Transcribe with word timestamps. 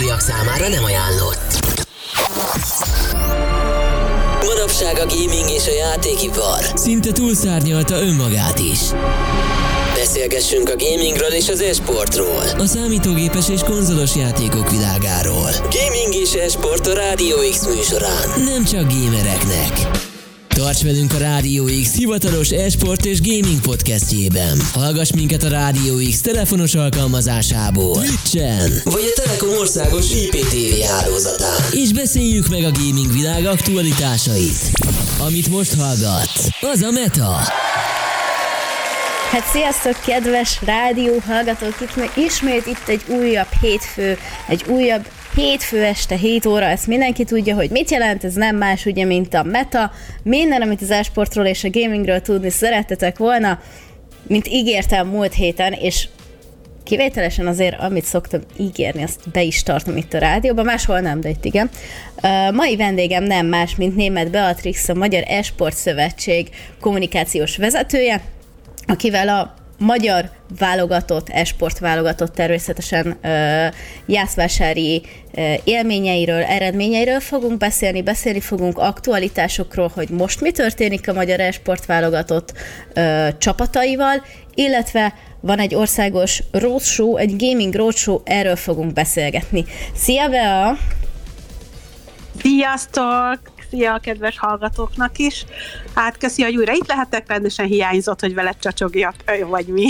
számára 0.00 0.68
nem 0.68 0.84
ajánlott. 0.84 1.76
Manapság 4.44 4.98
a 4.98 5.06
gaming 5.06 5.50
és 5.50 5.66
a 5.66 5.72
játékipar 5.72 6.72
szinte 6.74 7.12
túlszárnyalta 7.12 7.94
önmagát 7.94 8.58
is. 8.58 8.78
Beszélgessünk 9.94 10.68
a 10.68 10.76
gamingről 10.76 11.32
és 11.32 11.48
az 11.48 11.60
esportról. 11.60 12.44
A 12.58 12.66
számítógépes 12.66 13.48
és 13.48 13.60
konzolos 13.60 14.16
játékok 14.16 14.70
világáról. 14.70 15.50
Gaming 15.50 16.14
és 16.14 16.32
esport 16.32 16.86
a 16.86 16.94
Rádió 16.94 17.36
X 17.50 17.66
műsorán. 17.66 18.28
Nem 18.44 18.64
csak 18.64 18.92
gamereknek. 18.92 20.10
Tarts 20.54 20.82
velünk 20.82 21.12
a 21.12 21.18
Rádió 21.18 21.64
X 21.82 21.94
hivatalos 21.94 22.50
esport 22.50 23.04
és 23.04 23.20
gaming 23.20 23.60
podcastjében. 23.60 24.60
Hallgass 24.72 25.10
minket 25.10 25.42
a 25.42 25.48
Rádió 25.48 25.96
X 26.10 26.20
telefonos 26.20 26.74
alkalmazásából, 26.74 28.02
Twitchen, 28.02 28.72
vagy 28.84 29.12
a 29.16 29.20
Telekom 29.22 29.48
országos 29.48 30.10
IPTV 30.14 30.86
hálózatán. 30.88 31.60
És 31.70 31.92
beszéljük 31.92 32.48
meg 32.48 32.64
a 32.64 32.70
gaming 32.70 33.12
világ 33.12 33.44
aktualitásait. 33.46 34.70
Amit 35.18 35.48
most 35.48 35.74
hallgatsz, 35.74 36.48
az 36.60 36.82
a 36.82 36.90
Meta. 36.90 37.40
Hát 39.32 39.44
sziasztok, 39.44 40.00
kedves 40.06 40.60
rádió 40.64 41.18
hallgatók! 41.26 41.80
Itt 41.80 41.96
meg 41.96 42.10
ismét 42.16 42.66
itt 42.66 42.88
egy 42.88 43.02
újabb 43.08 43.46
hétfő, 43.60 44.18
egy 44.48 44.64
újabb 44.68 45.06
hétfő 45.34 45.84
este 45.84 46.16
7 46.16 46.46
óra, 46.46 46.64
ezt 46.64 46.86
mindenki 46.86 47.24
tudja, 47.24 47.54
hogy 47.54 47.70
mit 47.70 47.90
jelent, 47.90 48.24
ez 48.24 48.34
nem 48.34 48.56
más 48.56 48.86
ugye, 48.86 49.04
mint 49.04 49.34
a 49.34 49.42
meta. 49.42 49.90
Minden, 50.22 50.62
amit 50.62 50.82
az 50.82 50.90
esportról 50.90 51.44
és 51.44 51.64
a 51.64 51.70
gamingről 51.70 52.20
tudni 52.20 52.50
szerettetek 52.50 53.18
volna, 53.18 53.60
mint 54.26 54.48
ígértem 54.48 55.08
múlt 55.08 55.34
héten, 55.34 55.72
és 55.72 56.08
kivételesen 56.84 57.46
azért, 57.46 57.80
amit 57.80 58.04
szoktam 58.04 58.40
ígérni, 58.58 59.02
azt 59.02 59.30
be 59.32 59.42
is 59.42 59.62
tartom 59.62 59.96
itt 59.96 60.14
a 60.14 60.18
rádióban, 60.18 60.64
máshol 60.64 61.00
nem, 61.00 61.20
de 61.20 61.28
itt 61.28 61.44
igen. 61.44 61.70
Uh, 62.22 62.54
mai 62.54 62.76
vendégem 62.76 63.24
nem 63.24 63.46
más, 63.46 63.76
mint 63.76 63.96
német 63.96 64.30
Beatrix, 64.30 64.88
a 64.88 64.94
Magyar 64.94 65.22
Esport 65.26 65.76
Szövetség 65.76 66.48
kommunikációs 66.80 67.56
vezetője, 67.56 68.20
akivel 68.86 69.28
a 69.28 69.54
magyar 69.78 70.30
válogatott, 70.58 71.28
esport 71.28 71.78
válogatott 71.78 72.34
természetesen 72.34 73.18
ö, 73.22 73.66
jászvásári 74.06 75.02
ö, 75.34 75.52
élményeiről, 75.64 76.42
eredményeiről 76.42 77.20
fogunk 77.20 77.58
beszélni, 77.58 78.02
beszélni 78.02 78.40
fogunk 78.40 78.78
aktualitásokról, 78.78 79.90
hogy 79.94 80.08
most 80.08 80.40
mi 80.40 80.50
történik 80.50 81.08
a 81.08 81.12
magyar 81.12 81.40
esport 81.40 81.86
válogatott 81.86 82.52
ö, 82.94 83.28
csapataival, 83.38 84.24
illetve 84.54 85.14
van 85.40 85.58
egy 85.58 85.74
országos 85.74 86.42
roadshow, 86.50 87.16
egy 87.16 87.36
gaming 87.36 87.74
roadshow, 87.74 88.20
erről 88.24 88.56
fogunk 88.56 88.92
beszélgetni. 88.92 89.64
Szia 89.94 90.28
Bea! 90.28 90.76
Sziasztok! 92.42 93.61
Szia 93.72 93.94
a 93.94 93.98
kedves 93.98 94.38
hallgatóknak 94.38 95.18
is! 95.18 95.44
Hát 95.94 96.18
köszi, 96.18 96.42
hogy 96.42 96.56
újra 96.56 96.72
itt 96.72 96.86
lehetek, 96.86 97.28
rendesen 97.28 97.66
hiányzott, 97.66 98.20
hogy 98.20 98.34
veled 98.34 98.56
csacsogjak, 98.58 99.14
vagy 99.48 99.66
mi. 99.66 99.82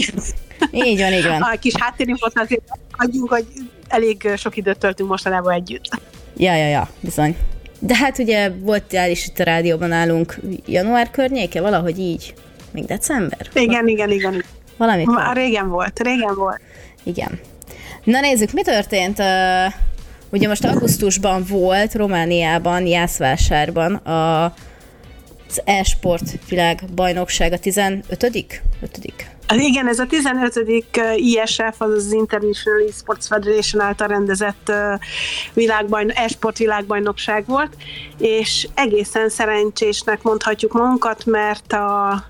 Így 0.70 1.00
van, 1.00 1.12
így 1.12 1.26
van. 1.26 1.42
A 1.42 1.58
kis 1.58 1.72
háttérinfot 1.78 2.38
azért 2.38 2.62
adjunk, 2.90 3.28
hogy 3.28 3.46
elég 3.88 4.28
sok 4.36 4.56
időt 4.56 4.78
töltünk 4.78 5.08
mostanában 5.08 5.52
együtt. 5.52 5.88
Ja, 6.36 6.54
ja, 6.54 6.68
ja, 6.68 6.88
bizony. 7.00 7.36
De 7.78 7.96
hát 7.96 8.18
ugye 8.18 8.50
voltál 8.50 9.10
is 9.10 9.26
itt 9.26 9.38
a 9.38 9.44
rádióban 9.44 9.88
nálunk 9.88 10.36
január 10.66 11.10
környéke, 11.10 11.60
valahogy 11.60 11.98
így, 11.98 12.34
még 12.70 12.84
december? 12.84 13.48
Igen, 13.54 13.88
igen, 13.88 14.10
igen. 14.10 14.44
Valamit 14.76 15.06
Már 15.06 15.36
régen 15.36 15.68
volt, 15.68 16.00
régen 16.00 16.34
volt. 16.34 16.60
Igen. 17.02 17.40
Na 18.04 18.20
nézzük, 18.20 18.52
mi 18.52 18.62
történt? 18.62 19.18
Uh, 19.18 19.72
ugye 20.32 20.48
most 20.48 20.64
augusztusban 20.64 21.44
volt 21.48 21.94
Romániában, 21.94 22.86
Jászvásárban 22.86 23.94
a, 23.94 24.44
az 25.48 25.62
e-sport 25.64 26.48
világbajnokság 26.48 27.52
a 27.52 27.58
15 27.58 28.22
5 28.22 28.34
igen, 29.60 29.88
ez 29.88 29.98
a 29.98 30.06
15. 30.06 30.64
ISF, 31.16 31.80
az 31.80 31.90
az 31.90 32.12
International 32.12 32.88
Esports 32.88 33.26
Federation 33.26 33.82
által 33.82 34.08
rendezett 34.08 34.72
világbajn, 35.52 36.10
e-sport 36.10 36.58
világbajnokság 36.58 37.46
volt, 37.46 37.76
és 38.18 38.68
egészen 38.74 39.28
szerencsésnek 39.28 40.22
mondhatjuk 40.22 40.72
magunkat, 40.72 41.26
mert 41.26 41.72
a 41.72 42.24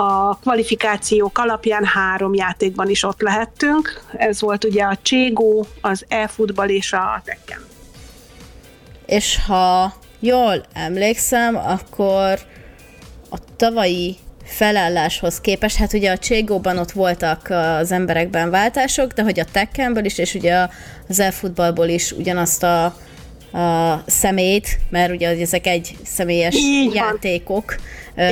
a 0.00 0.38
kvalifikációk 0.40 1.38
alapján 1.38 1.84
három 1.84 2.34
játékban 2.34 2.88
is 2.88 3.02
ott 3.02 3.20
lehettünk. 3.20 4.02
Ez 4.16 4.40
volt 4.40 4.64
ugye 4.64 4.82
a 4.82 4.98
Cségó, 5.02 5.66
az 5.80 6.04
e-futball 6.08 6.68
és 6.68 6.92
a 6.92 7.22
Tekken. 7.24 7.64
És 9.06 9.38
ha 9.46 9.94
jól 10.20 10.62
emlékszem, 10.72 11.56
akkor 11.56 12.38
a 13.30 13.38
tavalyi 13.56 14.16
felálláshoz 14.44 15.40
képest, 15.40 15.76
hát 15.76 15.92
ugye 15.92 16.10
a 16.10 16.18
Cségóban 16.18 16.78
ott 16.78 16.92
voltak 16.92 17.50
az 17.50 17.92
emberekben 17.92 18.50
váltások, 18.50 19.12
de 19.12 19.22
hogy 19.22 19.40
a 19.40 19.44
Tekkenből 19.52 20.04
is, 20.04 20.18
és 20.18 20.34
ugye 20.34 20.66
az 21.08 21.20
e-futballból 21.20 21.88
is 21.88 22.12
ugyanazt 22.12 22.62
a, 22.62 22.84
a 23.52 24.02
szemét, 24.06 24.78
mert 24.90 25.12
ugye 25.12 25.40
ezek 25.40 25.66
egy 25.66 25.96
személyes 26.04 26.54
Így 26.54 26.94
játékok. 26.94 27.74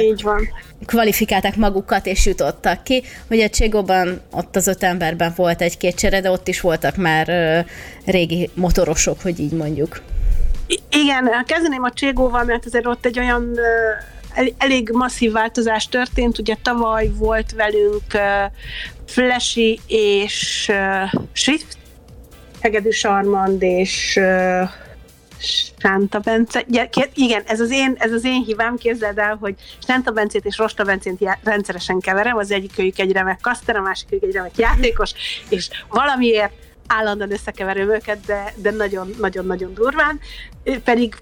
Így 0.00 0.22
van 0.22 0.48
kvalifikálták 0.86 1.56
magukat 1.56 2.06
és 2.06 2.26
jutottak 2.26 2.82
ki. 2.84 3.02
Ugye 3.30 3.48
Cségóban 3.48 4.20
ott 4.30 4.56
az 4.56 4.66
öt 4.66 4.82
emberben 4.82 5.32
volt 5.36 5.62
egy-két 5.62 5.94
csere, 5.94 6.20
de 6.20 6.30
ott 6.30 6.48
is 6.48 6.60
voltak 6.60 6.96
már 6.96 7.26
régi 8.04 8.50
motorosok, 8.54 9.20
hogy 9.22 9.40
így 9.40 9.52
mondjuk. 9.52 10.02
Igen, 10.90 11.30
kezdeném 11.46 11.82
a 11.82 11.92
Cségóval, 11.92 12.44
mert 12.44 12.66
azért 12.66 12.86
ott 12.86 13.06
egy 13.06 13.18
olyan 13.18 13.58
elég 14.58 14.90
masszív 14.92 15.32
változás 15.32 15.88
történt. 15.88 16.38
Ugye 16.38 16.54
tavaly 16.62 17.10
volt 17.14 17.52
velünk 17.52 18.04
Flashy 19.06 19.80
és 19.86 20.72
Swift, 21.32 21.76
Hegedű 22.60 22.90
Sarmand 22.90 23.62
és 23.62 24.20
Sánta 25.78 26.18
Bence, 26.18 26.64
igen, 27.14 27.42
ez 27.46 27.60
az 27.60 27.70
én, 27.70 27.94
ez 27.98 28.12
az 28.12 28.24
én 28.24 28.44
hibám, 28.44 28.76
képzeld 28.76 29.18
el, 29.18 29.36
hogy 29.40 29.54
Sánta 29.86 30.10
Bencét 30.10 30.44
és 30.44 30.58
Rosta 30.58 30.84
Bencét 30.84 31.38
rendszeresen 31.42 32.00
keverem, 32.00 32.36
az 32.36 32.50
egyikőjük 32.50 32.98
egy 32.98 33.12
remek 33.12 33.40
kaszter, 33.40 33.76
a 33.76 33.80
másikőjük 33.80 34.24
egy 34.24 34.32
remek 34.32 34.56
játékos, 34.56 35.12
és 35.48 35.68
valamiért 35.88 36.52
állandóan 36.86 37.32
összekeverem 37.32 37.90
őket, 37.90 38.20
de, 38.26 38.52
de 38.56 38.70
nagyon-nagyon-nagyon 38.70 39.74
durván, 39.74 40.20
pedig 40.84 41.16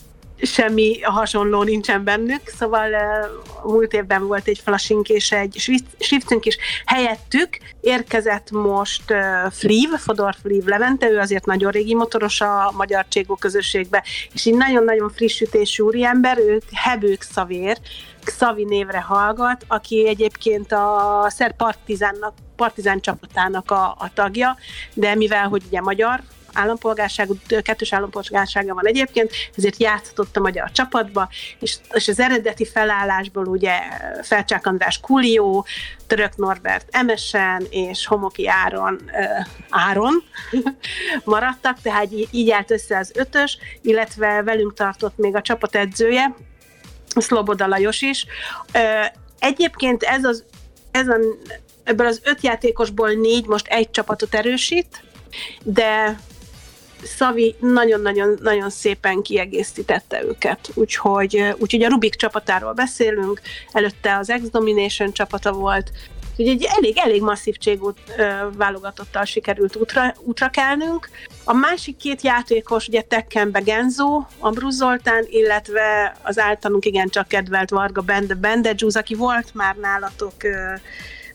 semmi 0.44 1.00
hasonló 1.00 1.62
nincsen 1.62 2.04
bennük, 2.04 2.40
szóval 2.44 2.90
múlt 3.64 3.92
évben 3.92 4.26
volt 4.26 4.46
egy 4.46 4.60
flasink 4.64 5.08
és 5.08 5.32
egy 5.32 5.82
shiftünk 5.98 6.44
is 6.44 6.58
helyettük, 6.84 7.58
érkezett 7.80 8.50
most 8.50 9.14
Fliv, 9.50 9.88
Fodor 9.88 10.34
Fliv 10.42 10.64
Levente, 10.64 11.10
ő 11.10 11.18
azért 11.18 11.46
nagyon 11.46 11.70
régi 11.70 11.94
motoros 11.94 12.40
a 12.40 12.72
magyar 12.76 13.04
cségó 13.08 13.34
közösségbe, 13.34 14.04
és 14.32 14.46
egy 14.46 14.56
nagyon-nagyon 14.56 15.10
friss 15.10 15.40
ütésű 15.40 15.82
úriember, 15.82 16.38
ő 16.38 16.60
Hebők 16.72 17.22
Szavér, 17.22 17.78
Xavi 18.24 18.64
névre 18.64 19.00
hallgat, 19.00 19.64
aki 19.68 20.08
egyébként 20.08 20.72
a 20.72 21.26
Szer 21.28 21.56
Partizánnak, 21.56 22.34
Partizán 22.56 23.00
csapatának 23.00 23.70
a, 23.70 23.84
a 23.98 24.10
tagja, 24.14 24.56
de 24.94 25.14
mivel, 25.14 25.48
hogy 25.48 25.62
ugye 25.66 25.80
magyar 25.80 26.20
állampolgárságú, 26.54 27.36
kettős 27.62 27.92
állampolgársága 27.92 28.74
van 28.74 28.86
egyébként, 28.86 29.30
ezért 29.56 29.80
játszhatott 29.80 30.36
a 30.36 30.40
magyar 30.40 30.70
csapatba, 30.70 31.28
és, 31.60 31.76
és 31.92 32.08
az 32.08 32.20
eredeti 32.20 32.64
felállásból 32.64 33.46
ugye 33.46 33.78
Felcsák 34.22 34.66
András 34.66 35.00
Kulió, 35.00 35.66
Török 36.06 36.36
Norbert 36.36 36.88
Emesen 36.90 37.66
és 37.70 38.06
Homoki 38.06 38.48
Áron, 38.48 39.00
uh, 39.04 39.46
Áron 39.68 40.22
maradtak, 41.24 41.80
tehát 41.82 42.12
így, 42.12 42.28
így 42.30 42.50
állt 42.50 42.70
össze 42.70 42.98
az 42.98 43.12
ötös, 43.14 43.58
illetve 43.82 44.42
velünk 44.42 44.74
tartott 44.74 45.16
még 45.16 45.34
a 45.36 45.42
csapatedzője, 45.42 46.34
Szloboda 47.16 47.66
Lajos 47.66 48.02
is. 48.02 48.26
Uh, 48.74 48.82
egyébként 49.38 50.02
ez 50.02 50.24
az, 50.24 50.44
ez 50.90 51.08
a, 51.08 51.16
ebből 51.84 52.06
az 52.06 52.20
öt 52.24 52.42
játékosból 52.42 53.10
négy 53.10 53.46
most 53.46 53.66
egy 53.66 53.90
csapatot 53.90 54.34
erősít, 54.34 55.04
de 55.62 56.18
Szavi 57.04 57.54
nagyon-nagyon-nagyon 57.60 58.70
szépen 58.70 59.22
kiegészítette 59.22 60.24
őket, 60.24 60.70
úgyhogy, 60.74 61.54
úgyhogy 61.58 61.82
a 61.82 61.88
Rubik 61.88 62.14
csapatáról 62.14 62.72
beszélünk, 62.72 63.40
előtte 63.72 64.16
az 64.18 64.32
X-Domination 64.42 65.12
csapata 65.12 65.52
volt, 65.52 65.90
Úgyhogy 66.36 66.54
egy 66.54 66.68
elég, 66.76 66.98
elég 66.98 67.22
masszív 67.22 67.56
cségút 67.56 67.98
válogatottal 68.56 69.24
sikerült 69.24 69.76
útra, 69.76 70.14
útra 70.18 70.48
kelnünk. 70.48 71.08
A 71.44 71.52
másik 71.52 71.96
két 71.96 72.22
játékos, 72.22 72.88
ugye 72.88 73.00
Tekkenbe 73.00 73.60
Genzo, 73.60 74.24
Ambrus 74.38 74.74
Zoltán, 74.74 75.24
illetve 75.28 76.16
az 76.22 76.38
általunk 76.38 76.84
igencsak 76.84 77.28
kedvelt 77.28 77.70
Varga 77.70 78.00
Bende, 78.00 78.34
Bende 78.34 78.72
Juz, 78.76 78.96
aki 78.96 79.14
volt 79.14 79.54
már 79.54 79.76
nálatok 79.76 80.34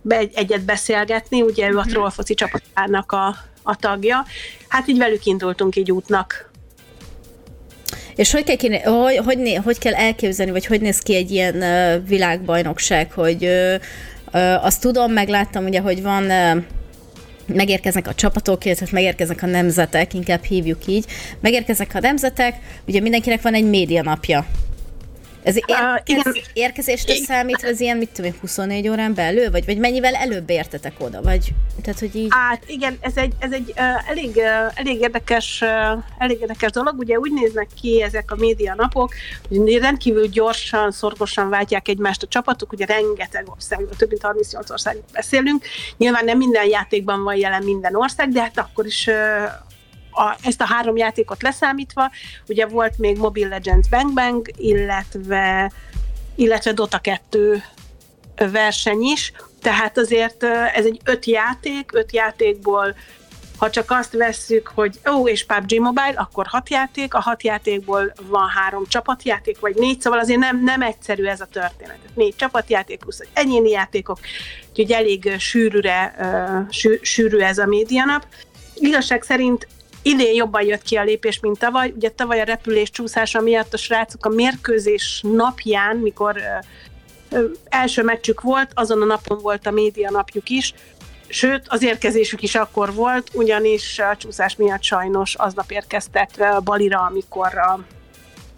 be, 0.01 0.17
egyet 0.33 0.65
beszélgetni, 0.65 1.41
ugye 1.41 1.69
ő 1.69 1.77
a 1.77 1.81
mhm. 1.81 1.89
Trollfoci 1.89 2.33
csapatának 2.33 3.11
a 3.11 3.35
a 3.63 3.75
tagja. 3.75 4.25
Hát 4.67 4.87
így 4.87 4.97
velük 4.97 5.25
indultunk 5.25 5.75
így 5.75 5.91
útnak. 5.91 6.51
És 8.15 8.31
hogy 8.31 8.43
kell, 8.43 8.55
kéne, 8.55 8.79
hogy, 8.79 9.17
hogy, 9.17 9.59
hogy 9.63 9.77
kell 9.77 9.93
elképzelni, 9.93 10.51
vagy 10.51 10.65
hogy 10.65 10.81
néz 10.81 10.99
ki 10.99 11.15
egy 11.15 11.31
ilyen 11.31 11.55
uh, 11.55 12.07
világbajnokság, 12.07 13.11
hogy 13.11 13.43
uh, 13.45 13.75
uh, 14.33 14.65
azt 14.65 14.81
tudom, 14.81 15.11
megláttam 15.11 15.65
ugye, 15.65 15.79
hogy 15.79 16.01
van 16.01 16.23
uh, 16.23 16.63
megérkeznek 17.45 18.07
a 18.07 18.13
csapatok, 18.13 18.65
illetve 18.65 18.87
megérkeznek 18.91 19.43
a 19.43 19.45
nemzetek, 19.45 20.13
inkább 20.13 20.43
hívjuk 20.43 20.85
így, 20.85 21.05
megérkeznek 21.39 21.91
a 21.93 21.99
nemzetek, 21.99 22.55
ugye 22.87 22.99
mindenkinek 22.99 23.41
van 23.41 23.53
egy 23.53 23.69
média 23.69 24.01
napja. 24.01 24.45
Ez 25.43 25.55
érkez, 25.55 26.25
uh, 26.25 26.41
érkezésre 26.53 27.15
számít, 27.15 27.63
az 27.63 27.79
ilyen, 27.79 27.97
mit 27.97 28.09
tudom 28.09 28.31
24 28.41 28.89
órán 28.89 29.13
belül, 29.13 29.51
vagy, 29.51 29.65
vagy 29.65 29.77
mennyivel 29.77 30.13
előbb 30.13 30.49
értetek 30.49 30.93
oda, 30.97 31.21
vagy, 31.21 31.53
tehát, 31.81 31.99
hogy 31.99 32.15
így... 32.15 32.27
Hát 32.29 32.63
igen, 32.67 32.97
ez 33.01 33.17
egy, 33.17 33.33
ez 33.39 33.51
egy 33.51 33.73
uh, 33.77 34.09
elég, 34.09 34.35
uh, 34.35 34.71
elég, 34.73 34.99
érdekes, 34.99 35.61
uh, 35.61 36.03
elég 36.17 36.39
érdekes 36.41 36.71
dolog, 36.71 36.97
ugye 36.97 37.17
úgy 37.17 37.33
néznek 37.33 37.67
ki 37.81 38.01
ezek 38.01 38.31
a 38.31 38.35
média 38.35 38.73
napok, 38.77 39.13
hogy 39.49 39.77
rendkívül 39.77 40.27
gyorsan, 40.27 40.91
szorgosan 40.91 41.49
váltják 41.49 41.87
egymást 41.87 42.23
a 42.23 42.27
csapatok, 42.27 42.71
ugye 42.71 42.85
rengeteg 42.85 43.49
ország, 43.49 43.85
több 43.97 44.09
mint 44.09 44.21
38 44.21 44.69
ország 44.69 44.97
beszélünk, 45.13 45.65
nyilván 45.97 46.25
nem 46.25 46.37
minden 46.37 46.67
játékban 46.67 47.23
van 47.23 47.35
jelen 47.35 47.63
minden 47.63 47.95
ország, 47.95 48.29
de 48.29 48.41
hát 48.41 48.57
akkor 48.57 48.85
is 48.85 49.07
uh, 49.07 49.15
a, 50.19 50.37
ezt 50.43 50.61
a 50.61 50.65
három 50.65 50.97
játékot 50.97 51.41
leszámítva, 51.41 52.11
ugye 52.47 52.65
volt 52.65 52.97
még 52.97 53.17
Mobile 53.17 53.47
Legends 53.47 53.89
Bang 53.89 54.13
Bang, 54.13 54.51
illetve, 54.57 55.71
illetve 56.35 56.71
Dota 56.71 56.97
2 56.97 57.63
verseny 58.35 59.01
is, 59.01 59.31
tehát 59.61 59.97
azért 59.97 60.43
ez 60.73 60.85
egy 60.85 60.99
öt 61.03 61.25
játék, 61.25 61.91
öt 61.93 62.11
játékból 62.11 62.95
ha 63.57 63.69
csak 63.69 63.91
azt 63.91 64.13
vesszük, 64.13 64.71
hogy 64.75 64.99
ó, 65.09 65.27
és 65.27 65.45
PUBG 65.45 65.79
Mobile, 65.79 66.13
akkor 66.15 66.47
hat 66.47 66.69
játék, 66.69 67.13
a 67.13 67.19
hat 67.19 67.43
játékból 67.43 68.13
van 68.27 68.47
három 68.47 68.85
csapatjáték, 68.87 69.59
vagy 69.59 69.75
négy, 69.75 70.01
szóval 70.01 70.19
azért 70.19 70.39
nem, 70.39 70.63
nem 70.63 70.81
egyszerű 70.81 71.25
ez 71.25 71.41
a 71.41 71.45
történet. 71.45 71.97
Négy 72.13 72.35
csapatjáték 72.35 72.99
plusz 72.99 73.21
egyéni 73.33 73.69
játékok, 73.69 74.19
úgyhogy 74.69 74.91
elég 74.91 75.35
sűrűre, 75.39 76.15
sű, 76.69 76.99
sűrű 77.01 77.37
ez 77.37 77.57
a 77.57 77.65
médianap. 77.65 78.27
Igazság 78.75 79.23
szerint 79.23 79.67
idén 80.09 80.33
jobban 80.33 80.65
jött 80.65 80.81
ki 80.81 80.95
a 80.95 81.03
lépés, 81.03 81.39
mint 81.39 81.59
tavaly. 81.59 81.93
Ugye 81.95 82.09
tavaly 82.09 82.41
a 82.41 82.43
repülés 82.43 82.89
csúszása 82.89 83.41
miatt 83.41 83.73
a 83.73 83.77
srácok 83.77 84.25
a 84.25 84.29
mérkőzés 84.29 85.23
napján, 85.33 85.95
mikor 85.95 86.41
első 87.69 88.03
meccsük 88.03 88.41
volt, 88.41 88.71
azon 88.73 89.01
a 89.01 89.05
napon 89.05 89.37
volt 89.37 89.67
a 89.67 89.71
média 89.71 90.09
napjuk 90.11 90.49
is, 90.49 90.73
Sőt, 91.31 91.65
az 91.67 91.83
érkezésük 91.83 92.41
is 92.41 92.55
akkor 92.55 92.93
volt, 92.93 93.29
ugyanis 93.33 93.99
a 93.99 94.15
csúszás 94.17 94.55
miatt 94.55 94.83
sajnos 94.83 95.35
aznap 95.35 95.71
érkeztek 95.71 96.29
Balira, 96.63 96.99
amikor 96.99 97.57
a 97.57 97.79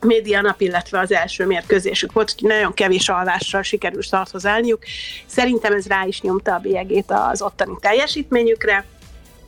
média 0.02 0.42
nap, 0.42 0.62
illetve 0.62 1.00
az 1.00 1.12
első 1.12 1.46
mérkőzésük 1.46 2.12
volt, 2.12 2.34
hogy 2.40 2.50
nagyon 2.50 2.74
kevés 2.74 3.10
alvással 3.10 3.62
sikerült 3.62 4.04
starthoz 4.04 4.46
állniuk. 4.46 4.84
Szerintem 5.26 5.74
ez 5.74 5.88
rá 5.88 6.06
is 6.06 6.22
nyomta 6.22 6.54
a 6.54 6.60
bélyegét 6.60 7.12
az 7.12 7.42
ottani 7.42 7.74
teljesítményükre. 7.82 8.86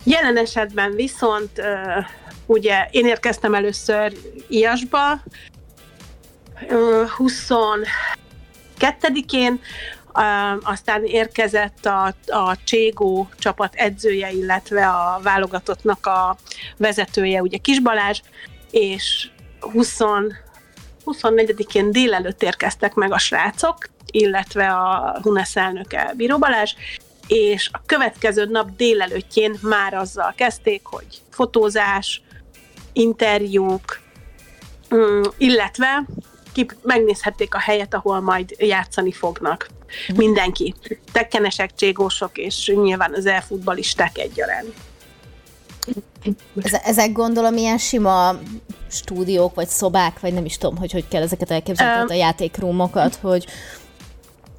Jelen 0.03 0.37
esetben 0.37 0.95
viszont 0.95 1.61
ugye 2.45 2.87
én 2.91 3.05
érkeztem 3.05 3.53
először 3.53 4.13
Iasba, 4.47 5.21
22-én, 7.17 9.59
aztán 10.63 11.03
érkezett 11.03 11.85
a, 11.85 12.05
a 12.25 12.55
Cségó 12.63 13.29
csapat 13.37 13.75
edzője, 13.75 14.31
illetve 14.31 14.87
a 14.87 15.19
válogatottnak 15.23 16.05
a 16.05 16.37
vezetője, 16.77 17.41
ugye 17.41 17.57
Kis 17.57 17.79
Balázs, 17.79 18.21
és 18.71 19.29
20, 19.59 19.97
24-én 21.05 21.91
délelőtt 21.91 22.43
érkeztek 22.43 22.93
meg 22.93 23.11
a 23.11 23.17
srácok, 23.17 23.77
illetve 24.11 24.67
a 24.67 25.19
Hunesz 25.21 25.55
elnöke 25.55 26.13
Bíró 26.15 26.37
Balázs, 26.37 26.73
és 27.27 27.69
a 27.71 27.81
következő 27.85 28.45
nap 28.45 28.75
délelőttjén 28.75 29.59
már 29.61 29.93
azzal 29.93 30.33
kezdték, 30.37 30.81
hogy 30.83 31.21
fotózás, 31.29 32.21
interjúk, 32.93 33.99
mm, 34.95 35.21
illetve 35.37 36.05
ki 36.53 36.65
megnézhették 36.81 37.55
a 37.55 37.59
helyet, 37.59 37.93
ahol 37.93 38.19
majd 38.19 38.55
játszani 38.57 39.11
fognak. 39.11 39.67
Mindenki. 40.15 40.73
Tekkenesek, 41.11 41.75
cségósok, 41.75 42.37
és 42.37 42.71
nyilván 42.75 43.13
az 43.13 43.25
elfutbalisták 43.25 44.17
egyaránt. 44.17 44.73
Ezek 46.83 47.11
gondolom 47.11 47.57
ilyen 47.57 47.77
sima 47.77 48.39
stúdiók, 48.89 49.55
vagy 49.55 49.67
szobák, 49.67 50.19
vagy 50.19 50.33
nem 50.33 50.45
is 50.45 50.57
tudom, 50.57 50.77
hogy 50.77 50.91
hogy 50.91 51.07
kell 51.07 51.21
ezeket 51.21 51.51
elképzelni, 51.51 52.01
um, 52.01 52.07
a 52.09 52.13
játékrúmokat, 52.13 53.15
hogy 53.15 53.45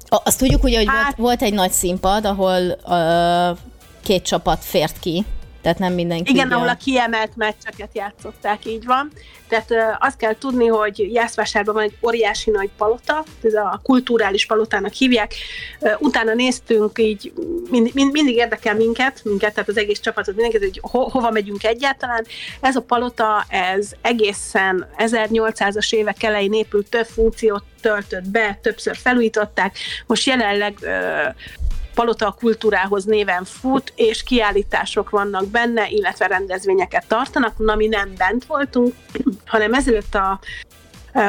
azt 0.07 0.37
tudjuk 0.39 0.63
ugye, 0.63 0.77
hogy 0.77 0.87
hát... 0.87 1.03
volt, 1.03 1.15
volt 1.15 1.41
egy 1.41 1.53
nagy 1.53 1.71
színpad, 1.71 2.25
ahol 2.25 2.77
uh, 2.87 3.57
két 4.03 4.23
csapat 4.23 4.63
fért 4.63 4.99
ki, 4.99 5.25
tehát 5.65 5.79
nem 5.79 5.93
mindenki. 5.93 6.31
Igen, 6.31 6.45
ugye... 6.45 6.55
ahol 6.55 6.67
a 6.67 6.75
kiemelt 6.75 7.35
meccseket 7.35 7.89
játszották, 7.93 8.65
így 8.65 8.85
van. 8.85 9.11
Tehát 9.47 9.97
azt 9.99 10.17
kell 10.17 10.37
tudni, 10.37 10.67
hogy 10.67 11.13
Jászvásárban 11.13 11.73
van 11.73 11.83
egy 11.83 11.97
óriási 12.05 12.51
nagy 12.51 12.69
palota, 12.77 13.23
ez 13.43 13.53
a 13.53 13.79
kulturális 13.83 14.45
palotának 14.45 14.93
hívják. 14.93 15.33
Uh, 15.79 15.91
utána 15.99 16.33
néztünk, 16.33 16.99
így 16.99 17.33
mind, 17.69 17.93
mind, 17.93 18.11
mindig 18.11 18.35
érdekel 18.35 18.75
minket, 18.75 19.21
minket, 19.23 19.53
tehát 19.53 19.69
az 19.69 19.77
egész 19.77 19.99
csapatot, 19.99 20.35
minket, 20.35 20.61
hogy 20.61 20.79
ho, 20.81 21.09
hova 21.09 21.31
megyünk 21.31 21.63
egyáltalán. 21.63 22.25
Ez 22.61 22.75
a 22.75 22.81
palota, 22.81 23.45
ez 23.49 23.91
egészen 24.01 24.87
1800-as 24.97 25.93
évek 25.93 26.23
elején 26.23 26.53
épült, 26.53 26.89
több 26.89 27.05
funkciót 27.05 27.63
töltött 27.81 28.29
be, 28.29 28.59
többször 28.61 28.95
felújították. 28.95 29.77
Most 30.05 30.27
jelenleg 30.27 30.73
Palota 31.95 32.27
a 32.27 32.35
kultúrához 32.39 33.03
néven 33.03 33.43
fut, 33.43 33.93
és 33.95 34.23
kiállítások 34.23 35.09
vannak 35.09 35.47
benne, 35.47 35.89
illetve 35.89 36.27
rendezvényeket 36.27 37.07
tartanak, 37.07 37.57
na 37.57 37.75
mi 37.75 37.87
nem 37.87 38.13
bent 38.17 38.45
voltunk, 38.45 38.93
hanem 39.45 39.73
ezelőtt 39.73 40.15
a 40.15 40.39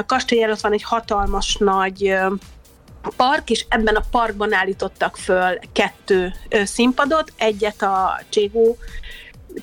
kastély 0.07 0.43
előtt 0.43 0.61
van 0.61 0.73
egy 0.73 0.83
hatalmas 0.83 1.57
nagy 1.57 2.15
park, 3.17 3.51
és 3.51 3.67
ebben 3.69 3.97
a 3.97 4.05
parkban 4.11 4.53
állítottak 4.53 5.17
föl 5.17 5.59
kettő 5.73 6.33
színpadot, 6.65 7.33
egyet 7.37 7.83
a 7.83 8.21
Cségó, 8.29 8.77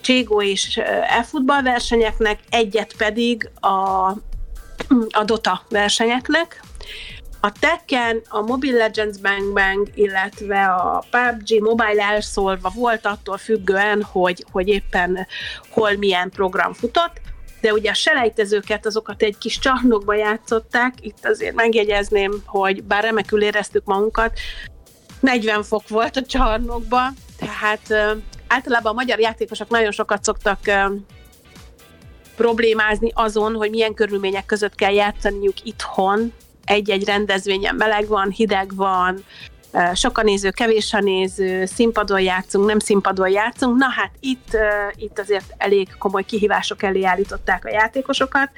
Cségó 0.02 0.42
és 0.42 0.78
e-futball 1.08 1.62
versenyeknek, 1.62 2.40
egyet 2.50 2.94
pedig 2.98 3.50
a, 3.60 4.08
a 5.10 5.24
Dota 5.26 5.62
versenyeknek, 5.70 6.62
a 7.46 7.52
Tekken, 7.52 8.22
a 8.30 8.42
Mobile 8.42 8.78
Legends 8.78 9.18
Bang 9.18 9.54
Bang, 9.54 9.90
illetve 9.94 10.66
a 10.66 11.04
PUBG 11.10 11.62
Mobile 11.62 12.04
elszólva 12.04 12.72
volt 12.76 13.06
attól 13.06 13.38
függően, 13.38 14.04
hogy, 14.04 14.46
hogy 14.52 14.68
éppen 14.68 15.28
hol 15.70 15.96
milyen 15.98 16.30
program 16.30 16.74
futott, 16.74 17.22
de 17.62 17.74
ugye 17.74 17.90
a 17.90 17.94
selejtezőket, 17.94 18.86
azokat 18.86 19.22
egy 19.22 19.38
kis 19.38 19.60
csarnokba 19.60 20.14
játszották, 20.14 20.94
itt 21.00 21.26
azért 21.26 21.56
megjegyezném, 21.56 22.44
hogy 22.46 22.84
bár 22.84 23.04
remekül 23.04 23.44
éreztük 23.44 23.86
magunkat, 23.86 24.40
40 25.20 25.64
fok 25.64 25.88
volt 25.88 26.18
a 26.18 26.26
csarnokba, 26.26 27.02
tehát 27.40 28.18
általában 28.48 28.92
a 28.92 28.96
magyar 28.96 29.20
játékosok 29.20 29.70
nagyon 29.70 29.92
sokat 29.92 30.24
szoktak 30.24 30.60
problémázni 32.36 33.12
azon, 33.14 33.56
hogy 33.56 33.70
milyen 33.70 33.94
körülmények 33.94 34.46
között 34.46 34.76
kell 34.76 34.94
játszaniuk 34.94 35.64
itthon, 35.64 36.34
egy-egy 36.66 37.06
rendezvényen 37.06 37.76
meleg 37.76 38.08
van, 38.08 38.30
hideg 38.30 38.76
van, 38.76 39.24
sok 39.94 40.18
a 40.18 40.24
néző, 40.24 40.50
kevés 40.50 40.94
a 40.94 41.00
néző, 41.00 41.66
színpadon 41.66 42.22
játszunk, 42.22 42.66
nem 42.66 42.80
színpadon 42.80 43.30
játszunk. 43.30 43.78
Na 43.78 43.86
hát 43.90 44.12
itt, 44.20 44.58
itt 44.96 45.20
azért 45.20 45.54
elég 45.58 45.88
komoly 45.98 46.24
kihívások 46.24 46.84
elé 46.84 47.04
állították 47.04 47.66
a 47.66 47.70
játékosokat, 47.70 48.50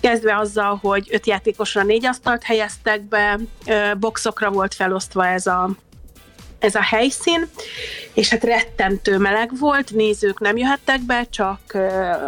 kezdve 0.00 0.36
azzal, 0.36 0.78
hogy 0.82 1.08
öt 1.10 1.26
játékosra 1.26 1.82
négy 1.82 2.06
asztalt 2.06 2.42
helyeztek 2.42 3.02
be, 3.02 3.38
boxokra 3.98 4.50
volt 4.50 4.74
felosztva 4.74 5.26
ez 5.26 5.46
a, 5.46 5.70
ez 6.58 6.74
a 6.74 6.82
helyszín, 6.82 7.48
és 8.14 8.28
hát 8.28 8.44
rettentő 8.44 9.18
meleg 9.18 9.58
volt, 9.58 9.90
nézők 9.90 10.40
nem 10.40 10.56
jöhettek 10.56 11.00
be, 11.00 11.26
csak 11.30 11.60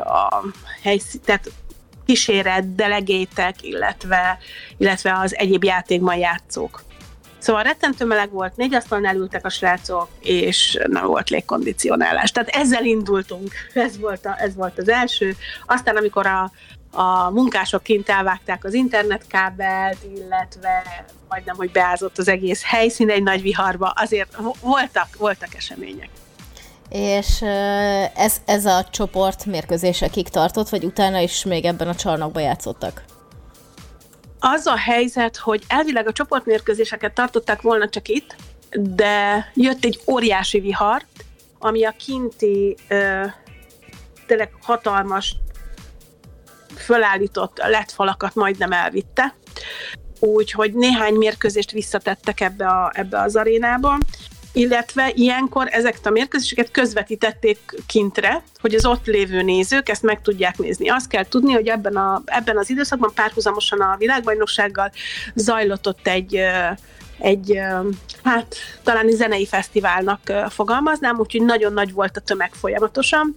a 0.05 0.45
helyszín, 0.83 1.21
tehát 1.25 1.51
kíséret, 2.09 2.75
delegétek, 2.75 3.63
illetve, 3.63 4.39
illetve 4.77 5.19
az 5.19 5.37
egyéb 5.37 5.65
játékban 5.65 6.17
játszók. 6.17 6.83
Szóval 7.39 7.63
rettentő 7.63 8.05
meleg 8.05 8.31
volt, 8.31 8.57
négy 8.57 8.75
asztalnál 8.75 9.17
ültek 9.17 9.45
a 9.45 9.49
srácok, 9.49 10.09
és 10.21 10.79
nem 10.87 11.07
volt 11.07 11.31
légkondicionálás. 11.31 12.31
Tehát 12.31 12.49
ezzel 12.49 12.85
indultunk, 12.85 13.53
ez 13.75 13.99
volt, 13.99 14.27
a, 14.27 14.35
ez 14.39 14.55
volt 14.55 14.79
az 14.79 14.89
első. 14.89 15.37
Aztán, 15.67 15.97
amikor 15.97 16.27
a, 16.27 16.51
a 16.91 17.31
munkások 17.31 17.83
kint 17.83 18.09
elvágták 18.09 18.65
az 18.65 18.75
internetkábelt, 18.75 19.99
illetve 20.17 21.05
majdnem, 21.29 21.57
hogy 21.57 21.71
beázott 21.71 22.19
az 22.19 22.29
egész 22.29 22.63
helyszín 22.65 23.11
egy 23.11 23.23
nagy 23.23 23.43
viharba, 23.43 23.93
azért 23.97 24.37
voltak, 24.61 25.09
voltak 25.19 25.55
események. 25.55 26.09
És 26.89 27.43
ez, 28.15 28.37
ez 28.45 28.67
a 28.67 28.85
csoport 28.91 29.45
mérkőzésekig 29.45 30.29
tartott, 30.29 30.69
vagy 30.69 30.85
utána 30.85 31.19
is 31.19 31.45
még 31.45 31.65
ebben 31.65 31.89
a 31.89 31.95
csarnokban 31.95 32.43
játszottak? 32.43 33.05
Az 34.41 34.67
a 34.67 34.77
helyzet, 34.77 35.37
hogy 35.37 35.65
elvileg 35.69 36.07
a 36.07 36.13
csoportmérkőzéseket 36.13 37.13
tartották 37.13 37.63
volna 37.63 37.89
csak 37.89 38.09
itt, 38.09 38.37
de 38.71 39.45
jött 39.55 39.85
egy 39.85 40.01
óriási 40.07 40.61
vihar, 40.61 41.03
ami 41.59 41.85
a 41.85 41.95
kinti 41.99 42.77
ö, 42.89 43.25
tényleg 44.27 44.53
hatalmas 44.63 45.37
fölállított 46.77 47.59
letfalakat 47.59 48.35
majdnem 48.35 48.73
elvitte, 48.73 49.35
úgyhogy 50.21 50.75
néhány 50.75 51.15
mérkőzést 51.15 51.71
visszatettek 51.71 52.41
ebbe, 52.41 52.67
a, 52.67 52.91
ebbe 52.95 53.21
az 53.21 53.37
arénába, 53.37 53.99
illetve 54.59 55.11
ilyenkor 55.15 55.67
ezeket 55.71 56.07
a 56.07 56.11
mérkőzéseket 56.11 56.71
közvetítették 56.71 57.59
kintre, 57.87 58.43
hogy 58.61 58.75
az 58.75 58.87
ott 58.87 59.07
lévő 59.07 59.43
nézők 59.43 59.89
ezt 59.89 60.03
meg 60.03 60.21
tudják 60.21 60.59
nézni. 60.59 60.89
Azt 60.89 61.09
kell 61.09 61.25
tudni, 61.25 61.53
hogy 61.53 61.69
ebben, 61.69 61.97
a, 61.97 62.23
ebben 62.25 62.57
az 62.57 62.71
időszakban 62.71 63.13
párhuzamosan 63.15 63.81
a 63.81 63.97
világbajnoksággal 63.99 64.91
zajlott 65.35 65.87
ott 65.87 66.07
egy 66.07 66.41
egy, 67.21 67.59
hát 68.23 68.57
talán 68.83 69.11
zenei 69.11 69.47
fesztiválnak 69.47 70.21
fogalmaznám, 70.49 71.19
úgyhogy 71.19 71.43
nagyon 71.43 71.73
nagy 71.73 71.93
volt 71.93 72.17
a 72.17 72.21
tömeg 72.21 72.53
folyamatosan, 72.53 73.35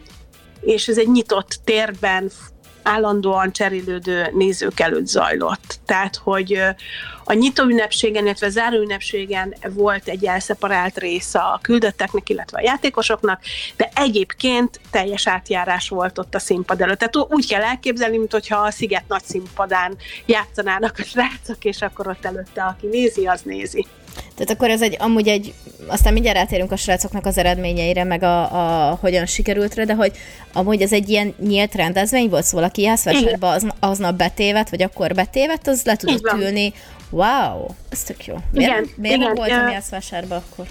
és 0.62 0.88
ez 0.88 0.98
egy 0.98 1.12
nyitott 1.12 1.60
térben 1.63 2.32
állandóan 2.84 3.52
cserélődő 3.52 4.30
nézők 4.34 4.80
előtt 4.80 5.08
zajlott. 5.08 5.80
Tehát, 5.86 6.16
hogy 6.16 6.62
a 7.24 7.34
nyitó 7.34 7.64
ünnepségen, 7.64 8.24
illetve 8.26 8.48
a 8.48 8.50
záró 8.50 8.82
ünnepségen 8.82 9.56
volt 9.70 10.08
egy 10.08 10.26
elszeparált 10.26 10.98
rész 10.98 11.36
a 11.36 11.60
küldötteknek, 11.62 12.30
illetve 12.30 12.58
a 12.58 12.64
játékosoknak, 12.64 13.42
de 13.76 13.90
egyébként 13.96 14.80
teljes 14.92 15.28
átjárás 15.28 15.90
volt 15.90 16.18
ott 16.18 16.36
a 16.36 16.40
színpad 16.40 16.82
előtt. 16.82 16.98
Tehát 16.98 17.32
úgy 17.32 17.48
kell 17.48 17.62
elképzelni, 17.62 18.18
mintha 18.18 18.58
a 18.58 18.72
Sziget 18.72 19.08
nagy 19.08 19.24
színpadán 19.24 19.98
játszanának 20.26 20.96
a 21.00 21.04
srácok, 21.04 21.66
és 21.66 21.82
akkor 21.82 22.08
ott 22.08 22.26
előtte, 22.26 22.64
aki 22.64 22.88
nézi, 22.88 23.28
az 23.28 23.42
nézi. 23.42 23.86
Tehát 24.36 24.50
akkor 24.50 24.70
ez 24.70 24.82
egy, 24.82 24.96
amúgy 25.00 25.27
egy, 25.27 25.53
aztán 25.88 26.13
mindjárt 26.13 26.38
rátérünk 26.38 26.72
a 26.72 26.75
srácoknak 26.75 27.25
az 27.25 27.38
eredményeire, 27.38 28.03
meg 28.03 28.24
a, 28.24 28.41
a 28.89 28.98
hogyan 29.01 29.25
sikerült 29.25 29.75
rá, 29.75 29.84
de 29.84 29.94
hogy 29.94 30.12
amúgy 30.53 30.82
ez 30.82 30.94
egy 30.94 31.10
ilyen 31.10 31.34
nyílt 31.39 31.75
rendezvény 31.75 32.30
volt, 32.30 32.44
szóval 32.44 32.65
aki 32.65 32.82
Jászvásárba 32.82 33.50
az, 33.50 33.68
aznap 33.80 34.15
betévet, 34.15 34.70
vagy 34.70 34.84
akkor 34.84 35.13
betévet, 35.13 35.68
az 35.68 35.84
le 35.84 35.96
tudott 35.96 36.34
ülni. 36.38 36.74
Wow, 37.10 37.65
ez 37.89 38.03
tök 38.03 38.25
jó. 38.25 38.36
Miért, 38.51 38.72
igen, 38.72 38.89
miért 38.96 39.15
igen, 39.15 39.27
nem 39.27 39.34
voltam 39.36 39.70
Jászvásárba 39.70 40.36
akkor? 40.36 40.65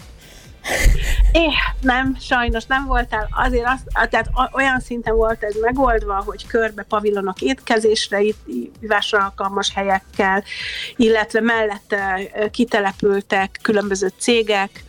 É, 1.32 1.46
nem, 1.80 2.16
sajnos 2.20 2.64
nem 2.64 2.86
voltál. 2.86 3.28
Azért 3.30 3.66
azt, 3.66 4.10
tehát 4.10 4.30
olyan 4.52 4.80
szinten 4.80 5.16
volt 5.16 5.42
ez 5.42 5.54
megoldva, 5.60 6.22
hogy 6.26 6.46
körbe 6.46 6.82
pavilonok 6.82 7.40
étkezésre, 7.40 8.20
ivásra 8.80 9.18
alkalmas 9.18 9.72
helyekkel, 9.74 10.44
illetve 10.96 11.40
mellette 11.40 12.20
kitelepültek 12.50 13.58
különböző 13.62 14.12
cégek, 14.18 14.84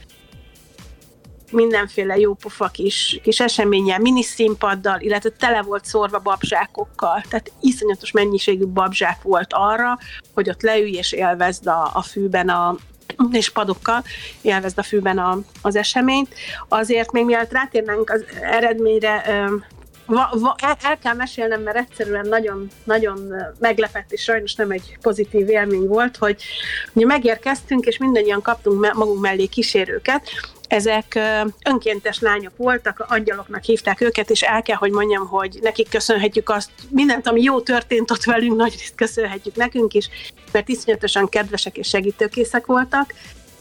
mindenféle 1.51 2.17
jópofa 2.17 2.67
kis, 2.67 3.19
kis 3.23 3.39
eseményel, 3.39 3.99
miniszínpaddal, 3.99 4.99
illetve 4.99 5.29
tele 5.29 5.61
volt 5.61 5.85
szórva 5.85 6.19
babzsákokkal. 6.19 7.21
Tehát 7.29 7.51
iszonyatos 7.61 8.11
mennyiségű 8.11 8.65
babzsák 8.65 9.21
volt 9.21 9.53
arra, 9.53 9.97
hogy 10.33 10.49
ott 10.49 10.61
leülj 10.61 10.91
és 10.91 11.11
élvezd 11.11 11.67
a, 11.67 11.89
a 11.93 12.01
fűben 12.01 12.49
a, 12.49 12.75
és 13.31 13.49
padokkal 13.49 14.03
élvezd 14.41 14.77
a 14.77 14.83
fűben 14.83 15.17
a, 15.17 15.39
az 15.61 15.75
eseményt. 15.75 16.35
Azért 16.67 17.11
még 17.11 17.25
mielőtt 17.25 17.51
rátérnénk 17.51 18.09
az 18.09 18.25
eredményre, 18.41 19.23
Va, 20.05 20.29
va, 20.33 20.55
el, 20.57 20.77
el 20.81 20.97
kell 20.97 21.13
mesélnem, 21.13 21.61
mert 21.61 21.77
egyszerűen 21.77 22.27
nagyon, 22.27 22.67
nagyon 22.83 23.33
meglepett, 23.59 24.11
és 24.11 24.21
sajnos 24.21 24.55
nem 24.55 24.71
egy 24.71 24.97
pozitív 25.01 25.49
élmény 25.49 25.87
volt, 25.87 26.17
hogy 26.17 26.43
mi 26.93 27.03
megérkeztünk, 27.03 27.85
és 27.85 27.97
mindannyian 27.97 28.41
kaptunk 28.41 28.93
magunk 28.93 29.21
mellé 29.21 29.45
kísérőket, 29.45 30.29
ezek 30.67 31.19
önkéntes 31.65 32.19
lányok 32.19 32.53
voltak, 32.57 33.05
angyaloknak 33.07 33.63
hívták 33.63 34.01
őket, 34.01 34.29
és 34.29 34.41
el 34.41 34.61
kell, 34.61 34.75
hogy 34.75 34.91
mondjam, 34.91 35.27
hogy 35.27 35.59
nekik 35.61 35.89
köszönhetjük 35.89 36.49
azt, 36.49 36.69
mindent, 36.89 37.27
ami 37.27 37.41
jó 37.41 37.61
történt 37.61 38.11
ott 38.11 38.23
velünk, 38.23 38.55
nagyrészt 38.55 38.95
köszönhetjük 38.95 39.55
nekünk 39.55 39.93
is, 39.93 40.09
mert 40.51 40.69
iszonyatosan 40.69 41.29
kedvesek 41.29 41.77
és 41.77 41.87
segítőkészek 41.87 42.65
voltak, 42.65 43.13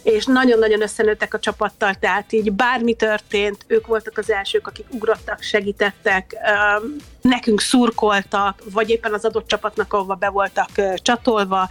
és 0.03 0.25
nagyon-nagyon 0.25 0.83
összenőttek 0.83 1.35
a 1.35 1.39
csapattal, 1.39 1.95
tehát 1.95 2.33
így 2.33 2.53
bármi 2.53 2.95
történt, 2.95 3.65
ők 3.67 3.87
voltak 3.87 4.19
az 4.19 4.31
elsők, 4.31 4.67
akik 4.67 4.87
ugrottak, 4.91 5.43
segítettek, 5.43 6.37
nekünk 7.21 7.61
szurkoltak, 7.61 8.63
vagy 8.73 8.91
éppen 8.91 9.13
az 9.13 9.25
adott 9.25 9.47
csapatnak, 9.47 9.93
ahova 9.93 10.15
be 10.15 10.29
voltak 10.29 10.71
csatolva, 10.95 11.69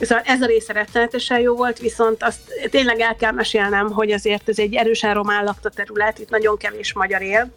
Szóval 0.00 0.24
ez 0.26 0.42
a 0.42 0.46
része 0.46 0.72
rettenetesen 0.72 1.38
jó 1.38 1.56
volt, 1.56 1.78
viszont 1.78 2.22
azt 2.22 2.40
tényleg 2.70 3.00
el 3.00 3.16
kell 3.16 3.32
mesélnem, 3.32 3.90
hogy 3.90 4.10
azért 4.10 4.48
ez 4.48 4.58
egy 4.58 4.74
erősen 4.74 5.14
román 5.14 5.44
lakta 5.44 5.70
terület, 5.70 6.18
itt 6.18 6.30
nagyon 6.30 6.56
kevés 6.56 6.92
magyar 6.92 7.22
él, 7.22 7.52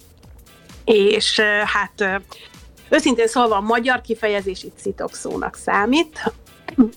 és 0.83 1.39
hát 1.65 2.23
őszintén 2.89 3.27
szólva 3.27 3.55
a 3.55 3.61
magyar 3.61 4.01
kifejezés 4.01 4.63
itt 4.63 4.77
szitokszónak 4.77 5.55
számít, 5.55 6.33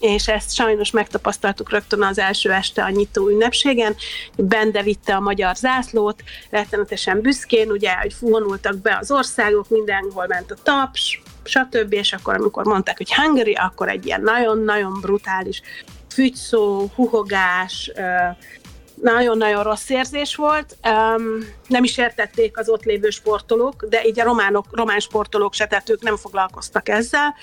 és 0.00 0.28
ezt 0.28 0.54
sajnos 0.54 0.90
megtapasztaltuk 0.90 1.70
rögtön 1.70 2.02
az 2.02 2.18
első 2.18 2.52
este 2.52 2.82
a 2.82 2.90
nyitó 2.90 3.28
ünnepségen. 3.28 3.96
Bende 4.36 4.82
vitte 4.82 5.14
a 5.14 5.20
magyar 5.20 5.56
zászlót, 5.56 6.22
rettenetesen 6.50 7.20
büszkén, 7.20 7.70
ugye, 7.70 7.92
hogy 7.92 8.14
vonultak 8.20 8.76
be 8.76 8.98
az 9.00 9.10
országok, 9.10 9.68
mindenhol 9.68 10.26
ment 10.26 10.50
a 10.50 10.56
taps, 10.62 11.22
stb. 11.44 11.92
És 11.92 12.12
akkor, 12.12 12.34
amikor 12.34 12.64
mondták, 12.64 12.96
hogy 12.96 13.14
Hungary, 13.14 13.52
akkor 13.52 13.88
egy 13.88 14.06
ilyen 14.06 14.20
nagyon-nagyon 14.22 15.00
brutális 15.00 15.62
fügyszó, 16.08 16.90
huhogás, 16.94 17.92
nagyon-nagyon 19.02 19.62
rossz 19.62 19.88
érzés 19.88 20.34
volt. 20.34 20.76
nem 21.66 21.84
is 21.84 21.98
értették 21.98 22.58
az 22.58 22.68
ott 22.68 22.84
lévő 22.84 23.10
sportolók, 23.10 23.84
de 23.88 24.04
így 24.04 24.20
a 24.20 24.24
románok, 24.24 24.66
román 24.70 25.00
sportolók 25.00 25.54
se, 25.54 25.66
tehát 25.66 25.90
ők 25.90 26.02
nem 26.02 26.16
foglalkoztak 26.16 26.88
ezzel. 26.88 27.34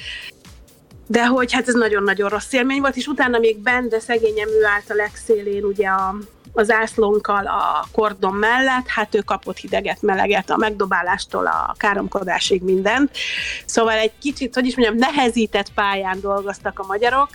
De 1.07 1.25
hogy 1.25 1.53
hát 1.53 1.67
ez 1.67 1.73
nagyon-nagyon 1.73 2.29
rossz 2.29 2.53
élmény 2.53 2.81
volt, 2.81 2.95
és 2.95 3.07
utána 3.07 3.39
még 3.39 3.57
bent, 3.57 3.89
de 3.89 3.99
szegényem 3.99 4.47
ő 4.47 4.65
állt 4.65 4.89
a 4.89 4.93
legszélén 4.93 5.63
ugye 5.63 5.87
a, 5.87 6.15
az 6.53 6.71
ászlónkkal 6.71 7.45
a 7.47 7.85
kordon 7.91 8.33
mellett, 8.33 8.87
hát 8.87 9.15
ő 9.15 9.19
kapott 9.19 9.57
hideget, 9.57 10.01
meleget 10.01 10.49
a 10.49 10.57
megdobálástól 10.57 11.45
a 11.45 11.75
káromkodásig 11.77 12.61
mindent. 12.61 13.17
Szóval 13.65 13.93
egy 13.93 14.17
kicsit, 14.21 14.55
hogy 14.55 14.65
is 14.65 14.75
mondjam, 14.75 14.97
nehezített 14.97 15.73
pályán 15.73 16.19
dolgoztak 16.19 16.79
a 16.79 16.85
magyarok, 16.85 17.29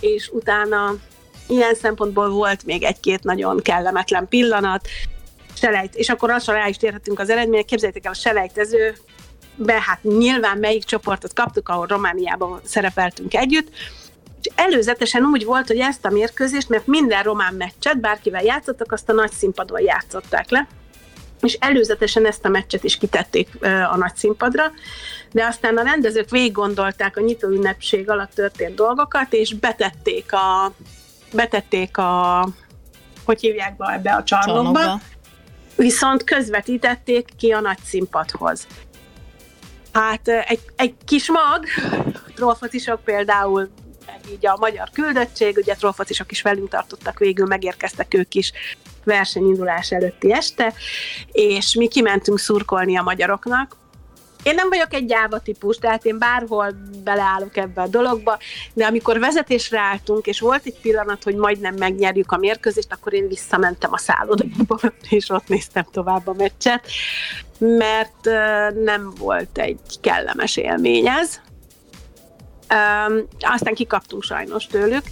és 0.00 0.30
utána 0.32 0.94
ilyen 1.48 1.74
szempontból 1.74 2.30
volt 2.30 2.64
még 2.64 2.82
egy-két 2.82 3.22
nagyon 3.22 3.62
kellemetlen 3.62 4.28
pillanat, 4.28 4.88
selejt, 5.54 5.94
és 5.94 6.08
akkor 6.08 6.28
lassan 6.28 6.54
rá 6.54 6.68
is 6.68 6.76
térhetünk 6.76 7.18
az 7.18 7.30
eredmények. 7.30 7.64
Képzeljétek 7.64 8.04
el, 8.04 8.12
a 8.12 8.14
selejtező 8.14 8.94
be, 9.54 9.82
hát 9.86 10.02
nyilván 10.02 10.58
melyik 10.58 10.84
csoportot 10.84 11.32
kaptuk, 11.32 11.68
ahol 11.68 11.86
Romániában 11.86 12.60
szerepeltünk 12.64 13.34
együtt, 13.34 13.68
és 14.42 14.50
előzetesen 14.54 15.24
úgy 15.24 15.44
volt, 15.44 15.66
hogy 15.66 15.78
ezt 15.78 16.04
a 16.04 16.10
mérkőzést, 16.10 16.68
mert 16.68 16.86
minden 16.86 17.22
román 17.22 17.54
meccset, 17.54 18.00
bárkivel 18.00 18.42
játszottak, 18.42 18.92
azt 18.92 19.08
a 19.08 19.12
nagy 19.12 19.32
színpadon 19.32 19.80
játszották 19.80 20.50
le, 20.50 20.66
és 21.40 21.56
előzetesen 21.60 22.26
ezt 22.26 22.44
a 22.44 22.48
meccset 22.48 22.84
is 22.84 22.96
kitették 22.96 23.48
a 23.90 23.96
nagy 23.96 24.16
színpadra, 24.16 24.72
de 25.32 25.44
aztán 25.44 25.76
a 25.76 25.82
rendezők 25.82 26.30
végig 26.30 26.52
gondolták 26.52 27.16
a 27.16 27.20
nyitó 27.20 27.48
ünnepség 27.48 28.10
alatt 28.10 28.34
történt 28.34 28.74
dolgokat, 28.74 29.32
és 29.32 29.54
betették 29.54 30.32
a, 30.32 30.72
betették 31.32 31.96
a 31.96 32.48
hogy 33.24 33.40
hívják 33.40 33.76
be 33.76 33.92
ebbe 33.92 34.12
a 34.12 34.22
csarnokba, 34.22 34.78
csarnokba. 34.78 35.00
viszont 35.76 36.24
közvetítették 36.24 37.28
ki 37.38 37.50
a 37.50 37.60
nagy 37.60 37.78
színpadhoz. 37.84 38.66
Hát 39.92 40.28
egy, 40.28 40.60
egy 40.76 40.94
kis 41.04 41.30
mag, 41.30 41.64
trollfocisok 42.34 43.04
például, 43.04 43.68
így 44.32 44.46
a 44.46 44.56
magyar 44.60 44.90
küldöttség, 44.92 45.56
ugye 45.56 45.74
trollfocisok 45.74 46.30
is 46.30 46.42
velünk 46.42 46.68
tartottak, 46.68 47.18
végül 47.18 47.46
megérkeztek 47.46 48.14
ők 48.14 48.34
is 48.34 48.52
versenyindulás 49.04 49.90
előtti 49.92 50.32
este, 50.32 50.74
és 51.32 51.74
mi 51.74 51.88
kimentünk 51.88 52.38
szurkolni 52.38 52.96
a 52.96 53.02
magyaroknak, 53.02 53.76
én 54.42 54.54
nem 54.54 54.68
vagyok 54.68 54.94
egy 54.94 55.06
gyáva 55.06 55.38
típus, 55.38 55.76
tehát 55.76 56.04
én 56.04 56.18
bárhol 56.18 56.74
beleállok 57.04 57.56
ebbe 57.56 57.82
a 57.82 57.86
dologba, 57.86 58.38
de 58.72 58.86
amikor 58.86 59.18
vezetésre 59.18 59.80
álltunk, 59.80 60.26
és 60.26 60.40
volt 60.40 60.66
egy 60.66 60.80
pillanat, 60.80 61.22
hogy 61.22 61.34
majdnem 61.34 61.74
megnyerjük 61.74 62.32
a 62.32 62.36
mérkőzést, 62.36 62.92
akkor 62.92 63.12
én 63.12 63.28
visszamentem 63.28 63.92
a 63.92 63.98
szállodába, 63.98 64.80
és 65.10 65.30
ott 65.30 65.48
néztem 65.48 65.86
tovább 65.90 66.26
a 66.26 66.32
meccset, 66.32 66.86
mert 67.62 68.24
nem 68.84 69.12
volt 69.18 69.58
egy 69.58 69.80
kellemes 70.00 70.56
élmény 70.56 71.08
ez. 71.08 71.40
Aztán 73.40 73.74
kikaptunk 73.74 74.22
sajnos 74.22 74.66
tőlük, 74.66 75.02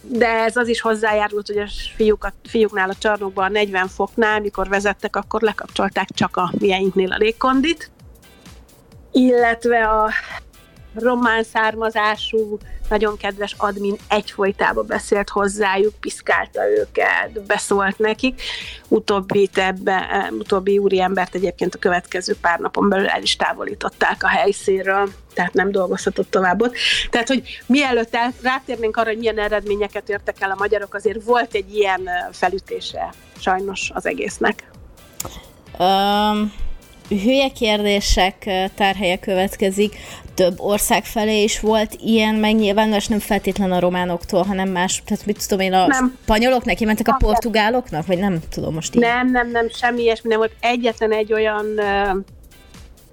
de 0.00 0.28
ez 0.28 0.56
az 0.56 0.68
is 0.68 0.80
hozzájárult, 0.80 1.46
hogy 1.46 1.58
a 1.58 1.68
fiúkat, 1.96 2.32
fiúknál 2.44 2.90
a 2.90 2.94
csarnokban 2.98 3.52
40 3.52 3.88
foknál, 3.88 4.40
mikor 4.40 4.68
vezettek, 4.68 5.16
akkor 5.16 5.40
lekapcsolták 5.40 6.08
csak 6.14 6.36
a 6.36 6.52
mieinknél 6.58 7.12
a 7.12 7.16
légkondit, 7.16 7.90
illetve 9.12 9.88
a 9.88 10.10
román 10.94 11.42
származású, 11.42 12.58
nagyon 12.88 13.16
kedves 13.16 13.54
admin 13.58 13.96
egyfolytában 14.08 14.86
beszélt 14.86 15.28
hozzájuk, 15.28 15.94
piszkálta 16.00 16.60
őket, 16.68 17.42
beszólt 17.46 17.98
nekik. 17.98 18.42
Utóbbi, 18.88 19.48
ebbe, 19.54 20.28
utóbbi 20.38 20.78
úri 20.78 21.00
embert 21.00 21.34
egyébként 21.34 21.74
a 21.74 21.78
következő 21.78 22.36
pár 22.40 22.58
napon 22.58 22.88
belül 22.88 23.06
el 23.06 23.22
is 23.22 23.36
távolították 23.36 24.22
a 24.22 24.28
helyszínről, 24.28 25.12
tehát 25.34 25.52
nem 25.52 25.70
dolgozhatott 25.70 26.30
tovább 26.30 26.62
ott. 26.62 26.74
Tehát, 27.10 27.28
hogy 27.28 27.62
mielőtt 27.66 28.14
el, 28.14 28.32
rátérnénk 28.42 28.96
arra, 28.96 29.08
hogy 29.08 29.18
milyen 29.18 29.38
eredményeket 29.38 30.08
értek 30.08 30.40
el 30.40 30.50
a 30.50 30.56
magyarok, 30.58 30.94
azért 30.94 31.24
volt 31.24 31.54
egy 31.54 31.74
ilyen 31.74 32.08
felütése 32.32 33.12
sajnos 33.38 33.90
az 33.94 34.06
egésznek. 34.06 34.70
Um, 35.78 36.52
hülye 37.20 37.48
kérdések 37.48 38.50
tárhelye 38.74 39.18
következik. 39.18 39.96
Több 40.34 40.60
ország 40.60 41.04
felé 41.04 41.42
is 41.42 41.60
volt 41.60 41.94
ilyen 42.00 42.34
megnyilvánulás, 42.34 43.06
nem 43.06 43.18
feltétlen 43.18 43.72
a 43.72 43.80
románoktól, 43.80 44.42
hanem 44.42 44.68
más, 44.68 45.02
tehát 45.04 45.26
mit 45.26 45.48
tudom 45.48 45.64
én, 45.64 45.72
a 45.72 45.86
nem. 45.86 46.18
spanyolok 46.22 46.64
neki 46.64 46.84
mentek 46.84 47.08
a 47.08 47.16
portugáloknak, 47.18 48.06
vagy 48.06 48.18
nem 48.18 48.38
tudom 48.50 48.74
most 48.74 48.94
így. 48.94 49.00
Nem, 49.00 49.30
nem, 49.30 49.50
nem, 49.50 49.68
semmi 49.68 50.02
ilyesmi 50.02 50.28
nem 50.28 50.38
volt. 50.38 50.52
Egyetlen 50.60 51.12
egy 51.12 51.32
olyan 51.32 51.78
ö, 51.78 52.10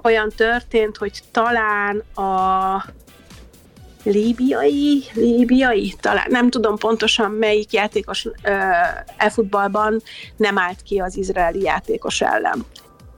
olyan 0.03 0.32
történt, 0.36 0.98
hogy 0.98 1.20
talán 1.32 2.03
a 2.15 2.84
líbiai, 4.03 5.03
líbiai, 5.13 5.96
talán 6.00 6.25
nem 6.29 6.50
tudom 6.50 6.77
pontosan 6.77 7.32
melyik 7.32 7.72
játékos 7.72 8.27
e-futballban 9.18 10.01
nem 10.38 10.58
állt 10.58 10.82
ki 10.82 11.00
az 11.00 11.18
izraeli 11.18 11.62
játékos 11.62 12.22
ellen. 12.22 12.65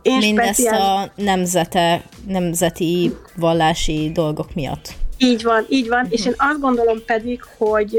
Én 0.02 0.18
Mindezt 0.18 0.60
speciális... 0.60 0.80
a 0.80 1.12
nemzete, 1.16 2.04
nemzeti 2.28 3.16
vallási 3.36 4.12
dolgok 4.14 4.54
miatt. 4.54 4.94
Így 5.18 5.44
van, 5.44 5.66
így 5.70 5.88
van, 5.88 6.00
uh-huh. 6.00 6.14
és 6.14 6.26
én 6.26 6.36
azt 6.38 6.60
gondolom 6.60 7.06
pedig, 7.06 7.44
hogy 7.58 7.96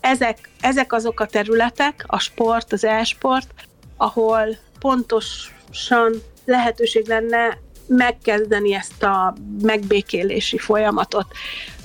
ezek, 0.00 0.50
ezek 0.60 0.92
azok 0.92 1.20
a 1.20 1.26
területek, 1.26 2.04
a 2.06 2.18
sport, 2.18 2.72
az 2.72 2.84
e-sport, 2.84 3.54
ahol 3.96 4.56
pontosan 4.78 6.22
lehetőség 6.44 7.08
lenne 7.08 7.58
megkezdeni 7.86 8.74
ezt 8.74 9.02
a 9.02 9.34
megbékélési 9.62 10.58
folyamatot, 10.58 11.26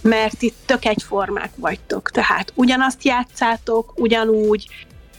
mert 0.01 0.41
itt 0.41 0.55
tök 0.65 0.86
egyformák 0.86 1.51
vagytok, 1.55 2.12
tehát 2.12 2.51
ugyanazt 2.55 3.03
játszátok, 3.03 3.94
ugyanúgy, 3.96 4.67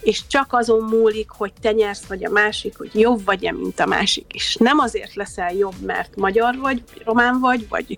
és 0.07 0.27
csak 0.27 0.53
azon 0.53 0.83
múlik, 0.83 1.29
hogy 1.29 1.51
te 1.61 1.71
nyersz, 1.71 2.05
vagy 2.05 2.25
a 2.25 2.29
másik, 2.29 2.77
hogy 2.77 2.89
jobb 2.93 3.25
vagy-e, 3.25 3.51
mint 3.51 3.79
a 3.79 3.85
másik 3.85 4.25
is. 4.33 4.55
Nem 4.55 4.79
azért 4.79 5.15
leszel 5.15 5.53
jobb, 5.53 5.79
mert 5.85 6.15
magyar 6.15 6.57
vagy, 6.57 6.83
román 7.05 7.39
vagy, 7.39 7.67
vagy 7.69 7.97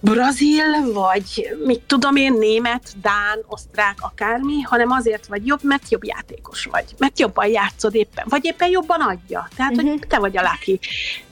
brazil, 0.00 0.92
vagy 0.92 1.56
mit 1.64 1.80
tudom 1.80 2.16
én, 2.16 2.32
német, 2.32 2.92
dán, 3.00 3.38
osztrák, 3.46 3.98
akármi, 4.00 4.60
hanem 4.60 4.90
azért 4.90 5.26
vagy 5.26 5.46
jobb, 5.46 5.62
mert 5.62 5.90
jobb 5.90 6.04
játékos 6.04 6.64
vagy, 6.64 6.84
mert 6.98 7.18
jobban 7.18 7.46
játszod 7.46 7.94
éppen, 7.94 8.24
vagy 8.28 8.44
éppen 8.44 8.70
jobban 8.70 9.00
adja. 9.00 9.48
Tehát, 9.56 9.72
uh-huh. 9.72 9.90
hogy 9.90 9.98
mhm. 9.98 10.08
te 10.08 10.18
vagy 10.18 10.36
a 10.36 10.42
laki. 10.42 10.80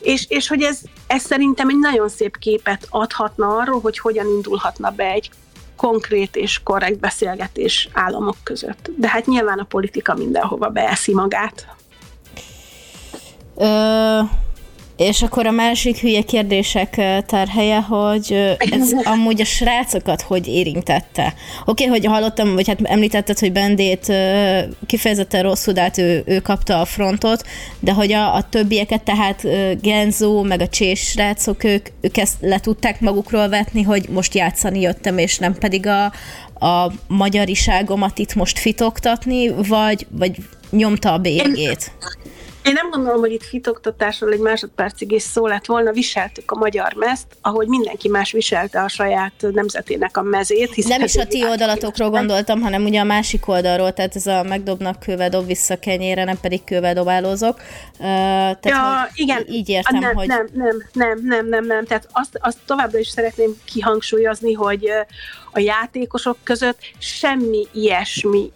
És, 0.01 0.27
és 0.29 0.49
hogy 0.49 0.63
ez, 0.63 0.81
ez 1.07 1.23
szerintem 1.23 1.69
egy 1.69 1.79
nagyon 1.79 2.09
szép 2.09 2.39
képet 2.39 2.87
adhatna 2.91 3.57
arról, 3.57 3.81
hogy 3.81 3.99
hogyan 3.99 4.27
indulhatna 4.27 4.91
be 4.91 5.05
egy 5.05 5.31
konkrét 5.83 6.37
és 6.37 6.61
korrekt 6.63 6.99
beszélgetés 6.99 7.89
államok 7.93 8.37
között. 8.43 8.91
De 8.97 9.09
hát 9.09 9.27
nyilván 9.27 9.59
a 9.59 9.65
politika 9.65 10.15
mindenhova 10.15 10.69
beeszi 10.69 11.15
magát. 11.15 11.67
Ö- 13.57 14.52
és 14.97 15.23
akkor 15.23 15.47
a 15.47 15.51
másik 15.51 15.99
hülye 15.99 16.23
kérdések 16.23 16.95
terhelye, 17.27 17.81
hogy 17.81 18.57
ez 18.59 18.93
amúgy 19.15 19.41
a 19.41 19.45
srácokat 19.45 20.23
hogy 20.23 20.47
érintette. 20.47 21.35
Oké, 21.65 21.85
okay, 21.85 21.99
hogy 21.99 22.05
hallottam, 22.05 22.55
vagy 22.55 22.69
hát 22.69 22.79
említetted, 22.83 23.39
hogy 23.39 23.53
Bendét 23.53 24.13
kifejezetten 24.87 25.43
rosszul, 25.43 25.75
hát 25.77 25.99
ő, 25.99 26.23
ő 26.27 26.41
kapta 26.41 26.81
a 26.81 26.85
frontot, 26.85 27.47
de 27.81 27.93
hogy 27.93 28.13
a, 28.13 28.35
a 28.35 28.49
többieket, 28.49 29.03
tehát 29.03 29.47
Genzo, 29.81 30.43
meg 30.43 30.61
a 30.61 30.69
Csés 30.69 31.01
srácok, 31.01 31.65
ők, 31.65 31.87
ők 32.01 32.17
ezt 32.17 32.35
le 32.41 32.61
tudták 32.61 33.01
magukról 33.01 33.49
vetni, 33.49 33.83
hogy 33.83 34.09
most 34.09 34.35
játszani 34.35 34.81
jöttem, 34.81 35.19
és 35.19 35.39
nem 35.39 35.55
pedig 35.55 35.87
a, 35.87 36.05
a 36.67 36.93
magyariságomat 37.07 38.19
itt 38.19 38.35
most 38.35 38.59
fitoktatni, 38.59 39.49
vagy, 39.49 40.07
vagy 40.11 40.37
nyomta 40.71 41.13
a 41.13 41.19
bélyegét? 41.19 41.93
Én 41.99 42.32
nem 42.63 42.91
gondolom, 42.91 43.21
hogy 43.21 43.33
itt 43.33 43.43
fitoktatásról 43.43 44.33
egy 44.33 44.39
másodpercig 44.39 45.13
is 45.13 45.23
szó 45.23 45.47
lett 45.47 45.67
volna, 45.67 45.93
viseltük 45.93 46.51
a 46.51 46.57
magyar 46.57 46.93
mezt, 46.95 47.27
ahogy 47.41 47.67
mindenki 47.67 48.09
más 48.09 48.33
viselte 48.33 48.83
a 48.83 48.89
saját 48.89 49.33
nemzetének 49.53 50.17
a 50.17 50.23
mezét. 50.23 50.89
Nem 50.89 51.03
is 51.03 51.17
a 51.17 51.27
ti 51.27 51.45
oldalatokról 51.45 52.11
gondoltam, 52.11 52.61
hanem 52.61 52.85
ugye 52.85 53.01
a 53.01 53.05
másik 53.05 53.49
oldalról, 53.49 53.93
tehát 53.93 54.17
ez 54.17 54.27
a 54.27 54.43
megdobnak 54.43 54.99
kővel, 54.99 55.29
dob 55.29 55.47
vissza 55.47 55.79
kenyére, 55.79 56.25
nem 56.25 56.41
pedig 56.41 56.65
kővel 56.65 56.95
dobálózok. 56.95 57.57
Uh, 57.93 57.99
tehát, 57.99 58.65
ja, 58.65 59.09
igen. 59.15 59.45
Így 59.49 59.69
értem, 59.69 60.01
nem, 60.01 60.15
hogy... 60.15 60.27
Nem, 60.27 60.49
nem, 60.53 60.89
nem, 60.93 61.21
nem, 61.23 61.49
nem, 61.49 61.65
nem. 61.65 61.85
Tehát 61.85 62.09
azt, 62.13 62.39
azt 62.41 62.59
továbbra 62.67 62.99
is 62.99 63.09
szeretném 63.09 63.57
kihangsúlyozni, 63.65 64.53
hogy 64.53 64.91
a 65.53 65.59
játékosok 65.59 66.37
között 66.43 66.79
semmi 66.99 67.67
ilyesmi 67.73 68.51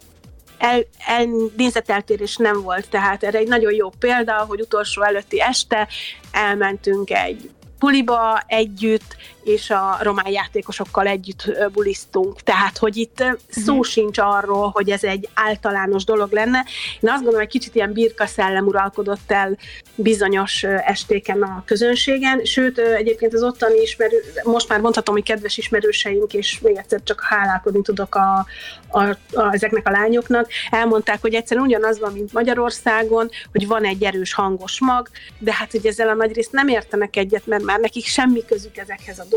el, 0.57 0.85
el, 1.05 1.27
nézeteltérés 1.57 2.35
nem 2.35 2.61
volt, 2.61 2.89
tehát 2.89 3.23
erre 3.23 3.37
egy 3.37 3.47
nagyon 3.47 3.73
jó 3.73 3.89
példa, 3.89 4.45
hogy 4.47 4.61
utolsó 4.61 5.01
előtti 5.03 5.41
este 5.41 5.87
elmentünk 6.31 7.09
egy 7.09 7.49
puliba 7.79 8.41
együtt, 8.47 9.15
és 9.47 9.69
a 9.69 9.97
román 10.01 10.29
játékosokkal 10.29 11.07
együtt 11.07 11.51
bulisztunk. 11.71 12.41
Tehát, 12.41 12.77
hogy 12.77 12.97
itt 12.97 13.23
szó 13.49 13.71
uh-huh. 13.71 13.85
sincs 13.85 14.17
arról, 14.17 14.69
hogy 14.73 14.89
ez 14.89 15.03
egy 15.03 15.29
általános 15.33 16.03
dolog 16.03 16.31
lenne. 16.31 16.65
Én 16.99 17.09
azt 17.09 17.17
gondolom, 17.17 17.39
hogy 17.39 17.47
kicsit 17.47 17.75
ilyen 17.75 17.93
birka 17.93 18.25
szellem 18.25 18.65
uralkodott 18.65 19.31
el 19.31 19.57
bizonyos 19.95 20.63
estéken 20.63 21.41
a 21.41 21.63
közönségen, 21.65 22.43
sőt, 22.43 22.77
egyébként 22.77 23.33
az 23.33 23.43
ottani 23.43 23.81
ismerő, 23.81 24.23
most 24.43 24.69
már 24.69 24.79
mondhatom, 24.79 25.15
hogy 25.15 25.23
kedves 25.23 25.57
ismerőseink, 25.57 26.33
és 26.33 26.59
még 26.59 26.75
egyszer 26.75 27.03
csak 27.03 27.21
hálálkodni 27.21 27.81
tudok 27.81 28.15
a, 28.15 28.45
a, 28.87 29.03
a, 29.33 29.53
ezeknek 29.53 29.87
a 29.87 29.91
lányoknak, 29.91 30.49
elmondták, 30.69 31.21
hogy 31.21 31.33
egyszerűen 31.33 31.65
ugyanaz 31.65 31.99
van, 31.99 32.13
mint 32.13 32.33
Magyarországon, 32.33 33.29
hogy 33.51 33.67
van 33.67 33.83
egy 33.85 34.03
erős 34.03 34.33
hangos 34.33 34.79
mag, 34.79 35.09
de 35.39 35.53
hát, 35.53 35.71
hogy 35.71 35.85
ezzel 35.85 36.09
a 36.09 36.13
nagy 36.13 36.33
részt 36.33 36.51
nem 36.51 36.67
értenek 36.67 37.15
egyet, 37.15 37.45
mert 37.45 37.63
már 37.63 37.79
nekik 37.79 38.05
semmi 38.05 38.45
közük 38.45 38.77
ezekhez 38.77 39.19
a 39.19 39.23
dolgokhoz. 39.23 39.36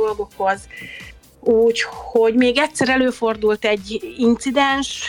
Úgyhogy 1.43 2.35
még 2.35 2.59
egyszer 2.59 2.89
előfordult 2.89 3.65
egy 3.65 4.15
incidens, 4.19 5.09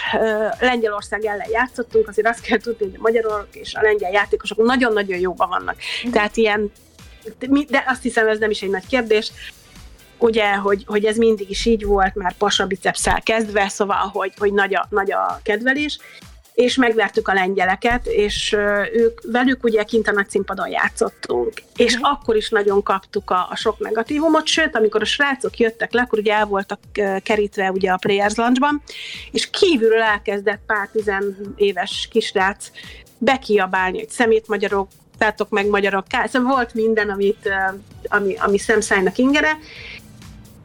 Lengyelország 0.60 1.26
ellen 1.26 1.50
játszottunk, 1.52 2.08
azért 2.08 2.28
azt 2.28 2.42
kell 2.42 2.58
tudni, 2.58 2.86
hogy 2.86 2.96
a 2.98 3.02
magyarok 3.02 3.48
és 3.52 3.74
a 3.74 3.82
lengyel 3.82 4.12
játékosok 4.12 4.58
nagyon-nagyon 4.58 5.20
jóban 5.20 5.50
vannak. 5.50 5.76
Tehát 6.12 6.38
ilyen, 6.38 6.72
de 7.70 7.84
azt 7.88 8.02
hiszem 8.02 8.28
ez 8.28 8.40
nem 8.40 8.50
is 8.50 8.62
egy 8.62 8.70
nagy 8.70 8.88
kérdés, 8.88 9.32
ugye, 10.18 10.54
hogy, 10.54 10.84
hogy 10.88 11.06
ez 11.06 11.18
mindig 11.18 11.50
is 11.50 11.66
így 11.66 11.86
volt, 11.86 12.16
már 12.16 12.34
pasa 12.38 12.66
bicepszel 12.66 13.22
kezdve, 13.22 13.68
szóval, 13.68 14.10
hogy, 14.14 14.34
hogy 14.38 14.54
nagy, 14.54 14.76
a, 14.76 14.88
nagy 14.90 15.12
a 15.12 15.40
kedvelés, 15.44 16.00
és 16.54 16.76
megvertük 16.76 17.28
a 17.28 17.34
lengyeleket, 17.34 18.06
és 18.06 18.56
ők 18.94 19.22
velük 19.24 19.64
ugye 19.64 19.84
kint 19.84 20.08
a 20.08 20.12
nagy 20.12 20.30
színpadon 20.30 20.70
játszottunk, 20.70 21.54
és 21.76 21.94
uh-huh. 21.94 22.12
akkor 22.12 22.36
is 22.36 22.50
nagyon 22.50 22.84
kaptuk 22.84 23.30
a, 23.30 23.48
a 23.50 23.56
sok 23.56 23.80
negatívumot, 23.80 24.48
sőt, 24.48 24.76
amikor 24.76 25.02
a 25.02 25.06
srácok 25.06 25.58
jöttek 25.58 25.94
le, 25.94 26.02
akkor 26.02 26.20
ugye 26.20 26.34
el 26.34 26.46
voltak 26.46 26.80
kerítve 27.24 27.72
ugye 27.72 27.92
a 27.92 27.98
Players 27.98 28.36
Lunchban, 28.36 28.82
és 29.32 29.50
kívülről 29.50 30.02
elkezdett 30.02 30.62
pár 30.66 30.88
tizen 30.88 31.54
éves 31.56 32.08
kisrác 32.12 32.72
bekiabálni, 33.18 33.98
hogy 33.98 34.10
szemét 34.10 34.48
magyarok, 34.48 34.88
tátok 35.18 35.50
meg 35.50 35.68
magyarok, 35.68 36.06
szóval 36.26 36.54
volt 36.54 36.74
minden, 36.74 37.10
amit, 37.10 37.50
ami, 38.04 38.36
ami 38.36 38.58
szemszájnak 38.58 39.18
ingere, 39.18 39.58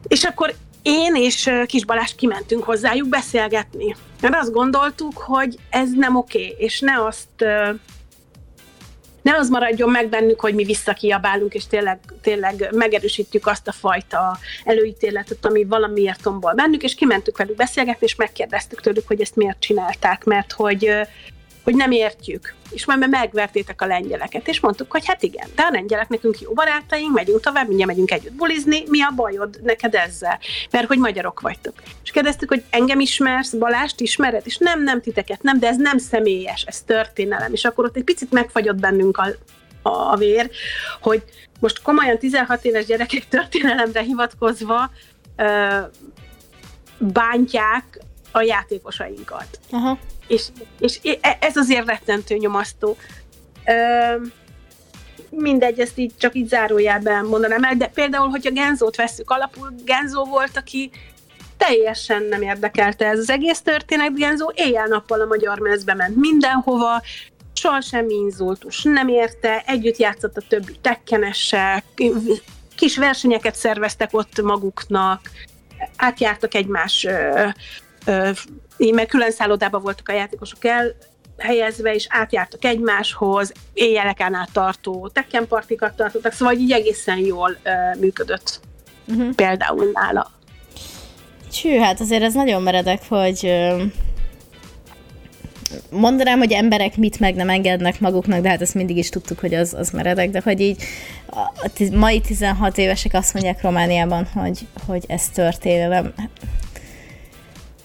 és 0.07 0.23
akkor 0.23 0.53
én 0.87 1.15
és 1.15 1.49
Kis 1.65 1.85
Balázs 1.85 2.11
kimentünk 2.15 2.63
hozzájuk 2.63 3.07
beszélgetni. 3.07 3.95
Mert 4.21 4.35
azt 4.35 4.51
gondoltuk, 4.51 5.17
hogy 5.17 5.55
ez 5.69 5.89
nem 5.95 6.15
oké, 6.15 6.55
és 6.57 6.79
ne 6.79 7.05
azt 7.05 7.45
ne 9.21 9.35
az 9.35 9.49
maradjon 9.49 9.89
meg 9.89 10.09
bennük, 10.09 10.39
hogy 10.39 10.53
mi 10.53 10.63
visszakiabálunk, 10.63 11.53
és 11.53 11.67
tényleg, 11.67 11.99
tényleg 12.21 12.69
megerősítjük 12.71 13.47
azt 13.47 13.67
a 13.67 13.71
fajta 13.71 14.37
előítéletet, 14.63 15.45
ami 15.45 15.63
valamiért 15.63 16.21
tombol 16.21 16.53
bennük, 16.53 16.83
és 16.83 16.95
kimentük 16.95 17.37
velük 17.37 17.55
beszélgetni, 17.55 18.05
és 18.05 18.15
megkérdeztük 18.15 18.81
tőlük, 18.81 19.07
hogy 19.07 19.21
ezt 19.21 19.35
miért 19.35 19.59
csinálták, 19.59 20.23
mert 20.23 20.51
hogy 20.51 20.91
hogy 21.67 21.75
nem 21.75 21.91
értjük, 21.91 22.53
és 22.69 22.85
majd 22.85 23.09
megvertétek 23.09 23.81
a 23.81 23.85
lengyeleket, 23.85 24.47
és 24.47 24.59
mondtuk, 24.59 24.91
hogy 24.91 25.05
hát 25.05 25.23
igen, 25.23 25.47
de 25.55 25.61
a 25.61 25.69
lengyelek 25.71 26.09
nekünk 26.09 26.39
jó 26.39 26.53
barátaink, 26.53 27.13
megyünk 27.13 27.39
tovább, 27.39 27.67
mindjárt 27.67 27.91
megyünk 27.91 28.11
együtt 28.11 28.33
bulizni, 28.33 28.83
mi 28.89 29.01
a 29.01 29.11
bajod 29.15 29.59
neked 29.63 29.95
ezzel? 29.95 30.39
Mert 30.71 30.87
hogy 30.87 30.97
magyarok 30.97 31.39
vagytok. 31.39 31.73
És 32.03 32.11
kérdeztük, 32.11 32.49
hogy 32.49 32.63
engem 32.69 32.99
ismersz, 32.99 33.53
Balást 33.53 33.99
ismered? 33.99 34.41
És 34.45 34.57
nem, 34.57 34.83
nem 34.83 35.01
titeket, 35.01 35.41
nem, 35.41 35.59
de 35.59 35.67
ez 35.67 35.77
nem 35.77 35.97
személyes, 35.97 36.63
ez 36.63 36.81
történelem. 36.81 37.53
És 37.53 37.65
akkor 37.65 37.85
ott 37.85 37.95
egy 37.95 38.03
picit 38.03 38.31
megfagyott 38.31 38.79
bennünk 38.79 39.17
a, 39.17 39.27
a, 39.81 39.89
a 39.89 40.15
vér, 40.15 40.49
hogy 41.01 41.23
most 41.59 41.81
komolyan 41.81 42.17
16 42.17 42.65
éves 42.65 42.85
gyerekek 42.85 43.27
történelemre 43.27 44.01
hivatkozva 44.01 44.91
ö, 45.35 45.77
bántják 46.97 47.99
a 48.31 48.41
játékosainkat. 48.41 49.59
Aha. 49.71 49.97
És, 50.27 50.47
és 50.79 50.99
e, 51.21 51.37
ez 51.41 51.55
azért 51.57 51.87
rettentő 51.87 52.35
nyomasztó. 52.35 52.97
Ö, 53.65 54.15
mindegy, 55.29 55.79
ezt 55.79 55.97
így 55.97 56.11
csak 56.17 56.35
így 56.35 56.47
zárójelben 56.47 57.25
mondanám 57.25 57.63
el, 57.63 57.75
de 57.75 57.87
például, 57.87 58.29
hogyha 58.29 58.51
Genzót 58.51 58.95
veszük 58.95 59.29
alapul, 59.29 59.73
Genzó 59.85 60.25
volt, 60.25 60.57
aki 60.57 60.91
teljesen 61.57 62.23
nem 62.23 62.41
érdekelte 62.41 63.05
ez 63.05 63.19
az 63.19 63.29
egész 63.29 63.61
történet, 63.61 64.15
Genzó 64.15 64.51
éjjel-nappal 64.55 65.21
a 65.21 65.25
magyar 65.25 65.59
mezbe 65.59 65.93
ment 65.93 66.15
mindenhova, 66.15 67.01
soha 67.53 67.81
semmi 67.81 68.13
inzultus 68.13 68.83
nem 68.83 69.07
érte, 69.07 69.63
együtt 69.65 69.97
játszott 69.97 70.37
a 70.37 70.41
többi 70.47 70.75
tekkenessel, 70.81 71.83
kis 72.75 72.97
versenyeket 72.97 73.55
szerveztek 73.55 74.09
ott 74.11 74.41
maguknak, 74.41 75.29
átjártak 75.95 76.53
egymás, 76.53 77.03
ö, 77.03 77.47
ö, 78.05 78.29
mert 78.77 79.09
külön 79.09 79.31
szállodában 79.31 79.81
voltak 79.81 80.09
a 80.09 80.13
játékosok 80.13 80.65
el, 80.65 80.95
helyezve, 81.37 81.93
és 81.93 82.07
átjártak 82.09 82.65
egymáshoz, 82.65 83.51
éjjeleken 83.73 84.33
át 84.33 84.49
tartó 84.51 85.09
tekkenpartikat 85.13 85.95
tartottak, 85.95 86.31
szóval 86.31 86.55
így 86.55 86.71
egészen 86.71 87.17
jól 87.17 87.57
ö, 87.63 87.69
működött 87.99 88.59
uh-huh. 89.07 89.35
például 89.35 89.91
nála. 89.93 90.31
Hű, 91.61 91.77
hát 91.77 91.99
azért 91.99 92.23
ez 92.23 92.33
nagyon 92.33 92.61
meredek, 92.61 93.01
hogy 93.07 93.53
mondanám, 95.91 96.37
hogy 96.37 96.51
emberek 96.51 96.97
mit 96.97 97.19
meg 97.19 97.35
nem 97.35 97.49
engednek 97.49 97.99
maguknak, 97.99 98.41
de 98.41 98.49
hát 98.49 98.61
ezt 98.61 98.73
mindig 98.73 98.97
is 98.97 99.09
tudtuk, 99.09 99.39
hogy 99.39 99.53
az, 99.53 99.73
az 99.73 99.89
meredek, 99.89 100.29
de 100.29 100.41
hogy 100.43 100.59
így 100.59 100.83
a 101.29 101.71
mai 101.91 102.21
16 102.21 102.77
évesek 102.77 103.13
azt 103.13 103.33
mondják 103.33 103.61
Romániában, 103.61 104.25
hogy, 104.33 104.59
hogy 104.87 105.03
ez 105.07 105.29
történelem. 105.29 106.13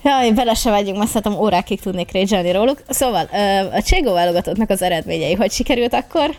Jaj, 0.04 0.30
bele 0.30 0.54
se 0.54 0.70
vegyünk, 0.70 0.98
mert 0.98 1.10
szerintem 1.10 1.40
órákig 1.40 1.80
tudnék 1.80 2.10
régyelni 2.10 2.52
róluk. 2.52 2.78
Szóval, 2.88 3.28
a 3.72 3.82
Cségó 3.82 4.12
válogatottnak 4.12 4.70
az 4.70 4.82
eredményei, 4.82 5.34
hogy 5.34 5.52
sikerült 5.52 5.94
akkor? 5.94 6.36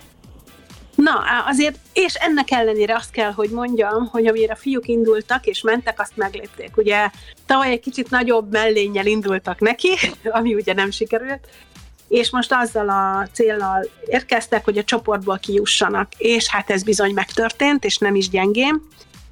Na, 0.95 1.23
azért, 1.47 1.77
és 1.93 2.13
ennek 2.13 2.51
ellenére 2.51 2.95
azt 2.95 3.11
kell, 3.11 3.31
hogy 3.31 3.49
mondjam, 3.49 4.07
hogy 4.11 4.27
amire 4.27 4.53
a 4.53 4.55
fiúk 4.55 4.87
indultak 4.87 5.45
és 5.45 5.61
mentek, 5.61 5.99
azt 5.99 6.15
meglépték. 6.15 6.77
Ugye 6.77 7.09
tavaly 7.45 7.71
egy 7.71 7.79
kicsit 7.79 8.09
nagyobb 8.09 8.51
mellénnyel 8.51 9.05
indultak 9.05 9.59
neki, 9.59 9.89
ami 10.37 10.53
ugye 10.53 10.73
nem 10.73 10.91
sikerült, 10.91 11.47
és 12.07 12.31
most 12.31 12.53
azzal 12.53 12.89
a 12.89 13.27
célnal 13.31 13.89
érkeztek, 14.05 14.65
hogy 14.65 14.77
a 14.77 14.83
csoportból 14.83 15.37
kijussanak, 15.37 16.11
és 16.17 16.47
hát 16.47 16.69
ez 16.69 16.83
bizony 16.83 17.13
megtörtént, 17.13 17.85
és 17.85 17.97
nem 17.97 18.15
is 18.15 18.29
gyengém, 18.29 18.81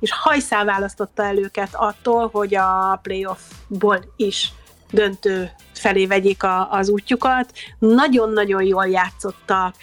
és 0.01 0.11
hajszál 0.11 0.65
választotta 0.65 1.23
el 1.23 1.37
őket 1.37 1.69
attól, 1.71 2.29
hogy 2.31 2.55
a 2.55 2.99
playoffból 3.01 4.13
is 4.15 4.51
döntő 4.91 5.51
felé 5.73 6.05
vegyék 6.05 6.43
a, 6.43 6.71
az 6.71 6.89
útjukat. 6.89 7.51
Nagyon-nagyon 7.79 8.63
jól 8.63 8.87
játszottak, 8.87 9.75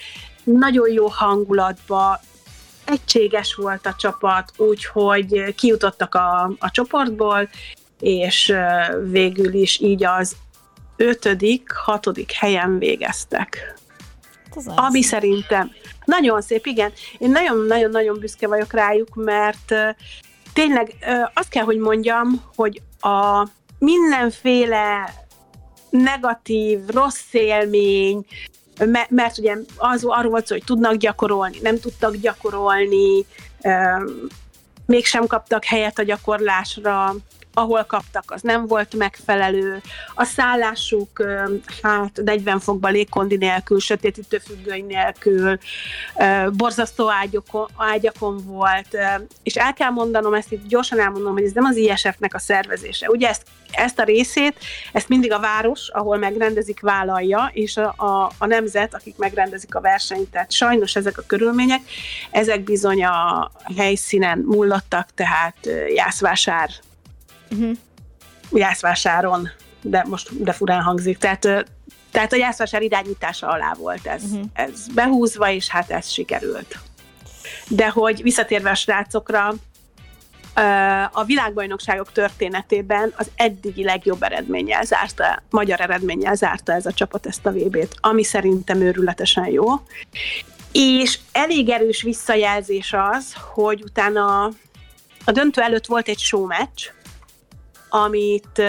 nagyon 0.43 0.91
jó 0.91 1.07
hangulatba, 1.07 2.19
egységes 2.85 3.55
volt 3.55 3.85
a 3.85 3.95
csapat, 3.97 4.51
úgyhogy 4.57 5.55
kijutottak 5.55 6.15
a, 6.15 6.51
a 6.59 6.71
csoportból, 6.71 7.49
és 7.99 8.53
végül 9.03 9.53
is 9.53 9.79
így 9.79 10.03
az 10.03 10.35
ötödik, 10.95 11.71
hatodik 11.71 12.31
helyen 12.31 12.77
végeztek. 12.77 13.78
Az 14.67 14.73
Ami 14.75 15.01
szerintem. 15.01 15.71
Nagyon 16.05 16.41
szép, 16.41 16.65
igen. 16.65 16.91
Én 17.17 17.29
nagyon-nagyon-nagyon 17.31 18.19
büszke 18.19 18.47
vagyok 18.47 18.73
rájuk, 18.73 19.15
mert 19.15 19.73
tényleg 20.53 20.95
azt 21.33 21.49
kell, 21.49 21.63
hogy 21.63 21.77
mondjam, 21.77 22.43
hogy 22.55 22.81
a 22.99 23.47
mindenféle 23.79 25.13
negatív, 25.89 26.79
rossz 26.87 27.33
élmény, 27.33 28.25
mert, 29.09 29.37
ugye 29.37 29.55
az, 29.77 30.03
arról 30.05 30.31
volt 30.31 30.45
szó, 30.45 30.55
hogy 30.55 30.65
tudnak 30.65 30.95
gyakorolni, 30.95 31.57
nem 31.61 31.79
tudtak 31.79 32.15
gyakorolni, 32.15 33.25
mégsem 34.85 35.27
kaptak 35.27 35.63
helyet 35.63 35.99
a 35.99 36.03
gyakorlásra, 36.03 37.15
ahol 37.59 37.83
kaptak, 37.83 38.23
az 38.27 38.41
nem 38.41 38.67
volt 38.67 38.95
megfelelő. 38.95 39.81
A 40.15 40.23
szállásuk 40.23 41.23
hát 41.81 42.21
40 42.23 42.59
fokban 42.59 42.91
légkondi 42.91 43.35
nélkül, 43.35 43.79
sötétítő 43.79 44.37
függöny 44.37 44.85
nélkül, 44.85 45.57
borzasztó 46.51 47.09
ágyokon, 47.11 47.67
ágyakon 47.77 48.43
volt, 48.45 48.97
és 49.43 49.55
el 49.55 49.73
kell 49.73 49.89
mondanom, 49.89 50.33
ezt 50.33 50.51
itt 50.51 50.67
gyorsan 50.67 50.99
elmondom, 50.99 51.33
hogy 51.33 51.43
ez 51.43 51.51
nem 51.51 51.65
az 51.65 51.75
ISF-nek 51.75 52.33
a 52.33 52.39
szervezése. 52.39 53.09
Ugye 53.09 53.29
ezt, 53.29 53.43
ezt 53.71 53.99
a 53.99 54.03
részét, 54.03 54.55
ezt 54.93 55.09
mindig 55.09 55.31
a 55.31 55.39
város, 55.39 55.89
ahol 55.89 56.17
megrendezik, 56.17 56.79
vállalja, 56.79 57.49
és 57.53 57.77
a, 57.77 57.93
a, 57.97 58.31
a 58.37 58.45
nemzet, 58.45 58.95
akik 58.95 59.17
megrendezik 59.17 59.75
a 59.75 59.81
versenyt. 59.81 60.29
Tehát 60.29 60.51
sajnos 60.51 60.95
ezek 60.95 61.17
a 61.17 61.23
körülmények, 61.27 61.81
ezek 62.31 62.63
bizony 62.63 63.05
a 63.05 63.51
helyszínen 63.77 64.43
mullottak, 64.45 65.07
tehát 65.15 65.55
Jászvásár 65.95 66.69
uh-huh. 67.51 67.77
Jászvásáron, 68.51 69.49
de 69.81 70.05
most 70.07 70.43
de 70.43 70.51
furán 70.51 70.81
hangzik. 70.81 71.17
Tehát, 71.17 71.39
tehát 72.11 72.33
a 72.33 72.35
Jászvásár 72.35 72.81
irányítása 72.81 73.47
alá 73.47 73.73
volt 73.73 74.05
ez, 74.05 74.23
uh-huh. 74.23 74.43
ez 74.53 74.87
behúzva, 74.93 75.51
és 75.51 75.67
hát 75.67 75.89
ez 75.91 76.09
sikerült. 76.09 76.79
De 77.67 77.89
hogy 77.89 78.21
visszatérve 78.21 78.69
a 78.69 78.75
srácokra, 78.75 79.53
a 81.11 81.23
világbajnokságok 81.23 82.11
történetében 82.11 83.13
az 83.15 83.31
eddigi 83.35 83.83
legjobb 83.83 84.23
eredménnyel 84.23 84.83
zárta, 84.83 85.43
magyar 85.49 85.81
eredménnyel 85.81 86.35
zárta 86.35 86.73
ez 86.73 86.85
a 86.85 86.91
csapat 86.93 87.25
ezt 87.25 87.45
a 87.45 87.51
VB-t, 87.51 87.95
ami 87.99 88.23
szerintem 88.23 88.81
őrületesen 88.81 89.45
jó. 89.45 89.65
És 90.71 91.19
elég 91.31 91.69
erős 91.69 92.01
visszajelzés 92.01 92.93
az, 92.93 93.33
hogy 93.53 93.81
utána 93.81 94.43
a 95.25 95.31
döntő 95.31 95.61
előtt 95.61 95.85
volt 95.85 96.07
egy 96.07 96.19
showmatch, 96.19 96.91
amit 97.89 98.61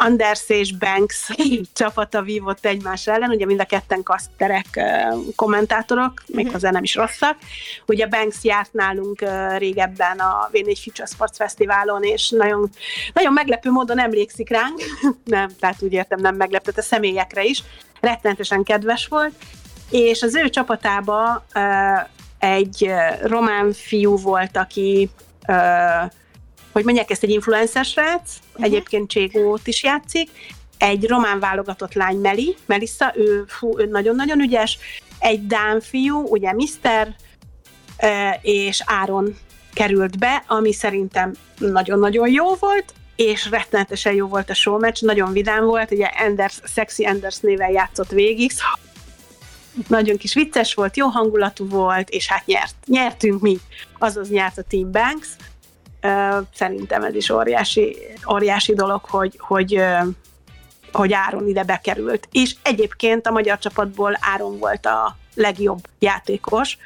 Anders 0.00 0.48
és 0.48 0.76
Banks 0.76 1.30
csapata 1.72 2.22
vívott 2.22 2.66
egymás 2.66 3.06
ellen, 3.06 3.30
ugye 3.30 3.46
mind 3.46 3.60
a 3.60 3.64
ketten 3.64 4.02
kaszterek, 4.02 4.80
kommentátorok, 5.36 6.22
méghozzá 6.26 6.70
nem 6.70 6.82
is 6.82 6.94
rosszak. 6.94 7.36
Ugye 7.86 8.06
Banks 8.06 8.36
járt 8.42 8.72
nálunk 8.72 9.24
régebben 9.56 10.18
a 10.18 10.48
V4 10.52 10.78
Future 10.82 11.06
Sports 11.06 11.36
Fesztiválon, 11.36 12.02
és 12.02 12.30
nagyon, 12.30 12.70
nagyon 13.12 13.32
meglepő 13.32 13.70
módon 13.70 13.98
emlékszik 13.98 14.50
ránk, 14.50 14.80
nem, 15.24 15.48
tehát 15.60 15.82
úgy 15.82 15.92
értem, 15.92 16.20
nem 16.20 16.36
meglepett 16.36 16.78
a 16.78 16.82
személyekre 16.82 17.44
is, 17.44 17.62
rettenetesen 18.00 18.62
kedves 18.62 19.06
volt, 19.06 19.32
és 19.90 20.22
az 20.22 20.34
ő 20.34 20.48
csapatába 20.48 21.44
egy 22.38 22.90
román 23.22 23.72
fiú 23.72 24.16
volt, 24.16 24.56
aki 24.56 25.10
hogy 26.78 26.86
mondják 26.86 27.10
ezt 27.10 27.22
egy 27.22 27.30
influencer 27.30 27.84
srác, 27.84 28.38
uh-huh. 28.48 28.64
egyébként 28.64 29.10
Cségót 29.10 29.66
is 29.66 29.82
játszik, 29.82 30.30
egy 30.78 31.06
román 31.06 31.40
válogatott 31.40 31.94
lány 31.94 32.16
Meli, 32.16 32.56
Melissa, 32.66 33.12
ő, 33.16 33.44
fú, 33.46 33.78
ő 33.78 33.86
nagyon-nagyon 33.86 34.40
ügyes, 34.40 34.78
egy 35.18 35.46
Dán 35.46 35.80
fiú, 35.80 36.26
ugye 36.26 36.52
Mister, 36.52 37.14
és 38.42 38.82
Áron 38.86 39.36
került 39.72 40.18
be, 40.18 40.44
ami 40.46 40.72
szerintem 40.72 41.32
nagyon-nagyon 41.58 42.30
jó 42.30 42.54
volt, 42.54 42.94
és 43.16 43.50
rettenetesen 43.50 44.12
jó 44.12 44.26
volt 44.26 44.50
a 44.50 44.54
showmatch, 44.54 45.04
nagyon 45.04 45.32
vidám 45.32 45.64
volt, 45.64 45.90
ugye 45.90 46.06
Anders, 46.06 46.60
Sexy 46.64 47.04
Anders 47.04 47.38
néven 47.38 47.70
játszott 47.70 48.10
végig, 48.10 48.52
nagyon 49.88 50.16
kis 50.16 50.34
vicces 50.34 50.74
volt, 50.74 50.96
jó 50.96 51.06
hangulatú 51.06 51.68
volt, 51.68 52.10
és 52.10 52.28
hát 52.28 52.46
nyert. 52.46 52.74
Nyertünk 52.86 53.40
mi, 53.40 53.58
azaz 53.98 54.30
nyert 54.30 54.58
a 54.58 54.62
Team 54.62 54.90
Banks, 54.90 55.28
Szerintem 56.54 57.02
ez 57.02 57.14
is 57.14 57.30
óriási, 57.30 57.96
óriási 58.30 58.74
dolog, 58.74 59.04
hogy, 59.04 59.34
hogy, 59.38 59.82
hogy 60.92 61.12
Áron 61.12 61.48
ide 61.48 61.64
bekerült. 61.64 62.28
És 62.32 62.54
egyébként 62.62 63.26
a 63.26 63.30
magyar 63.30 63.58
csapatból 63.58 64.18
Áron 64.20 64.58
volt 64.58 64.86
a 64.86 65.16
legjobb 65.34 65.80
játékos, 65.98 66.78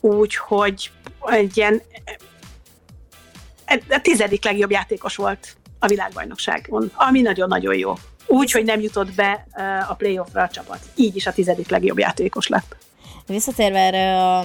úgyhogy 0.00 0.90
egy 1.26 1.56
ilyen 1.56 1.82
a 3.88 4.00
tizedik 4.02 4.44
legjobb 4.44 4.70
játékos 4.70 5.16
volt 5.16 5.56
a 5.78 5.86
világbajnokságon, 5.86 6.90
ami 6.94 7.20
nagyon-nagyon 7.20 7.74
jó. 7.74 7.92
Úgy, 8.26 8.50
hogy 8.50 8.64
nem 8.64 8.80
jutott 8.80 9.14
be 9.14 9.46
a 9.88 9.94
playoffra 9.94 10.42
a 10.42 10.48
csapat. 10.48 10.78
Így 10.94 11.16
is 11.16 11.26
a 11.26 11.32
tizedik 11.32 11.68
legjobb 11.68 11.98
játékos 11.98 12.48
lett. 12.48 12.76
Visszatérve 13.26 13.78
erre 13.78 14.16
a 14.16 14.44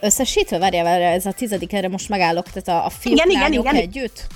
összesítve, 0.00 0.58
várjál, 0.58 0.84
várjál, 0.84 1.12
ez 1.12 1.26
a 1.26 1.32
tizedik, 1.32 1.72
erre 1.72 1.88
most 1.88 2.08
megállok, 2.08 2.46
tehát 2.50 2.82
a, 2.82 2.86
a 2.86 2.90
fiúk 2.90 3.16
igen, 3.16 3.30
igen, 3.30 3.52
igen. 3.52 3.74
együtt? 3.74 4.26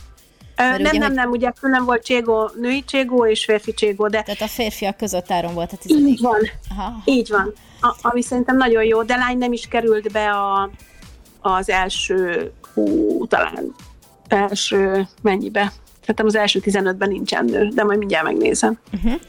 Ö, 0.56 0.62
nem, 0.62 0.80
ugye, 0.80 0.92
nem, 0.92 1.02
hogy... 1.02 1.12
nem, 1.14 1.30
ugye 1.30 1.50
külön 1.60 1.84
volt 1.84 2.04
cségó, 2.04 2.50
női 2.60 2.84
cségó 2.84 3.26
és 3.26 3.44
férfi 3.44 3.74
cségó, 3.74 4.08
de... 4.08 4.22
Tehát 4.22 4.40
a 4.40 4.46
férfiak 4.46 4.96
között 4.96 5.30
áron 5.30 5.54
volt 5.54 5.72
a 5.72 5.76
tizedik. 5.76 6.08
Így 6.08 6.20
van, 6.20 6.40
Aha. 6.70 7.02
így 7.04 7.28
van. 7.28 7.52
A, 7.80 7.96
ami 8.02 8.22
szerintem 8.22 8.56
nagyon 8.56 8.84
jó, 8.84 9.02
de 9.02 9.16
lány 9.16 9.38
nem 9.38 9.52
is 9.52 9.66
került 9.68 10.12
be 10.12 10.30
a, 10.30 10.70
az 11.40 11.68
első, 11.68 12.52
hú, 12.74 13.26
talán 13.26 13.74
első 14.28 15.08
mennyibe. 15.22 15.72
Szerintem 16.00 16.26
az 16.26 16.36
első 16.36 16.60
15-ben 16.64 17.08
nincsen 17.08 17.44
nő, 17.44 17.68
de 17.68 17.84
majd 17.84 17.98
mindjárt 17.98 18.24
megnézem. 18.24 18.78
Uh-huh. 18.92 19.20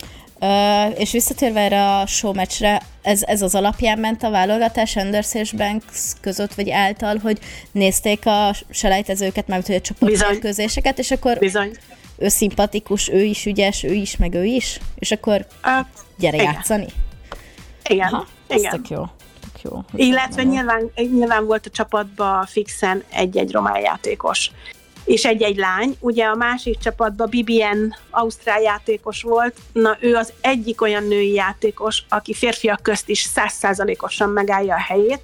Uh, 0.44 1.00
és 1.00 1.12
visszatérve 1.12 1.60
erre 1.60 1.98
a 1.98 2.06
showmatchre, 2.06 2.82
ez, 3.02 3.22
ez 3.24 3.42
az 3.42 3.56
alapján 3.56 4.00
ment 4.00 4.24
a 4.24 4.30
válogatás 4.30 4.96
Anders 4.96 5.34
és 5.34 5.52
Banks 5.52 6.14
között, 6.22 6.54
vagy 6.54 6.70
által, 6.70 7.18
hogy 7.18 7.40
nézték 7.72 8.26
a 8.26 8.56
selejtezőket, 8.70 9.48
mert 9.48 9.68
hogy 9.68 9.76
a 9.76 9.82
csoportmérkőzéseket, 9.82 11.00
és 11.00 11.12
akkor 11.12 11.38
Bizony. 11.38 11.78
ő 12.18 12.28
szimpatikus, 12.28 13.10
ő 13.10 13.24
is 13.24 13.46
ügyes, 13.46 13.84
ő 13.84 13.94
is, 13.94 14.18
meg 14.18 14.34
ő 14.34 14.44
is, 14.44 14.80
és 14.96 15.12
akkor 15.12 15.46
uh, 15.66 15.86
gyere 16.18 16.38
igen. 16.38 16.54
játszani. 16.54 16.86
Igen, 17.90 18.08
Aha, 18.08 18.28
igen. 18.50 18.72
tök 18.72 18.90
jó. 18.90 19.04
Tök 19.42 19.62
jó. 19.62 19.84
Illetve 19.96 20.44
nyilván, 20.44 20.92
nyilván 20.96 21.46
volt 21.46 21.66
a 21.66 21.70
csapatban 21.70 22.46
fixen 22.46 23.04
egy-egy 23.10 23.52
román 23.52 23.82
játékos 23.82 24.52
és 25.06 25.26
egy-egy 25.26 25.58
lány. 25.58 25.96
Ugye 26.00 26.26
a 26.26 26.36
másik 26.36 26.78
csapatban 26.78 27.30
BBN 27.30 27.96
ausztrál 28.10 28.62
játékos 28.62 29.22
volt, 29.22 29.56
na 29.74 29.98
ő 30.00 30.16
az 30.16 30.34
egyik 30.42 30.82
olyan 30.82 31.04
női 31.04 31.34
játékos, 31.34 32.04
aki 32.10 32.34
férfiak 32.34 32.82
közt 32.82 33.10
is 33.10 33.22
százszázalékosan 33.22 34.30
megállja 34.30 34.76
a 34.76 34.80
helyét, 34.80 35.22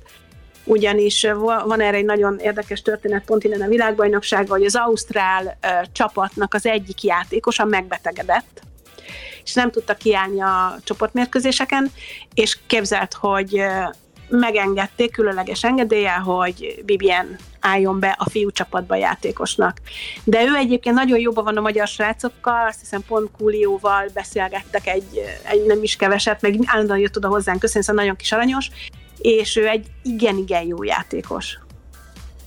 ugyanis 0.63 1.28
van 1.65 1.82
erre 1.82 1.98
egy 1.98 2.06
nagyon 2.06 2.39
érdekes 2.39 2.82
történet 2.82 3.26
pont 3.26 3.44
innen 3.44 3.62
a 3.62 3.68
világbajnokságban, 3.68 4.58
hogy 4.58 4.65
az 4.65 4.76
ausztrál 4.76 5.58
csapatnak 5.92 6.54
az 6.54 6.65
egyik 6.65 7.04
játékosa 7.04 7.65
megbetegedett, 7.65 8.62
és 9.44 9.54
nem 9.54 9.72
tudta 9.72 9.94
kiállni 9.94 10.42
a 10.42 10.78
csoportmérkőzéseken, 10.84 11.92
és 12.34 12.58
képzelt, 12.68 13.13
hogy 13.13 13.62
megengedték 14.30 15.12
különleges 15.12 15.63
engedélye, 15.63 16.12
hogy 16.12 16.84
BBN 16.86 17.38
álljon 17.60 18.00
be 18.00 18.15
a 18.19 18.30
fiú 18.30 18.52
csapatba 18.52 18.95
játékosnak. 18.95 19.78
De 20.24 20.43
ő 20.43 20.56
egyébként 20.56 20.95
nagyon 20.95 21.19
jóban 21.19 21.43
van 21.43 21.58
a 21.58 21.62
magyar 21.62 21.88
srácokkal, 21.88 22.67
azt 22.67 22.80
hiszem 22.80 23.02
pont 23.08 23.30
Kúlióval 23.38 24.10
beszélgettek 24.13 24.88
egy, 24.88 25.19
egy 25.43 25.65
nem 25.65 25.84
is 25.84 25.95
keveset, 25.95 26.41
meg 26.41 26.60
állandóan 26.65 27.00
jött 27.00 27.17
oda 27.17 27.28
hozzánk, 27.28 27.60
köszönöm, 27.60 27.84
szóval 27.84 28.02
nagyon 28.02 28.17
kis 28.17 28.32
aranyos, 28.32 28.69
és 29.17 29.56
ő 29.56 29.67
egy 29.67 29.88
igen-igen 30.04 30.63
jó 30.63 30.84
játékos. 30.84 31.58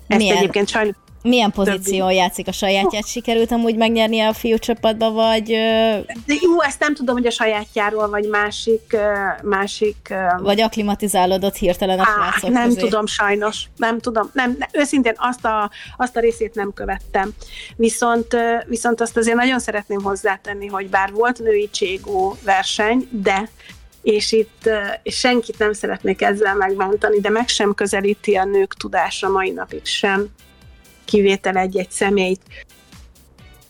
Ezt 0.06 0.20
Milyen? 0.20 0.36
egyébként 0.36 0.68
sajnos 0.68 0.94
milyen 1.22 1.50
pozíció 1.50 1.98
többi. 1.98 2.14
játszik 2.14 2.48
a 2.48 2.52
sajátját? 2.52 3.06
Sikerült 3.06 3.52
amúgy 3.52 3.76
megnyerni 3.76 4.20
a 4.20 4.32
fiú 4.32 4.58
csapatba, 4.58 5.10
vagy... 5.10 5.46
De 6.26 6.34
jó, 6.40 6.62
ezt 6.62 6.80
nem 6.80 6.94
tudom, 6.94 7.16
hogy 7.16 7.26
a 7.26 7.30
sajátjáról, 7.30 8.08
vagy 8.08 8.28
másik... 8.28 8.96
másik 9.42 10.14
vagy 10.38 10.60
aklimatizálódott 10.60 11.56
hirtelen 11.56 11.98
a 11.98 12.04
srácok 12.04 12.50
Nem 12.50 12.68
közé. 12.68 12.80
tudom, 12.80 13.06
sajnos. 13.06 13.64
Nem 13.76 13.98
tudom. 13.98 14.30
Nem, 14.32 14.56
nem, 14.58 14.68
őszintén 14.72 15.14
azt 15.16 15.44
a, 15.44 15.70
azt 15.96 16.16
a 16.16 16.20
részét 16.20 16.54
nem 16.54 16.72
követtem. 16.72 17.34
Viszont, 17.76 18.36
viszont 18.66 19.00
azt 19.00 19.16
azért 19.16 19.36
nagyon 19.36 19.58
szeretném 19.58 20.02
hozzátenni, 20.02 20.66
hogy 20.66 20.88
bár 20.88 21.12
volt 21.12 21.38
női 21.38 21.70
cségó 21.70 22.36
verseny, 22.44 23.08
de 23.10 23.48
és 24.02 24.32
itt 24.32 24.70
és 25.02 25.18
senkit 25.18 25.58
nem 25.58 25.72
szeretnék 25.72 26.22
ezzel 26.22 26.54
megbántani, 26.54 27.20
de 27.20 27.28
meg 27.28 27.48
sem 27.48 27.74
közelíti 27.74 28.34
a 28.34 28.44
nők 28.44 28.74
tudása 28.74 29.28
mai 29.28 29.50
napig 29.50 29.86
sem 29.86 30.28
kivétel 31.12 31.56
egy-egy 31.56 31.90
személyt, 31.90 32.40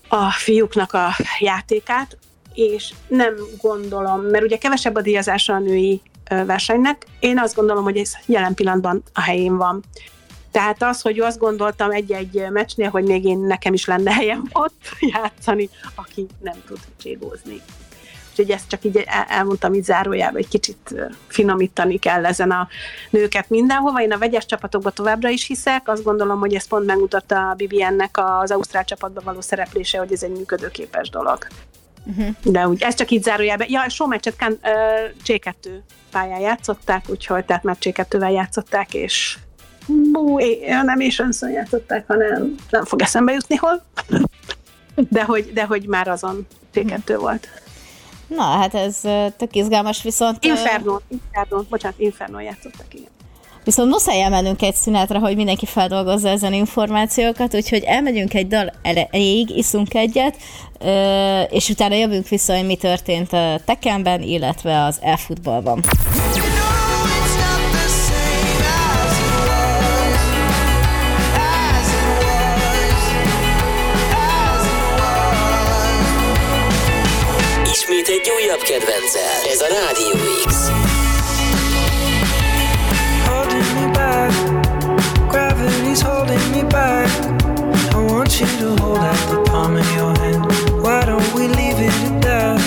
a 0.08 0.30
fiúknak 0.30 0.92
a 0.92 1.08
játékát, 1.38 2.18
és 2.54 2.92
nem 3.08 3.34
gondolom, 3.60 4.20
mert 4.20 4.44
ugye 4.44 4.58
kevesebb 4.58 4.94
a 4.94 5.00
díjazása 5.00 5.54
a 5.54 5.58
női 5.58 6.00
versenynek, 6.28 7.06
én 7.20 7.38
azt 7.38 7.54
gondolom, 7.54 7.84
hogy 7.84 7.96
ez 7.96 8.12
jelen 8.26 8.54
pillanatban 8.54 9.02
a 9.12 9.20
helyén 9.20 9.56
van. 9.56 9.82
Tehát 10.50 10.82
az, 10.82 11.00
hogy 11.00 11.20
azt 11.20 11.38
gondoltam 11.38 11.90
egy-egy 11.90 12.46
meccsnél, 12.50 12.88
hogy 12.88 13.04
még 13.04 13.24
én 13.24 13.38
nekem 13.38 13.72
is 13.72 13.84
lenne 13.84 14.12
helyem 14.12 14.48
ott 14.52 14.96
játszani, 15.14 15.68
aki 15.94 16.26
nem 16.40 16.62
tud 16.66 16.78
cségózni. 17.02 17.60
Úgyhogy 18.32 18.50
ezt 18.50 18.68
csak 18.68 18.84
így 18.84 19.06
elmondtam 19.28 19.74
így 19.74 19.84
zárójában, 19.84 20.36
egy 20.36 20.48
kicsit 20.48 20.94
finomítani 21.26 21.98
kell 21.98 22.26
ezen 22.26 22.50
a 22.50 22.68
nőket 23.10 23.50
mindenhova. 23.50 24.02
Én 24.02 24.12
a 24.12 24.18
vegyes 24.18 24.46
csapatokba 24.46 24.90
továbbra 24.90 25.28
is 25.28 25.46
hiszek, 25.46 25.88
azt 25.88 26.02
gondolom, 26.02 26.38
hogy 26.38 26.54
ez 26.54 26.66
pont 26.66 26.86
megmutatta 26.86 27.50
a 27.50 27.54
BBN-nek 27.54 28.18
az 28.18 28.50
Ausztrál 28.50 28.84
csapatban 28.84 29.24
való 29.24 29.40
szereplése, 29.40 29.98
hogy 29.98 30.12
ez 30.12 30.22
egy 30.22 30.30
működőképes 30.30 31.10
dolog. 31.10 31.46
Uh-huh. 32.04 32.34
De 32.42 32.68
úgy, 32.68 32.82
ez 32.82 32.94
csak 32.94 33.10
így 33.10 33.22
zárójában. 33.22 33.66
Ja, 33.70 33.82
a 33.82 33.88
showmatchet 33.88 34.34
uh, 34.40 34.58
C2 35.24 35.54
pályán 36.10 36.40
játszották, 36.40 37.04
úgyhogy 37.08 37.44
tehát 37.44 37.62
már 37.62 37.76
C2-vel 37.80 38.32
játszották, 38.32 38.94
és 38.94 39.38
bú, 39.86 40.38
nem 40.82 41.00
is 41.00 41.18
önszön 41.18 41.50
játszották, 41.50 42.06
hanem 42.06 42.54
nem 42.70 42.84
fog 42.84 43.02
eszembe 43.02 43.32
jutni 43.32 43.56
hol. 43.56 43.82
De 45.10 45.24
hogy, 45.24 45.52
de 45.52 45.64
hogy 45.64 45.86
már 45.86 46.08
azon 46.08 46.46
C2 46.74 47.16
volt. 47.20 47.48
Na, 48.36 48.42
hát 48.42 48.74
ez 48.74 49.00
tök 49.36 49.54
izgalmas, 49.54 50.02
viszont... 50.02 50.44
Inferno, 50.44 50.98
Inferno, 51.08 51.62
bocsánat, 51.68 51.98
Inferno 51.98 52.40
játszottak, 52.40 52.86
igen. 52.94 53.10
Viszont 53.64 53.90
muszáj 53.90 54.22
elmennünk 54.22 54.62
egy 54.62 54.74
szünetre, 54.74 55.18
hogy 55.18 55.36
mindenki 55.36 55.66
feldolgozza 55.66 56.28
ezen 56.28 56.52
információkat, 56.52 57.54
úgyhogy 57.54 57.82
elmegyünk 57.82 58.34
egy 58.34 58.46
dal 58.46 58.72
elég, 58.82 59.56
iszunk 59.56 59.94
egyet, 59.94 60.36
és 61.50 61.68
utána 61.68 61.94
jövünk 61.94 62.28
vissza, 62.28 62.56
hogy 62.56 62.66
mi 62.66 62.76
történt 62.76 63.32
a 63.32 63.60
Tekenben, 63.64 64.22
illetve 64.22 64.84
az 64.84 64.98
e-futballban. 65.02 65.80
Egy 78.38 78.44
újabb. 78.44 78.60
Ez 79.52 79.60
a 79.60 79.66
Rádió 79.66 80.12
X. 80.46 80.70
Holding 83.26 83.72
me 83.74 83.90
back, 83.92 84.32
gravity's 85.28 86.02
holding 86.02 86.50
me 86.54 86.62
back. 86.62 87.08
I 87.92 88.12
want 88.12 88.40
you 88.40 88.46
to 88.58 88.82
hold 88.82 88.98
out 88.98 89.28
the 89.28 89.50
palm 89.50 89.76
of 89.76 89.94
your 89.96 90.18
hand. 90.18 90.44
Why 90.82 91.04
don't 91.04 91.32
we 91.34 91.46
leave 91.48 91.78
it 91.80 91.94
at 92.04 92.20
that? 92.22 92.60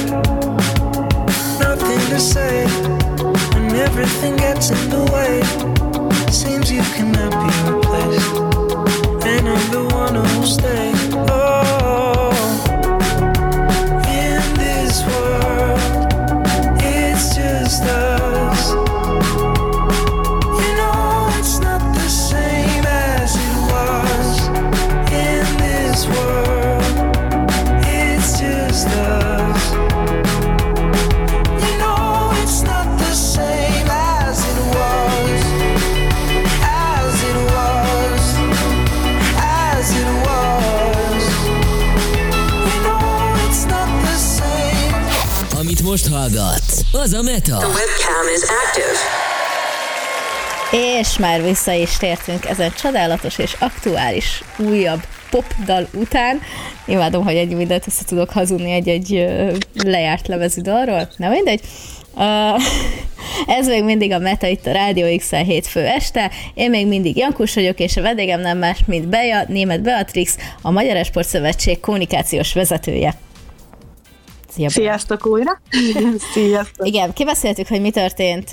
Nothing 1.60 2.10
to 2.10 2.20
say, 2.20 2.68
when 3.54 3.76
everything 3.76 4.36
gets 4.36 4.70
in 4.70 4.90
the 4.90 5.04
way. 5.14 5.42
Seems 6.32 6.72
you 6.72 6.84
cannot 6.96 7.32
be 7.32 7.52
replaced, 7.72 8.36
and 9.26 9.48
I'm 9.48 9.72
the 9.72 9.84
one 9.96 10.16
who'll 10.16 10.46
stay. 10.46 11.15
Most 45.96 46.14
hallgatsz, 46.14 46.82
az 46.92 47.14
a 47.14 47.22
Meta. 47.22 47.58
The 47.58 47.68
webcam 47.68 48.28
is 48.36 48.42
active. 48.64 48.98
És 51.00 51.18
már 51.18 51.44
vissza 51.44 51.72
is 51.72 51.98
tértünk 51.98 52.46
ezen 52.46 52.74
csodálatos 52.82 53.38
és 53.38 53.56
aktuális 53.60 54.44
újabb 54.58 55.00
popdal 55.30 55.88
után. 55.94 56.42
Imádom, 56.86 57.24
hogy 57.24 57.36
egy 57.36 57.56
mindent 57.56 57.88
össze 57.88 58.04
tudok 58.06 58.30
hazudni 58.30 58.72
egy-egy 58.72 59.26
lejárt 59.74 60.28
lemezidalról. 60.28 61.10
Na 61.18 61.30
mindegy. 61.30 61.62
Uh, 62.16 62.62
ez 63.58 63.68
még 63.68 63.84
mindig 63.84 64.12
a 64.12 64.20
Meta 64.20 64.48
itt 64.48 64.66
a 64.66 64.72
Rádió 64.72 65.18
x 65.18 65.32
hétfő 65.32 65.80
este. 65.80 66.32
Én 66.54 66.70
még 66.70 66.88
mindig 66.88 67.18
Jankus 67.18 67.54
vagyok, 67.54 67.80
és 67.80 67.98
a 67.98 68.02
vendégem 68.02 68.40
nem 68.40 68.58
más, 68.58 68.80
mint 68.86 69.08
Beja, 69.08 69.44
német 69.48 69.82
Beatrix, 69.82 70.38
a 70.62 70.72
Magyar 70.72 70.96
Esport 70.96 71.28
Szövetség 71.28 71.80
kommunikációs 71.80 72.54
vezetője. 72.54 73.25
Szia, 74.56 74.70
Sziasztok 74.70 75.26
újra! 75.26 75.60
Sziasztok! 76.34 76.88
Igen, 76.88 77.14
kibeszéltük, 77.14 77.68
hogy 77.68 77.82
mi 77.82 77.92
történt 77.92 78.50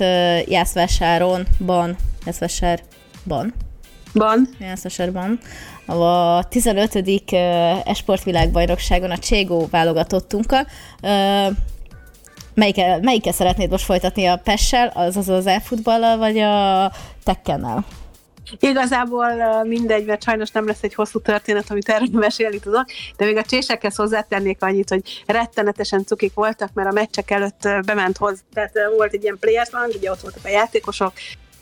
Jászvásáron, 0.47 1.47
Ban, 1.65 1.95
Jászvásárban. 2.25 3.53
Ban. 4.13 4.49
Jászvásárban. 4.59 5.39
A 5.85 6.47
15. 6.47 6.95
Uh, 6.95 7.39
esportvilágbajnokságon 7.83 9.11
a 9.11 9.17
Cségó 9.17 9.67
válogatottunkkal. 9.71 10.67
Melyikkel, 12.53 12.99
melyikkel 13.01 13.33
szeretnéd 13.33 13.69
most 13.69 13.85
folytatni 13.85 14.25
a 14.25 14.35
Pessel, 14.35 14.91
az 14.95 15.17
az 15.17 15.29
az 15.29 15.47
e-futballal, 15.47 16.17
vagy 16.17 16.37
a 16.37 16.91
Tekkennel? 17.23 17.85
Igazából 18.59 19.27
mindegy, 19.63 20.05
mert 20.05 20.23
sajnos 20.23 20.51
nem 20.51 20.67
lesz 20.67 20.83
egy 20.83 20.93
hosszú 20.93 21.19
történet, 21.19 21.69
amit 21.69 21.89
erről 21.89 22.07
mesélni 22.27 22.59
tudok, 22.59 22.85
de 23.17 23.25
még 23.25 23.37
a 23.37 23.43
csésekhez 23.43 23.95
hozzátennék 23.95 24.63
annyit, 24.63 24.89
hogy 24.89 25.23
rettenetesen 25.25 26.05
cukik 26.05 26.33
voltak, 26.33 26.69
mert 26.73 26.89
a 26.89 26.93
meccsek 26.93 27.31
előtt 27.31 27.67
bement 27.85 28.17
hozzá, 28.17 28.41
tehát 28.53 28.73
volt 28.95 29.13
egy 29.13 29.23
ilyen 29.23 29.37
players 29.39 29.69
lounge, 29.69 29.97
ugye 29.97 30.11
ott 30.11 30.21
voltak 30.21 30.45
a 30.45 30.49
játékosok, 30.49 31.13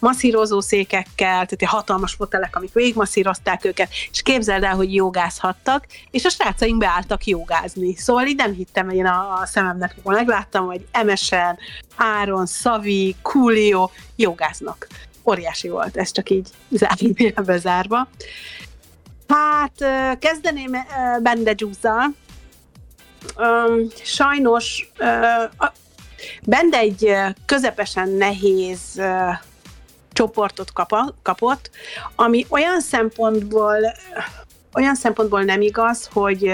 masszírozó 0.02 0.60
székekkel, 0.60 1.32
tehát 1.34 1.52
egy 1.52 1.64
hatalmas 1.64 2.14
fotelek, 2.14 2.56
amik 2.56 2.74
végigmasszírozták 2.74 3.66
őket, 3.66 3.90
és 4.12 4.22
képzeld 4.22 4.64
el, 4.64 4.76
hogy 4.76 4.94
jogázhattak, 4.94 5.86
és 6.12 6.26
a 6.26 6.30
srácaink 6.30 6.78
beálltak 6.78 7.26
jogázni. 7.26 7.96
Szóval 7.96 8.26
így 8.26 8.36
nem 8.36 8.54
hittem 8.54 8.90
én 8.90 9.06
a, 9.06 9.40
a 9.42 9.46
szememnek, 9.46 9.92
amikor 9.94 10.14
megláttam, 10.14 10.66
hogy 10.66 10.86
Emesen, 10.92 11.58
Áron, 11.96 12.46
Szavi, 12.46 13.16
Coolio 13.22 13.90
jogáznak. 14.16 14.88
Óriási 15.26 15.70
volt, 15.70 15.98
ez 15.98 16.12
csak 16.12 16.30
így 16.30 16.50
zárójelbe 16.70 17.58
zárva. 17.58 18.08
Hát 19.28 19.74
kezdeném 20.20 20.72
Bende 21.22 21.54
Gyuzzal. 21.54 22.14
Sajnos 24.04 24.92
Bende 26.44 26.78
egy 26.78 27.14
közepesen 27.46 28.10
nehéz 28.10 29.02
csoportot 30.14 30.72
kapott, 31.22 31.70
ami 32.16 32.46
olyan 32.50 32.82
szempontból 32.82 33.76
olyan 34.74 34.96
szempontból 34.96 35.44
nem 35.44 35.62
igaz, 35.62 36.10
hogy, 36.14 36.54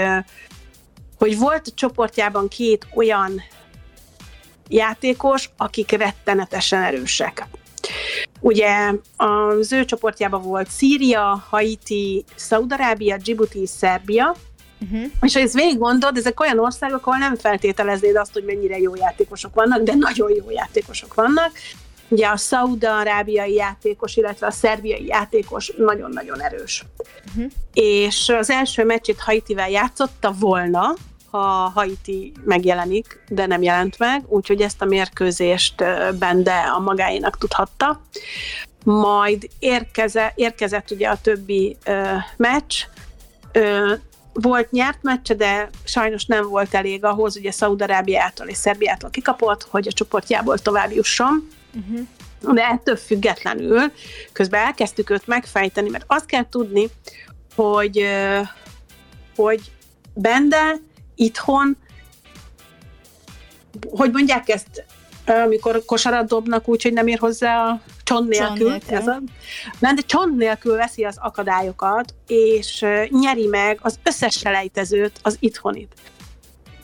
hogy 1.18 1.38
volt 1.38 1.66
a 1.66 1.74
csoportjában 1.74 2.48
két 2.48 2.86
olyan 2.94 3.42
játékos, 4.68 5.50
akik 5.56 5.90
rettenetesen 5.90 6.82
erősek. 6.82 7.46
Ugye 8.40 8.92
az 9.16 9.72
ő 9.72 9.84
csoportjában 9.84 10.42
volt 10.42 10.70
Szíria, 10.70 11.44
Haiti, 11.48 12.24
Szaudarábia, 12.34 13.16
Djibouti, 13.16 13.66
Szerbia, 13.66 14.36
Uh-huh. 14.80 15.04
És 15.20 15.34
ha 15.34 15.40
ezt 15.40 15.54
végig 15.54 15.78
gondod, 15.78 16.16
ezek 16.16 16.40
olyan 16.40 16.58
országok, 16.58 17.06
ahol 17.06 17.18
nem 17.18 17.36
feltételeznéd 17.36 18.16
azt, 18.16 18.32
hogy 18.32 18.44
mennyire 18.44 18.78
jó 18.78 18.94
játékosok 18.94 19.54
vannak, 19.54 19.82
de 19.82 19.94
nagyon 19.94 20.30
jó 20.34 20.50
játékosok 20.50 21.14
vannak, 21.14 21.52
Ugye 22.08 22.26
a 22.26 22.36
szauda-arábiai 22.36 23.54
játékos, 23.54 24.16
illetve 24.16 24.46
a 24.46 24.50
szerbiai 24.50 25.06
játékos 25.06 25.72
nagyon-nagyon 25.76 26.40
erős. 26.40 26.84
Uh-huh. 27.28 27.50
És 27.72 28.28
az 28.28 28.50
első 28.50 28.84
meccsét 28.84 29.20
Haitivel 29.20 29.70
játszotta 29.70 30.34
volna, 30.38 30.94
ha 31.30 31.72
Haiti 31.74 32.32
megjelenik, 32.44 33.24
de 33.28 33.46
nem 33.46 33.62
jelent 33.62 33.98
meg, 33.98 34.24
úgyhogy 34.26 34.60
ezt 34.60 34.82
a 34.82 34.84
mérkőzést 34.84 35.74
Bende 36.18 36.58
a 36.58 36.78
magáénak 36.78 37.38
tudhatta. 37.38 38.00
Majd 38.84 39.48
érkeze, 39.58 40.32
érkezett 40.36 40.90
ugye 40.90 41.08
a 41.08 41.20
többi 41.20 41.76
ö, 41.84 42.14
meccs, 42.36 42.74
ö, 43.52 43.94
volt 44.32 44.70
nyert 44.70 45.02
meccs, 45.02 45.32
de 45.32 45.70
sajnos 45.84 46.24
nem 46.24 46.48
volt 46.48 46.74
elég 46.74 47.04
ahhoz, 47.04 47.36
ugye 47.36 47.50
Szaudarábiától 47.50 48.46
és 48.46 48.56
Szerbiától 48.56 49.10
kikapott, 49.10 49.62
hogy 49.70 49.88
a 49.88 49.92
csoportjából 49.92 50.58
tovább 50.58 50.92
jusson. 50.92 51.48
Uh-huh. 51.74 52.06
De 52.54 52.66
ettől 52.66 52.96
függetlenül 52.96 53.92
közben 54.32 54.64
elkezdtük 54.64 55.10
őt 55.10 55.26
megfejteni, 55.26 55.88
mert 55.88 56.04
azt 56.06 56.26
kell 56.26 56.48
tudni, 56.48 56.88
hogy, 57.54 58.06
hogy 59.36 59.60
Bende 60.14 60.80
itthon, 61.18 61.76
hogy 63.90 64.10
mondják 64.12 64.48
ezt, 64.48 64.84
amikor 65.26 65.84
kosarat 65.84 66.28
dobnak 66.28 66.68
úgy, 66.68 66.82
hogy 66.82 66.92
nem 66.92 67.06
ér 67.06 67.18
hozzá 67.18 67.68
a 67.68 67.80
csont 68.02 68.28
nélkül, 68.28 68.68
nélkül. 68.70 68.96
Ez 68.96 69.06
a, 69.06 69.20
nem, 69.78 69.94
de 69.94 70.02
csont 70.02 70.36
nélkül 70.36 70.76
veszi 70.76 71.04
az 71.04 71.16
akadályokat, 71.20 72.14
és 72.26 72.86
nyeri 73.08 73.46
meg 73.46 73.78
az 73.82 73.98
összes 74.02 74.38
selejtezőt, 74.38 75.18
az 75.22 75.36
itthonit. 75.40 75.92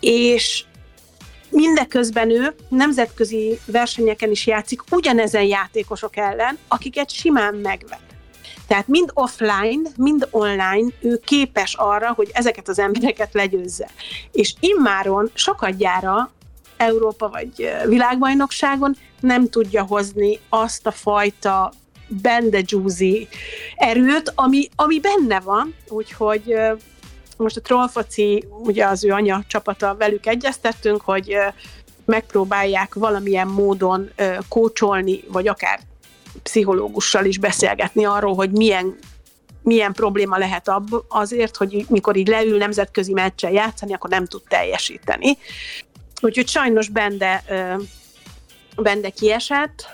És 0.01 0.65
Mindeközben 1.57 2.31
ő 2.31 2.55
nemzetközi 2.69 3.59
versenyeken 3.67 4.31
is 4.31 4.47
játszik 4.47 4.83
ugyanezen 4.91 5.43
játékosok 5.43 6.17
ellen, 6.17 6.59
akiket 6.69 7.11
simán 7.11 7.55
megvet. 7.55 8.04
Tehát 8.67 8.89
mind 8.89 9.11
offline, 9.15 9.91
mind 9.97 10.29
online 10.31 10.93
ő 11.01 11.21
képes 11.25 11.75
arra, 11.75 12.13
hogy 12.13 12.31
ezeket 12.33 12.69
az 12.69 12.79
embereket 12.79 13.35
legyőzze. 13.35 13.89
És 14.33 14.55
immáron 14.61 15.31
sokadjára 15.35 16.31
Európa 16.77 17.29
vagy 17.29 17.71
világbajnokságon 17.87 18.97
nem 19.21 19.49
tudja 19.49 19.83
hozni 19.83 20.39
azt 20.49 20.87
a 20.87 20.91
fajta 20.91 21.73
bende 22.09 22.63
erőt, 23.77 24.33
ami, 24.35 24.69
ami 24.77 25.01
benne 25.01 25.41
van, 25.41 25.75
úgyhogy 25.89 26.55
most 27.37 27.57
a 27.57 27.61
trollfoci, 27.61 28.45
ugye 28.51 28.87
az 28.87 29.05
ő 29.05 29.11
anya 29.11 29.43
csapata, 29.47 29.95
velük 29.99 30.27
egyeztettünk, 30.27 31.01
hogy 31.03 31.37
megpróbálják 32.05 32.95
valamilyen 32.95 33.49
módon 33.49 34.11
kócsolni, 34.49 35.21
vagy 35.29 35.49
akár 35.49 35.81
pszichológussal 36.43 37.25
is 37.25 37.39
beszélgetni 37.39 38.05
arról, 38.05 38.35
hogy 38.35 38.51
milyen 38.51 38.99
milyen 39.63 39.93
probléma 39.93 40.39
lehet 40.39 40.69
ab, 40.69 40.89
azért, 41.09 41.57
hogy 41.57 41.85
mikor 41.89 42.17
így 42.17 42.29
leül 42.29 42.57
nemzetközi 42.57 43.13
meccsen 43.13 43.53
játszani, 43.53 43.95
akkor 43.95 44.11
nem 44.11 44.27
tud 44.27 44.43
teljesíteni. 44.49 45.39
Úgyhogy 46.21 46.49
sajnos 46.49 46.89
Bende, 46.89 47.45
Bende 48.77 49.11
kiesett, 49.11 49.87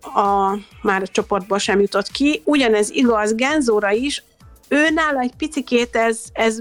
a, 0.00 0.58
már 0.82 1.02
a 1.02 1.06
csoportból 1.06 1.58
sem 1.58 1.80
jutott 1.80 2.10
ki. 2.10 2.42
Ugyanez 2.44 2.90
igaz 2.90 3.34
Genzóra 3.34 3.90
is, 3.90 4.22
ő 4.68 4.90
nála 4.90 5.20
egy 5.20 5.34
picikét 5.36 5.96
ez, 5.96 6.22
ez 6.32 6.58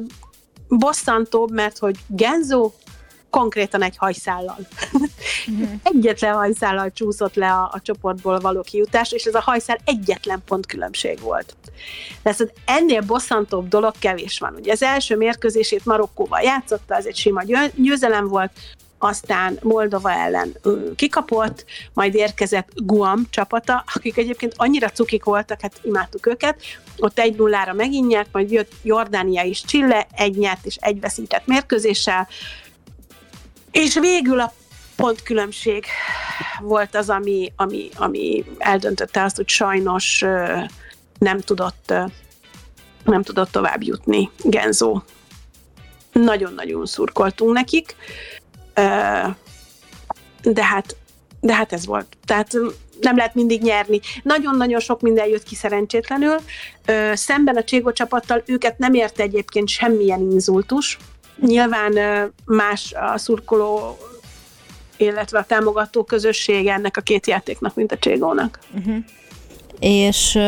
bosszantóbb, 0.68 1.52
mert 1.52 1.78
hogy 1.78 1.96
Genzo 2.08 2.72
konkrétan 3.36 3.82
egy 3.82 3.98
hajszállal. 3.98 4.58
Uh-huh. 4.94 5.70
egyetlen 5.94 6.34
hajszállal 6.34 6.92
csúszott 6.92 7.36
le 7.36 7.52
a, 7.52 7.70
a 7.74 7.82
csoportból 7.82 8.40
való 8.40 8.62
kijutás, 8.62 9.12
és 9.12 9.24
ez 9.24 9.36
a 9.36 9.42
hajszál 9.42 9.78
egyetlen 9.86 10.42
pont 10.46 10.66
különbség 10.66 11.20
volt. 11.20 11.56
De 12.24 12.30
ez 12.30 12.38
ennél 12.66 13.02
bosszantóbb 13.02 13.68
dolog 13.68 13.94
kevés 14.00 14.40
van. 14.40 14.56
Ugye 14.60 14.72
az 14.72 14.84
első 14.84 15.18
mérkőzését 15.18 15.86
Marokkóval 15.86 16.42
játszotta, 16.42 16.96
ez 16.96 17.06
egy 17.06 17.16
sima 17.16 17.42
győzelem 17.76 18.28
volt, 18.28 18.52
aztán 18.98 19.60
Moldova 19.62 20.12
ellen 20.12 20.56
kikapott, 20.96 21.66
majd 21.94 22.16
érkezett 22.16 22.70
Guam 22.76 23.26
csapata, 23.30 23.84
akik 23.94 24.18
egyébként 24.18 24.54
annyira 24.56 24.90
cukik 24.90 25.24
voltak, 25.24 25.62
hát 25.62 25.80
imádtuk 25.84 26.26
őket, 26.26 26.62
ott 26.98 27.20
egy 27.20 27.36
nullára 27.36 27.74
megint 27.74 28.08
nyert, 28.08 28.30
majd 28.32 28.52
jött 28.52 28.72
Jordánia 28.84 29.44
és 29.44 29.64
Chile, 29.66 30.08
egy 30.12 30.38
nyert 30.38 30.66
és 30.66 30.78
egy 30.80 31.00
veszített 31.00 31.46
mérkőzéssel, 31.48 32.28
és 33.76 34.00
végül 34.00 34.40
a 34.40 34.54
pontkülönbség 34.96 35.86
volt 36.62 36.96
az, 36.96 37.10
ami, 37.10 37.54
ami, 37.56 37.90
ami 37.96 38.46
eldöntötte 38.58 39.24
azt, 39.24 39.36
hogy 39.36 39.50
sajnos 39.50 40.26
nem 41.18 41.40
tudott, 41.40 41.94
nem 43.04 43.24
tudott 43.24 43.52
tovább 43.52 43.84
jutni 43.84 44.30
Genzo. 44.44 45.02
Nagyon-nagyon 46.12 46.86
szurkoltunk 46.86 47.54
nekik, 47.54 47.96
de 50.44 50.64
hát, 50.64 50.96
de 51.40 51.54
hát 51.54 51.74
ez 51.74 51.86
volt. 51.86 52.08
Tehát 52.26 52.52
nem 53.02 53.16
lehet 53.16 53.36
mindig 53.36 53.62
nyerni. 53.62 54.00
Nagyon-nagyon 54.24 54.80
sok 54.80 55.02
minden 55.02 55.28
jött 55.28 55.44
ki 55.44 55.56
szerencsétlenül. 55.56 56.36
Szemben 57.14 57.56
a 57.56 57.64
Cségó 57.64 57.92
csapattal 57.92 58.44
őket 58.46 58.78
nem 58.78 58.94
érte 58.94 59.24
egyébként 59.24 59.68
semmilyen 59.68 60.20
inzultus. 60.20 60.98
Nyilván 61.42 61.94
más 62.46 62.94
a 62.94 63.18
szurkoló 63.18 63.98
illetve 64.98 65.40
a 65.40 65.44
támogató 65.44 66.04
közössége 66.04 66.74
ennek 66.74 66.98
a 66.98 67.02
két 67.02 67.28
játéknak, 67.28 67.76
mint 67.76 67.92
a 67.92 67.98
Cségónak. 67.98 68.60
Uh-huh. 68.78 68.96
és 69.80 70.40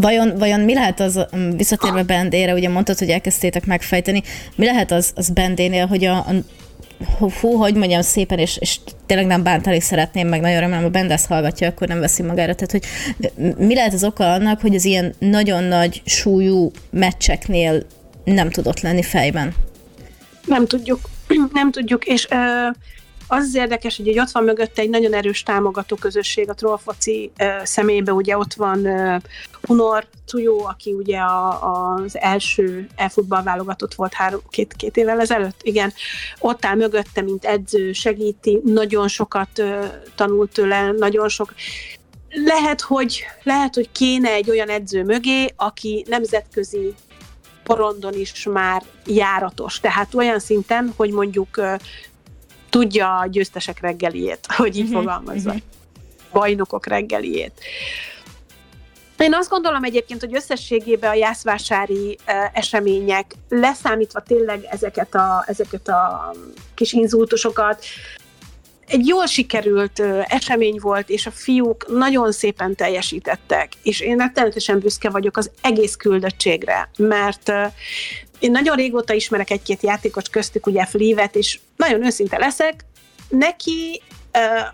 Vajon, 0.00 0.38
vajon 0.38 0.60
mi 0.60 0.74
lehet 0.74 1.00
az, 1.00 1.26
visszatérve 1.56 2.02
Bendére, 2.02 2.52
ugye 2.52 2.68
mondtad, 2.68 2.98
hogy 2.98 3.10
elkezdtétek 3.10 3.66
megfejteni, 3.66 4.22
mi 4.54 4.64
lehet 4.64 4.90
az, 4.90 5.12
az 5.14 5.30
Bendénél, 5.30 5.86
hogy 5.86 6.04
a, 6.04 6.16
a 6.16 6.32
hú, 7.40 7.50
hogy 7.50 7.74
mondjam 7.74 8.00
szépen, 8.00 8.38
és, 8.38 8.56
és 8.56 8.78
tényleg 9.06 9.26
nem 9.26 9.42
bántani 9.42 9.80
szeretném, 9.80 10.28
meg 10.28 10.40
nagyon 10.40 10.60
remélem, 10.60 10.84
a 10.84 10.88
Bend 10.88 11.10
ezt 11.10 11.26
hallgatja, 11.26 11.68
akkor 11.68 11.88
nem 11.88 12.00
veszi 12.00 12.22
magára. 12.22 12.54
Tehát, 12.54 12.70
hogy 12.70 12.84
mi 13.66 13.74
lehet 13.74 13.92
az 13.92 14.04
oka 14.04 14.32
annak, 14.32 14.60
hogy 14.60 14.74
az 14.74 14.84
ilyen 14.84 15.14
nagyon 15.18 15.64
nagy 15.64 16.02
súlyú 16.04 16.70
meccseknél 16.90 17.86
nem 18.32 18.50
tudott 18.50 18.80
lenni 18.80 19.02
fejben? 19.02 19.54
Nem 20.46 20.66
tudjuk. 20.66 21.00
nem 21.52 21.70
tudjuk, 21.70 22.04
és 22.04 22.26
ö, 22.30 22.66
az 23.30 23.44
az 23.44 23.54
érdekes, 23.54 23.96
hogy 23.96 24.18
ott 24.18 24.30
van 24.30 24.44
mögötte 24.44 24.82
egy 24.82 24.90
nagyon 24.90 25.14
erős 25.14 25.42
támogató 25.42 25.96
közösség 25.96 26.48
a 26.48 26.54
trollfoci 26.54 27.30
személyben, 27.62 28.14
ugye 28.14 28.38
ott 28.38 28.54
van 28.54 28.78
uh, 28.78 29.16
Hunor 29.62 30.06
Tujó, 30.26 30.64
aki 30.64 30.92
ugye 30.92 31.18
a, 31.18 31.94
az 31.94 32.18
első 32.18 32.88
e-futball 32.96 33.42
válogatott 33.42 33.94
volt 33.94 34.12
három, 34.14 34.40
két, 34.50 34.74
két 34.76 34.96
évvel 34.96 35.20
ezelőtt, 35.20 35.60
igen, 35.62 35.92
ott 36.38 36.64
áll 36.64 36.74
mögötte, 36.74 37.22
mint 37.22 37.44
edző, 37.44 37.92
segíti, 37.92 38.60
nagyon 38.64 39.08
sokat 39.08 39.58
uh, 39.58 39.84
tanult 40.14 40.52
tőle, 40.52 40.92
nagyon 40.92 41.28
sok 41.28 41.54
lehet, 42.30 42.80
hogy, 42.80 43.24
lehet, 43.42 43.74
hogy 43.74 43.92
kéne 43.92 44.30
egy 44.30 44.50
olyan 44.50 44.68
edző 44.68 45.04
mögé, 45.04 45.52
aki 45.56 46.04
nemzetközi 46.08 46.94
porondon 47.68 48.14
is 48.14 48.46
már 48.52 48.82
járatos. 49.06 49.80
Tehát 49.80 50.14
olyan 50.14 50.38
szinten, 50.38 50.92
hogy 50.96 51.10
mondjuk 51.10 51.60
tudja 52.68 53.18
a 53.18 53.26
győztesek 53.26 53.80
reggeliét, 53.80 54.46
hogy 54.56 54.76
így 54.76 54.84
uh-huh, 54.84 54.98
fogalmazza. 54.98 55.48
Uh-huh. 55.48 55.64
Bajnokok 56.32 56.86
reggeliét. 56.86 57.52
Én 59.18 59.34
azt 59.34 59.48
gondolom 59.50 59.84
egyébként, 59.84 60.20
hogy 60.20 60.34
összességében 60.34 61.10
a 61.10 61.14
jászvásári 61.14 62.18
események, 62.52 63.34
leszámítva 63.48 64.20
tényleg 64.20 64.64
ezeket 64.70 65.14
a, 65.14 65.44
ezeket 65.46 65.88
a 65.88 66.32
kis 66.74 66.92
inzultusokat, 66.92 67.84
egy 68.88 69.06
jól 69.06 69.26
sikerült 69.26 70.02
esemény 70.24 70.78
volt, 70.80 71.08
és 71.08 71.26
a 71.26 71.30
fiúk 71.30 71.86
nagyon 71.88 72.32
szépen 72.32 72.74
teljesítettek, 72.74 73.72
és 73.82 74.00
én 74.00 74.16
rettenetesen 74.16 74.78
büszke 74.78 75.10
vagyok 75.10 75.36
az 75.36 75.50
egész 75.60 75.96
küldöttségre, 75.96 76.90
mert 76.98 77.52
én 78.38 78.50
nagyon 78.50 78.76
régóta 78.76 79.12
ismerek 79.12 79.50
egy-két 79.50 79.82
játékos 79.82 80.28
köztük, 80.30 80.66
ugye 80.66 80.86
Flevet, 80.86 81.36
és 81.36 81.60
nagyon 81.76 82.04
őszinte 82.04 82.38
leszek, 82.38 82.84
neki 83.28 84.02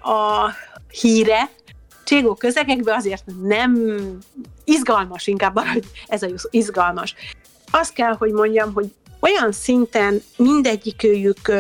a 0.02 0.50
híre 1.00 1.50
Cségó 2.04 2.34
közegekben 2.34 2.94
azért 2.94 3.24
nem 3.42 3.98
izgalmas, 4.64 5.26
inkább 5.26 5.58
hogy 5.58 5.84
ez 6.06 6.22
a 6.22 6.28
izgalmas. 6.50 7.14
Azt 7.70 7.92
kell, 7.92 8.12
hogy 8.12 8.32
mondjam, 8.32 8.72
hogy 8.72 8.92
olyan 9.20 9.52
szinten 9.52 10.22
mindegyikőjük 10.36 11.52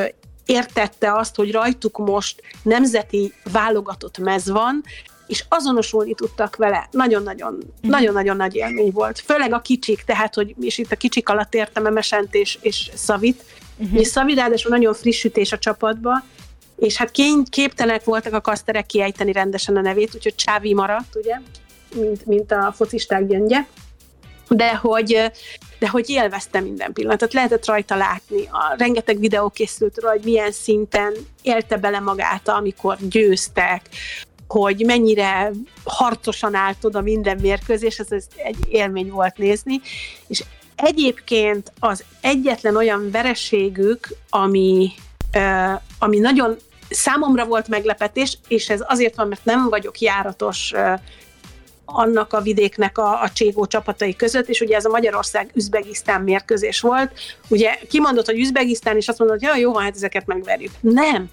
értette 0.46 1.12
azt, 1.12 1.36
hogy 1.36 1.52
rajtuk 1.52 1.98
most 1.98 2.42
nemzeti 2.62 3.32
válogatott 3.52 4.18
mez 4.18 4.50
van, 4.50 4.82
és 5.26 5.44
azonosulni 5.48 6.14
tudtak 6.14 6.56
vele. 6.56 6.88
Nagyon-nagyon, 6.90 7.52
mm. 7.54 7.90
nagyon-nagyon 7.90 8.36
nagy 8.36 8.54
élmény 8.54 8.90
volt. 8.90 9.20
Főleg 9.20 9.52
a 9.52 9.60
kicsik, 9.60 10.02
tehát, 10.02 10.34
hogy 10.34 10.54
és 10.60 10.78
itt 10.78 10.92
a 10.92 10.96
kicsik 10.96 11.28
alatt 11.28 11.54
értem 11.54 11.86
Emesent 11.86 12.34
és, 12.34 12.58
és 12.60 12.90
Szavit. 12.94 13.44
Uh-huh. 13.76 14.00
És 14.00 14.06
Szavi 14.06 14.34
ráadásul 14.34 14.70
nagyon 14.70 14.94
friss 14.94 15.24
ütés 15.24 15.52
a 15.52 15.58
csapatba, 15.58 16.24
és 16.76 16.96
hát 16.96 17.10
kény, 17.10 17.44
képtelenek 17.50 18.04
voltak 18.04 18.32
a 18.32 18.40
kaszterek 18.40 18.86
kiejteni 18.86 19.32
rendesen 19.32 19.76
a 19.76 19.80
nevét, 19.80 20.14
úgyhogy 20.14 20.34
Csávi 20.34 20.74
maradt, 20.74 21.16
ugye, 21.16 21.40
mint, 21.94 22.26
mint 22.26 22.52
a 22.52 22.72
focisták 22.76 23.26
gyöngye. 23.26 23.66
De 24.48 24.74
hogy, 24.76 25.30
de 25.78 25.88
hogy 25.88 26.10
élvezte 26.10 26.60
minden 26.60 26.92
pillanatot, 26.92 27.32
lehetett 27.32 27.66
rajta 27.66 27.96
látni. 27.96 28.48
A 28.50 28.74
rengeteg 28.78 29.18
videó 29.18 29.48
készült 29.48 30.00
róla, 30.00 30.14
hogy 30.14 30.24
milyen 30.24 30.52
szinten 30.52 31.12
élte 31.42 31.76
bele 31.76 32.00
magát, 32.00 32.48
amikor 32.48 32.96
győztek, 33.00 33.82
hogy 34.48 34.82
mennyire 34.86 35.50
harcosan 35.84 36.54
állt 36.54 36.84
oda 36.84 37.00
minden 37.00 37.38
mérkőzés, 37.40 37.98
ez, 37.98 38.12
ez 38.12 38.26
egy 38.36 38.56
élmény 38.68 39.10
volt 39.10 39.36
nézni, 39.36 39.80
és 40.26 40.44
egyébként 40.76 41.72
az 41.80 42.04
egyetlen 42.20 42.76
olyan 42.76 43.10
vereségük, 43.10 44.08
ami, 44.30 44.92
ami 45.98 46.18
nagyon 46.18 46.56
számomra 46.90 47.44
volt 47.44 47.68
meglepetés, 47.68 48.38
és 48.48 48.68
ez 48.68 48.80
azért 48.86 49.16
van, 49.16 49.28
mert 49.28 49.44
nem 49.44 49.68
vagyok 49.68 50.00
járatos 50.00 50.72
annak 51.84 52.32
a 52.32 52.40
vidéknek 52.40 52.98
a, 52.98 53.22
a 53.22 53.30
Cségó 53.30 53.66
csapatai 53.66 54.16
között, 54.16 54.48
és 54.48 54.60
ugye 54.60 54.76
ez 54.76 54.84
a 54.84 54.88
Magyarország-Üzbegisztán 54.88 56.20
mérkőzés 56.20 56.80
volt. 56.80 57.12
Ugye 57.48 57.74
kimondott, 57.88 58.26
hogy 58.26 58.38
Üzbegisztán, 58.38 58.96
és 58.96 59.08
azt 59.08 59.18
mondott, 59.18 59.38
hogy 59.38 59.48
ja, 59.48 59.56
jó, 59.56 59.76
hát 59.76 59.94
ezeket 59.94 60.26
megverjük. 60.26 60.72
Nem, 60.80 61.30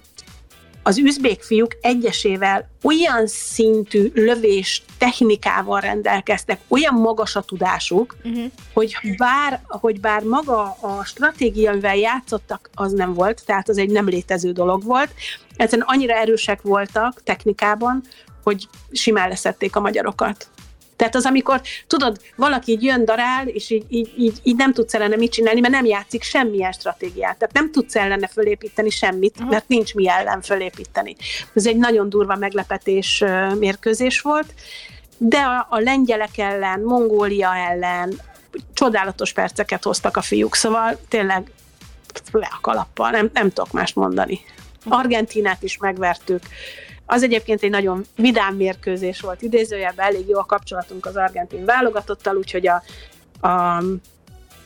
az 0.82 0.98
üzbék 0.98 1.42
fiúk 1.42 1.76
egyesével 1.80 2.68
olyan 2.82 3.26
szintű 3.26 4.10
lövés 4.14 4.82
technikával 4.98 5.80
rendelkeztek, 5.80 6.60
olyan 6.68 6.94
magas 6.94 7.36
a 7.36 7.40
tudásuk, 7.40 8.16
uh-huh. 8.24 8.44
hogy, 8.72 8.96
bár, 9.16 9.60
hogy 9.66 10.00
bár 10.00 10.22
maga 10.22 10.76
a 10.80 11.04
stratégia, 11.04 11.70
amivel 11.70 11.96
játszottak, 11.96 12.70
az 12.74 12.92
nem 12.92 13.14
volt, 13.14 13.42
tehát 13.46 13.68
az 13.68 13.78
egy 13.78 13.90
nem 13.90 14.08
létező 14.08 14.52
dolog 14.52 14.84
volt. 14.84 15.10
Egyszerűen 15.56 15.88
annyira 15.90 16.14
erősek 16.14 16.62
voltak 16.62 17.22
technikában, 17.22 18.02
hogy 18.42 18.68
simán 18.92 19.28
leszették 19.28 19.76
a 19.76 19.80
magyarokat. 19.80 20.48
Tehát 20.96 21.16
az, 21.16 21.24
amikor, 21.24 21.60
tudod, 21.86 22.20
valaki 22.36 22.72
így 22.72 22.82
jön, 22.82 23.04
darál, 23.04 23.48
és 23.48 23.70
így, 23.70 23.84
így, 23.88 24.12
így, 24.18 24.40
így 24.42 24.56
nem 24.56 24.72
tudsz 24.72 24.94
ellene 24.94 25.16
mit 25.16 25.32
csinálni, 25.32 25.60
mert 25.60 25.72
nem 25.72 25.84
játszik 25.84 26.22
semmilyen 26.22 26.72
stratégiát. 26.72 27.36
Tehát 27.38 27.54
nem 27.54 27.72
tudsz 27.72 27.96
ellene 27.96 28.26
fölépíteni 28.26 28.90
semmit, 28.90 29.34
uh-huh. 29.36 29.50
mert 29.50 29.68
nincs 29.68 29.94
mi 29.94 30.08
ellen 30.08 30.42
fölépíteni. 30.42 31.16
Ez 31.54 31.66
egy 31.66 31.76
nagyon 31.76 32.08
durva 32.08 32.36
meglepetés 32.36 33.24
mérkőzés 33.58 34.20
volt, 34.20 34.54
de 35.18 35.38
a, 35.38 35.66
a 35.70 35.78
lengyelek 35.78 36.38
ellen, 36.38 36.80
Mongólia 36.80 37.56
ellen 37.56 38.20
csodálatos 38.72 39.32
perceket 39.32 39.82
hoztak 39.82 40.16
a 40.16 40.22
fiúk, 40.22 40.54
szóval 40.54 40.98
tényleg 41.08 41.50
le 42.32 42.48
a 42.52 42.60
kalappal, 42.60 43.10
nem, 43.10 43.30
nem 43.32 43.48
tudok 43.48 43.72
mást 43.72 43.94
mondani. 43.94 44.40
Argentinát 44.84 45.62
is 45.62 45.76
megvertük, 45.76 46.42
az 47.06 47.22
egyébként 47.22 47.62
egy 47.62 47.70
nagyon 47.70 48.04
vidám 48.16 48.54
mérkőzés 48.54 49.20
volt 49.20 49.42
idézőjelben, 49.42 50.06
elég 50.06 50.28
jó 50.28 50.38
a 50.38 50.44
kapcsolatunk 50.44 51.06
az 51.06 51.16
argentin 51.16 51.64
válogatottal, 51.64 52.36
úgyhogy 52.36 52.68
a, 52.68 52.82
a 53.48 53.82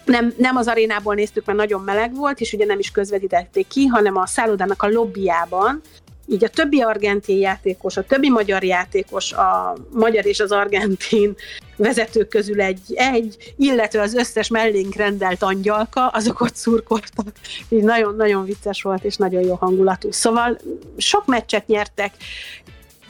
nem, 0.05 0.35
nem 0.37 0.57
az 0.57 0.67
arénából 0.67 1.15
néztük, 1.15 1.45
mert 1.45 1.59
nagyon 1.59 1.81
meleg 1.81 2.15
volt, 2.15 2.41
és 2.41 2.53
ugye 2.53 2.65
nem 2.65 2.79
is 2.79 2.91
közvetítették 2.91 3.67
ki, 3.67 3.87
hanem 3.87 4.17
a 4.17 4.27
szállodának 4.27 4.83
a 4.83 4.89
lobbyjában, 4.89 5.81
így 6.27 6.45
a 6.45 6.49
többi 6.49 6.81
argentin 6.81 7.39
játékos, 7.39 7.97
a 7.97 8.05
többi 8.05 8.31
magyar 8.31 8.65
játékos, 8.65 9.33
a 9.33 9.77
magyar 9.93 10.27
és 10.27 10.41
az 10.41 10.53
argentin 10.53 11.37
vezetők 11.77 12.29
közül 12.29 12.61
egy, 12.61 12.81
egy 12.95 13.55
illetve 13.57 14.01
az 14.01 14.15
összes 14.15 14.49
mellénk 14.49 14.95
rendelt 14.95 15.43
angyalka, 15.43 16.07
azok 16.07 16.41
ott 16.41 16.55
szurkoltak. 16.55 17.33
Így 17.69 17.83
nagyon-nagyon 17.83 18.45
vicces 18.45 18.83
volt, 18.83 19.05
és 19.05 19.17
nagyon 19.17 19.43
jó 19.43 19.55
hangulatú. 19.55 20.13
Szóval 20.13 20.59
sok 20.97 21.27
meccset 21.27 21.67
nyertek, 21.67 22.15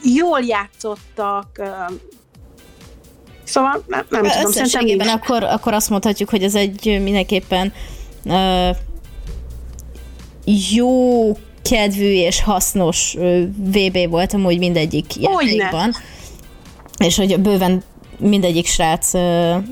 jól 0.01 0.41
játszottak, 0.41 1.61
Szóval 3.43 3.83
nem, 3.87 4.05
nem 4.09 4.23
tudom, 4.23 4.45
Összességében 4.45 5.07
akkor, 5.07 5.43
akkor 5.43 5.73
azt 5.73 5.89
mondhatjuk, 5.89 6.29
hogy 6.29 6.43
ez 6.43 6.55
egy 6.55 6.99
mindenképpen 7.03 7.73
uh, 8.23 8.75
jó 10.71 11.31
kedvű 11.69 12.11
és 12.11 12.41
hasznos 12.41 13.15
VB 13.57 14.09
volt 14.09 14.33
amúgy 14.33 14.57
mindegyik 14.57 15.15
játékban. 15.15 15.93
És 16.97 17.17
hogy 17.17 17.39
bőven 17.39 17.83
mindegyik 18.19 18.65
srác, 18.65 19.11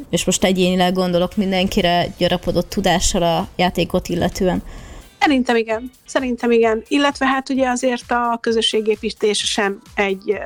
és 0.10 0.26
most 0.26 0.44
egyénileg 0.44 0.94
gondolok 0.94 1.36
mindenkire, 1.36 2.08
gyarapodott 2.18 2.70
tudással 2.70 3.24
a 3.24 3.48
játékot 3.56 4.08
illetően. 4.08 4.64
Szerintem 5.20 5.56
igen, 5.56 5.92
szerintem 6.06 6.52
igen. 6.52 6.84
Illetve 6.88 7.26
hát 7.26 7.50
ugye 7.50 7.68
azért 7.68 8.12
a 8.12 8.38
közösségépítés 8.42 9.38
sem 9.38 9.82
egy 9.96 10.40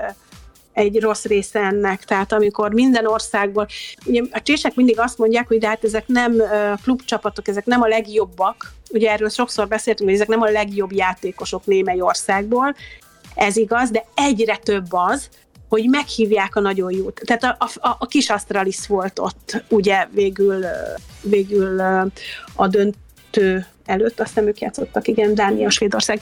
egy 0.73 0.99
rossz 0.99 1.25
része 1.25 1.59
ennek. 1.59 2.03
Tehát 2.03 2.31
amikor 2.31 2.73
minden 2.73 3.07
országból, 3.07 3.67
ugye 4.05 4.21
a 4.31 4.41
csések 4.41 4.75
mindig 4.75 4.99
azt 4.99 5.17
mondják, 5.17 5.47
hogy 5.47 5.57
de 5.57 5.67
hát 5.67 5.83
ezek 5.83 6.07
nem 6.07 6.41
klubcsapatok, 6.83 7.47
ezek 7.47 7.65
nem 7.65 7.81
a 7.81 7.87
legjobbak. 7.87 8.73
Ugye 8.91 9.11
erről 9.11 9.29
sokszor 9.29 9.67
beszéltünk, 9.67 10.09
hogy 10.09 10.17
ezek 10.19 10.29
nem 10.29 10.41
a 10.41 10.49
legjobb 10.49 10.91
játékosok 10.91 11.65
némely 11.65 12.01
országból. 12.01 12.75
Ez 13.35 13.57
igaz, 13.57 13.89
de 13.91 14.05
egyre 14.15 14.57
több 14.57 14.87
az, 14.89 15.29
hogy 15.69 15.85
meghívják 15.89 16.55
a 16.55 16.59
nagyon 16.59 16.91
jót. 16.91 17.21
Tehát 17.25 17.43
a, 17.43 17.69
a, 17.87 17.95
a 17.99 18.05
kis 18.05 18.29
Astralis 18.29 18.87
volt 18.87 19.19
ott, 19.19 19.63
ugye 19.69 20.07
végül, 20.11 20.65
végül 21.21 21.79
a 22.55 22.67
döntő 22.67 23.65
előtt, 23.85 24.19
aztán 24.19 24.47
ők 24.47 24.59
játszottak, 24.59 25.07
igen, 25.07 25.35
Dánia, 25.35 25.69
Svédország 25.69 26.19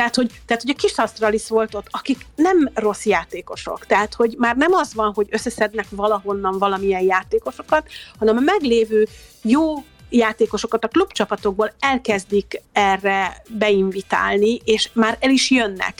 Tehát, 0.00 0.14
hogy, 0.14 0.40
tehát, 0.46 0.62
hogy 0.62 0.74
a 0.76 0.80
kis 0.80 0.92
Astralis 0.96 1.48
volt 1.48 1.74
ott, 1.74 1.86
akik 1.90 2.26
nem 2.34 2.70
rossz 2.74 3.04
játékosok. 3.04 3.86
Tehát, 3.86 4.14
hogy 4.14 4.34
már 4.38 4.56
nem 4.56 4.72
az 4.72 4.94
van, 4.94 5.12
hogy 5.14 5.26
összeszednek 5.30 5.86
valahonnan 5.90 6.58
valamilyen 6.58 7.02
játékosokat, 7.02 7.88
hanem 8.18 8.36
a 8.36 8.40
meglévő 8.40 9.08
jó 9.42 9.84
játékosokat 10.10 10.84
a 10.84 10.88
klubcsapatokból 10.88 11.72
elkezdik 11.80 12.62
erre 12.72 13.42
beinvitálni, 13.48 14.60
és 14.64 14.90
már 14.92 15.16
el 15.20 15.30
is 15.30 15.50
jönnek. 15.50 15.94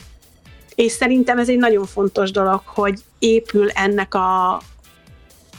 És 0.75 0.93
szerintem 0.93 1.39
ez 1.39 1.49
egy 1.49 1.59
nagyon 1.59 1.87
fontos 1.87 2.31
dolog, 2.31 2.63
hogy 2.65 3.01
épül 3.19 3.71
ennek 3.71 4.15
a, 4.15 4.61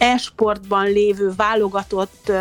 e-sportban 0.01 0.85
lévő 0.85 1.31
válogatott 1.35 2.31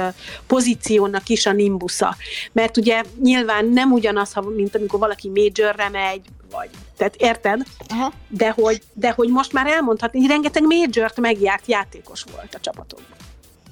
pozíciónak 0.46 1.28
is 1.28 1.46
a 1.46 1.52
nimbusza. 1.52 2.16
Mert 2.52 2.76
ugye 2.76 3.02
nyilván 3.22 3.66
nem 3.66 3.92
ugyanaz, 3.92 4.34
mint 4.56 4.76
amikor 4.76 4.98
valaki 4.98 5.28
majorre 5.28 5.88
megy, 5.88 6.20
vagy, 6.50 6.68
tehát 6.96 7.16
érted? 7.16 7.62
Aha. 7.88 8.12
De 8.28 8.50
hogy, 8.50 8.82
de 8.92 9.10
hogy 9.10 9.28
most 9.28 9.52
már 9.52 9.66
elmondhatni, 9.66 10.18
hogy 10.18 10.28
rengeteg 10.28 10.62
majort 10.62 11.20
megjárt 11.20 11.66
játékos 11.66 12.24
volt 12.32 12.54
a 12.54 12.60
csapatokban 12.60 13.18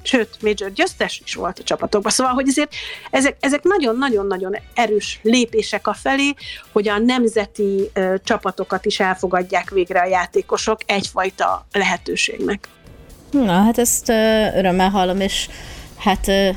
sőt, 0.03 0.43
Major 0.43 0.72
győztes 0.72 1.22
is 1.24 1.34
volt 1.34 1.59
a 1.59 1.62
csapatokban. 1.62 2.12
Szóval, 2.12 2.32
hogy 2.32 2.49
ezért 2.49 2.74
ezek, 3.11 3.36
ezek 3.41 3.62
nagyon-nagyon-nagyon 3.62 4.57
erős 4.74 5.20
lépések 5.22 5.86
a 5.86 5.95
felé, 5.95 6.34
hogy 6.72 6.89
a 6.89 6.99
nemzeti 6.99 7.91
ö, 7.93 8.14
csapatokat 8.24 8.84
is 8.86 9.01
elfogadják 9.01 9.70
végre 9.70 10.01
a 10.01 10.07
játékosok 10.07 10.80
egyfajta 10.86 11.66
lehetőségnek. 11.72 12.68
Na, 13.30 13.52
hát 13.52 13.78
ezt 13.78 14.08
uh, 14.08 14.56
örömmel 14.56 14.90
hallom, 14.90 15.20
és 15.20 15.48
hát 15.96 16.26
uh, 16.26 16.56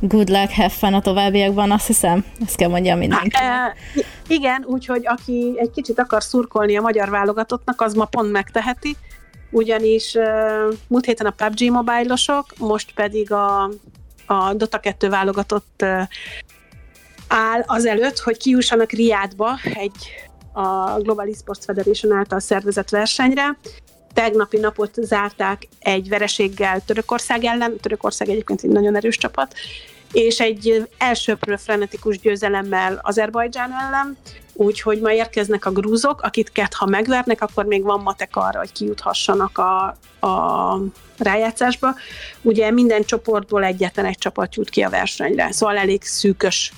good 0.00 0.28
luck, 0.28 0.50
have 0.50 0.68
fun 0.68 0.94
a 0.94 1.00
továbbiakban, 1.00 1.70
azt 1.70 1.86
hiszem, 1.86 2.24
ezt 2.46 2.56
kell 2.56 2.68
mondjam 2.68 2.98
mindenkinek. 2.98 3.42
Hát, 3.42 3.76
igen, 4.26 4.64
úgyhogy 4.66 5.06
aki 5.06 5.54
egy 5.56 5.70
kicsit 5.70 5.98
akar 5.98 6.22
szurkolni 6.22 6.76
a 6.76 6.80
magyar 6.80 7.10
válogatottnak, 7.10 7.80
az 7.80 7.94
ma 7.94 8.04
pont 8.04 8.32
megteheti, 8.32 8.96
ugyanis 9.50 10.14
uh, 10.14 10.74
múlt 10.86 11.04
héten 11.04 11.26
a 11.26 11.30
PUBG 11.30 11.70
mobilosok, 11.70 12.46
most 12.58 12.92
pedig 12.94 13.32
a, 13.32 13.70
a 14.26 14.54
Dota 14.54 14.78
2 14.78 15.08
válogatott 15.08 15.82
uh, 15.82 16.02
áll 17.28 17.62
azelőtt, 17.66 18.18
hogy 18.18 18.36
kiussanak 18.36 18.90
Riádba 18.90 19.58
egy 19.74 20.26
a 20.52 21.00
Global 21.00 21.28
Esports 21.28 21.64
Federation 21.64 22.12
által 22.12 22.40
szervezett 22.40 22.88
versenyre, 22.88 23.56
tegnapi 24.20 24.58
napot 24.58 24.94
zárták 24.94 25.68
egy 25.78 26.08
vereséggel 26.08 26.80
Törökország 26.84 27.44
ellen, 27.44 27.76
Törökország 27.76 28.28
egyébként 28.28 28.62
egy 28.62 28.70
nagyon 28.70 28.96
erős 28.96 29.16
csapat, 29.16 29.54
és 30.12 30.40
egy 30.40 30.88
elsőprő 30.98 31.56
frenetikus 31.56 32.18
győzelemmel 32.18 33.00
Azerbajdzsán 33.02 33.70
ellen, 33.72 34.16
úgyhogy 34.52 35.00
ma 35.00 35.12
érkeznek 35.12 35.66
a 35.66 35.70
grúzok, 35.70 36.20
akiket 36.22 36.74
ha 36.74 36.86
megvernek, 36.86 37.42
akkor 37.42 37.64
még 37.64 37.82
van 37.82 38.00
matek 38.00 38.36
arra, 38.36 38.58
hogy 38.58 38.72
kijuthassanak 38.72 39.58
a, 39.58 39.96
a 40.26 40.80
rájátszásba. 41.18 41.94
Ugye 42.42 42.70
minden 42.70 43.02
csoportból 43.04 43.64
egyetlen 43.64 44.06
egy 44.06 44.18
csapat 44.18 44.54
jut 44.54 44.70
ki 44.70 44.82
a 44.82 44.90
versenyre, 44.90 45.52
szóval 45.52 45.76
elég 45.76 46.02
szűkös 46.02 46.72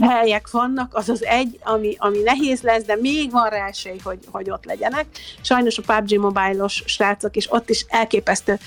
helyek 0.00 0.50
vannak, 0.50 0.94
az 0.94 1.08
az 1.08 1.24
egy, 1.24 1.58
ami, 1.62 1.96
ami 1.98 2.18
nehéz 2.18 2.62
lesz, 2.62 2.82
de 2.82 2.96
még 2.96 3.30
van 3.30 3.48
rá 3.48 3.66
esély, 3.66 3.98
hogy, 4.02 4.18
hogy 4.30 4.50
ott 4.50 4.64
legyenek. 4.64 5.06
Sajnos 5.40 5.78
a 5.78 5.82
PUBG 5.86 6.18
Mobile-os 6.18 6.82
srácok 6.86 7.36
is 7.36 7.52
ott 7.52 7.70
is 7.70 7.86
elképesztő. 7.88 8.58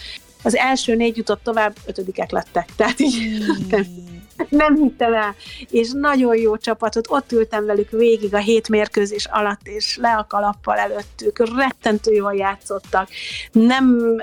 Az 0.44 0.56
első 0.56 0.96
négy 0.96 1.18
jutott 1.18 1.44
tovább, 1.44 1.76
ötödikek 1.86 2.32
lettek. 2.32 2.70
Tehát 2.76 3.00
így 3.00 3.38
nem, 3.70 3.86
nem 4.50 4.76
hittem 4.76 5.14
el. 5.14 5.36
És 5.70 5.90
nagyon 5.92 6.38
jó 6.38 6.58
csapatot, 6.58 7.08
ott 7.10 7.32
ültem 7.32 7.66
velük 7.66 7.90
végig 7.90 8.34
a 8.34 8.38
hét 8.38 8.70
mérkőzés 8.70 9.26
alatt, 9.26 9.62
és 9.64 9.98
le 10.02 10.14
a 10.14 10.26
kalappal 10.30 10.78
előttük, 10.78 11.56
rettentő 11.56 12.12
jól 12.12 12.36
játszottak. 12.36 13.10
Nem 13.52 14.18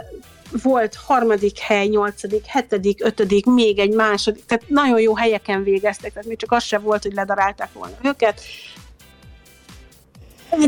volt 0.62 0.94
harmadik 0.94 1.58
hely, 1.58 1.86
nyolcadik, 1.86 2.44
hetedik, 2.46 3.04
ötödik, 3.04 3.46
még 3.46 3.78
egy 3.78 3.92
második, 3.92 4.44
tehát 4.46 4.64
nagyon 4.68 5.00
jó 5.00 5.16
helyeken 5.16 5.62
végeztek, 5.62 6.12
tehát 6.12 6.28
még 6.28 6.38
csak 6.38 6.52
az 6.52 6.64
se 6.64 6.78
volt, 6.78 7.02
hogy 7.02 7.12
ledarálták 7.12 7.72
volna 7.72 7.96
őket. 8.02 8.40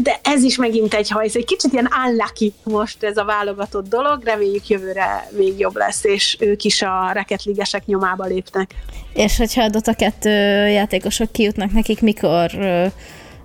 De 0.02 0.20
ez 0.22 0.42
is 0.42 0.56
megint 0.56 0.94
egy 0.94 1.10
hajsz, 1.10 1.34
egy 1.34 1.44
kicsit 1.44 1.72
ilyen 1.72 1.88
unlucky 2.06 2.52
most 2.62 3.02
ez 3.02 3.16
a 3.16 3.24
válogatott 3.24 3.88
dolog, 3.88 4.24
reméljük 4.24 4.68
jövőre 4.68 5.28
még 5.36 5.58
jobb 5.58 5.76
lesz, 5.76 6.04
és 6.04 6.36
ők 6.40 6.64
is 6.64 6.82
a 6.82 7.10
reketligesek 7.12 7.86
nyomába 7.86 8.24
lépnek. 8.24 8.74
És 9.12 9.36
hogyha 9.36 9.62
a 9.62 9.68
Dota 9.68 9.94
2 9.94 10.30
játékosok 10.68 11.32
kijutnak 11.32 11.72
nekik, 11.72 12.00
mikor 12.00 12.50
ö, 12.54 12.86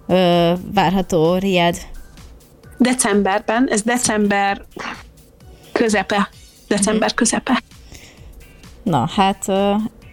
ö, 0.08 0.54
várható 0.74 1.36
Riad? 1.36 1.76
Decemberben, 2.78 3.68
ez 3.70 3.82
december 3.82 4.62
közepe. 5.82 6.30
December 6.68 7.08
mhm. 7.08 7.16
közepe. 7.16 7.62
Na, 8.84 9.10
hát 9.16 9.48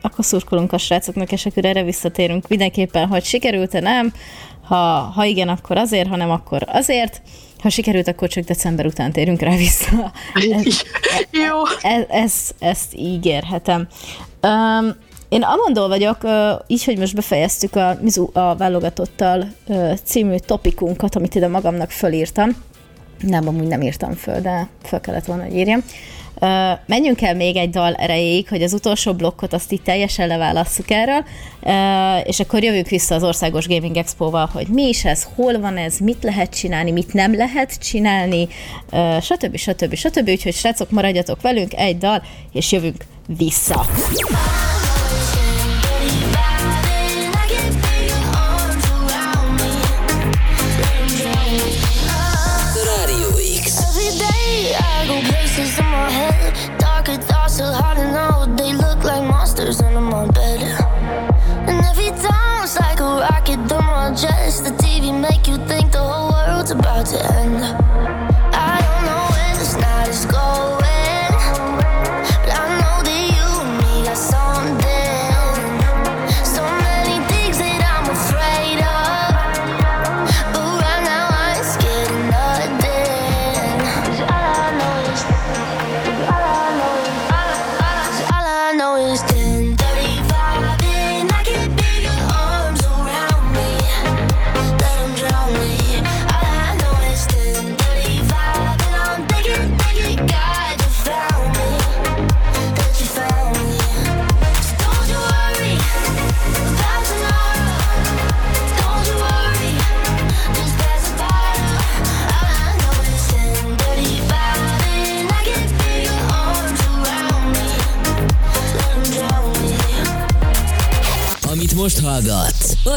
akkor 0.02 0.24
szurkolunk 0.24 0.72
a 0.72 0.78
srácoknak, 0.78 1.32
és 1.32 1.46
akkor 1.46 1.64
erre 1.64 1.82
visszatérünk 1.82 2.48
mindenképpen, 2.48 3.06
hogy 3.06 3.24
sikerült-e 3.24 3.80
nem, 3.80 4.12
ha, 4.64 4.74
ha 5.14 5.24
igen, 5.24 5.48
akkor 5.48 5.76
azért, 5.76 6.08
ha 6.08 6.16
nem, 6.16 6.30
akkor 6.30 6.62
azért. 6.66 7.22
Ha 7.58 7.68
sikerült, 7.68 8.08
akkor 8.08 8.28
csak 8.28 8.44
december 8.44 8.86
után 8.86 9.12
térünk 9.12 9.40
rá 9.40 9.56
vissza. 9.56 10.12
Ez, 10.34 10.64
Jó. 11.46 11.62
Ez, 11.82 12.04
ez, 12.08 12.50
ezt 12.58 12.94
ígérhetem. 12.94 13.88
Um, 14.42 14.96
én 15.28 15.42
Amandol 15.42 15.88
vagyok, 15.88 16.18
így, 16.66 16.84
hogy 16.84 16.98
most 16.98 17.14
befejeztük 17.14 17.76
a, 17.76 17.98
a 18.32 18.56
válogatottal 18.56 19.48
című 20.04 20.36
topikunkat, 20.36 21.16
amit 21.16 21.34
ide 21.34 21.48
magamnak 21.48 21.90
fölírtam. 21.90 22.56
Nem, 23.20 23.48
amúgy 23.48 23.66
nem 23.66 23.82
írtam 23.82 24.12
föl, 24.12 24.40
de 24.40 24.68
föl 24.82 25.00
kellett 25.00 25.24
volna, 25.24 25.42
hogy 25.42 25.56
írjam. 25.56 25.82
Menjünk 26.86 27.22
el 27.22 27.34
még 27.34 27.56
egy 27.56 27.70
dal 27.70 27.94
erejéig, 27.94 28.48
hogy 28.48 28.62
az 28.62 28.72
utolsó 28.72 29.14
blokkot 29.14 29.52
azt 29.52 29.72
itt 29.72 29.84
teljesen 29.84 30.26
leválasszuk 30.26 30.90
erről, 30.90 31.24
és 32.24 32.40
akkor 32.40 32.62
jövünk 32.62 32.88
vissza 32.88 33.14
az 33.14 33.22
Országos 33.22 33.68
Gaming 33.68 33.96
Expo-val, 33.96 34.50
hogy 34.52 34.66
mi 34.68 34.88
is 34.88 35.04
ez, 35.04 35.26
hol 35.34 35.60
van 35.60 35.76
ez, 35.76 35.98
mit 35.98 36.22
lehet 36.22 36.54
csinálni, 36.54 36.90
mit 36.90 37.12
nem 37.12 37.34
lehet 37.34 37.78
csinálni, 37.78 38.48
uh, 38.92 39.20
stb. 39.20 39.56
stb. 39.56 39.94
stb. 39.94 40.28
Úgyhogy 40.28 40.54
srácok, 40.54 40.90
maradjatok 40.90 41.40
velünk, 41.40 41.74
egy 41.74 41.98
dal, 41.98 42.22
és 42.52 42.72
jövünk 42.72 43.04
vissza. 43.38 43.86
To. 67.10 67.57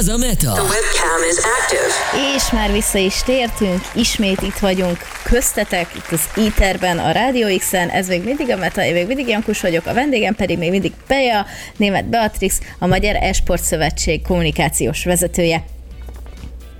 Az 0.01 0.07
a 0.07 0.17
Meta. 0.17 0.51
The 0.51 0.61
webcam 0.61 1.21
is 1.29 1.37
active. 1.37 2.35
És 2.35 2.51
már 2.51 2.71
vissza 2.71 2.97
is 2.97 3.23
tértünk, 3.23 3.81
ismét 3.93 4.41
itt 4.41 4.57
vagyunk 4.57 4.97
köztetek, 5.23 5.87
itt 5.95 6.11
az 6.11 6.21
Eterben, 6.47 6.99
a 6.99 7.11
Radio 7.11 7.57
X-en, 7.57 7.89
ez 7.89 8.07
még 8.07 8.23
mindig 8.23 8.49
a 8.49 8.57
Meta, 8.57 8.83
én 8.83 8.93
még 8.93 9.07
mindig 9.07 9.27
Jankus 9.27 9.61
vagyok, 9.61 9.85
a 9.85 9.93
vendégem 9.93 10.35
pedig 10.35 10.57
még 10.57 10.69
mindig 10.69 10.91
Peja, 11.07 11.45
német 11.77 12.05
Beatrix, 12.05 12.59
a 12.79 12.87
Magyar 12.87 13.15
Esport 13.15 13.63
Szövetség 13.63 14.21
kommunikációs 14.21 15.03
vezetője. 15.03 15.63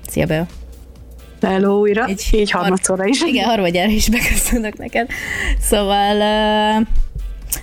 Szia, 0.09 0.26
Bea! 0.26 0.45
Hello 1.41 1.80
újra, 1.80 2.07
így, 2.09 2.28
így 2.32 2.51
harmadszorra 2.51 3.05
is. 3.05 3.22
Igen, 3.22 3.45
harmadjára 3.45 3.91
is 3.91 4.09
beköszönök 4.09 4.78
neked. 4.78 5.07
Szóval, 5.69 6.17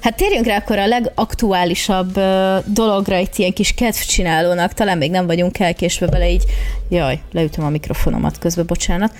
hát 0.00 0.16
térjünk 0.16 0.46
rá 0.46 0.56
akkor 0.56 0.78
a 0.78 0.86
legaktuálisabb 0.86 2.20
dologra, 2.66 3.18
itt 3.18 3.36
ilyen 3.36 3.52
kis 3.52 3.72
kedvcsinálónak, 3.72 4.72
talán 4.72 4.98
még 4.98 5.10
nem 5.10 5.26
vagyunk 5.26 5.58
elkésve 5.58 6.06
vele, 6.06 6.30
így, 6.30 6.44
jaj, 6.88 7.20
leütöm 7.32 7.64
a 7.64 7.68
mikrofonomat 7.68 8.38
közben, 8.38 8.66
bocsánat. 8.66 9.12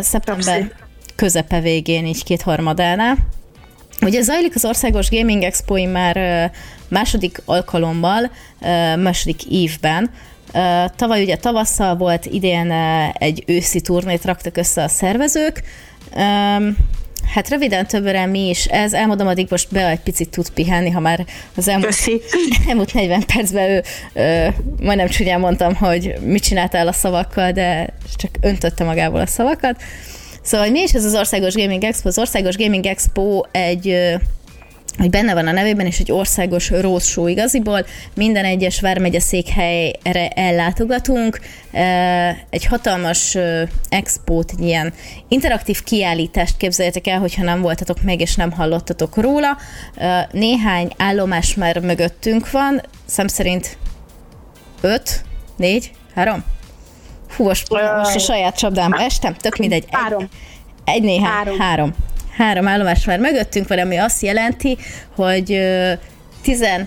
Szeptember 0.00 0.72
közepe 1.16 1.60
végén, 1.60 2.06
így 2.06 2.24
kétharmadánál. 2.24 3.16
Ugye 4.00 4.22
zajlik 4.22 4.54
az 4.54 4.64
Országos 4.64 5.10
Gaming 5.10 5.42
expo 5.42 5.86
már 5.86 6.50
második 6.88 7.42
alkalommal, 7.44 8.30
második 8.96 9.44
évben, 9.44 10.10
Tavaly 10.96 11.22
ugye 11.22 11.36
tavasszal 11.36 11.96
volt, 11.96 12.26
idén 12.26 12.72
egy 13.12 13.44
őszi 13.46 13.80
turnét 13.80 14.24
raktak 14.24 14.56
össze 14.56 14.82
a 14.82 14.88
szervezők. 14.88 15.62
Hát 17.26 17.48
röviden 17.48 17.86
többre 17.86 18.26
mi 18.26 18.48
is 18.48 18.64
ez, 18.64 18.92
elmondom, 18.92 19.26
addig 19.26 19.46
most 19.50 19.68
be 19.70 19.88
egy 19.88 20.00
picit 20.00 20.28
tud 20.28 20.50
pihenni, 20.50 20.90
ha 20.90 21.00
már 21.00 21.26
az 21.56 21.68
elmúlt, 21.68 21.96
elmúlt 22.68 22.94
40 22.94 23.24
percben 23.34 23.70
ő, 23.70 23.82
ő, 24.12 24.54
majdnem 24.80 25.08
csúnyán 25.08 25.40
mondtam, 25.40 25.74
hogy 25.74 26.14
mit 26.20 26.42
csináltál 26.42 26.88
a 26.88 26.92
szavakkal, 26.92 27.52
de 27.52 27.94
csak 28.16 28.30
öntötte 28.40 28.84
magából 28.84 29.20
a 29.20 29.26
szavakat. 29.26 29.82
Szóval 30.42 30.70
mi 30.70 30.80
is 30.80 30.92
ez 30.92 31.04
az 31.04 31.14
Országos 31.14 31.54
Gaming 31.54 31.84
Expo? 31.84 32.08
Az 32.08 32.18
Országos 32.18 32.56
Gaming 32.56 32.86
Expo 32.86 33.42
egy 33.50 34.16
hogy 34.98 35.10
benne 35.10 35.34
van 35.34 35.46
a 35.46 35.52
nevében, 35.52 35.86
és 35.86 35.98
egy 35.98 36.12
országos 36.12 36.72
show 36.98 37.26
igaziból. 37.26 37.86
Minden 38.14 38.44
egyes 38.44 38.80
vármegye 38.80 39.20
székhelyre 39.20 40.28
ellátogatunk. 40.28 41.40
Egy 42.50 42.64
hatalmas 42.64 43.38
expót, 43.88 44.50
egy 44.50 44.64
ilyen 44.64 44.92
interaktív 45.28 45.82
kiállítást 45.82 46.56
képzeljetek 46.56 47.06
el, 47.06 47.18
hogyha 47.18 47.42
nem 47.42 47.60
voltatok 47.60 48.02
meg, 48.02 48.20
és 48.20 48.34
nem 48.34 48.52
hallottatok 48.52 49.16
róla. 49.16 49.56
Néhány 50.30 50.92
állomás 50.96 51.54
már 51.54 51.78
mögöttünk 51.78 52.50
van, 52.50 52.80
szem 53.06 53.26
szerint 53.26 53.76
5, 54.80 55.24
4, 55.56 55.90
3? 56.14 56.44
Hú, 57.36 57.44
most, 57.44 57.70
most 57.70 58.14
a 58.14 58.18
saját 58.18 58.56
csapdámba 58.56 59.00
estem, 59.00 59.34
tök 59.34 59.56
mindegy. 59.56 59.84
Egy, 59.86 59.88
három. 59.90 60.28
Egy 60.84 61.02
néhány, 61.02 61.32
három. 61.32 61.58
három 61.58 61.94
három 62.36 62.68
állomás 62.68 63.04
már 63.04 63.18
mögöttünk 63.18 63.68
van, 63.68 63.78
ami 63.78 63.96
azt 63.96 64.22
jelenti, 64.22 64.76
hogy 65.14 65.60
16 66.42 66.86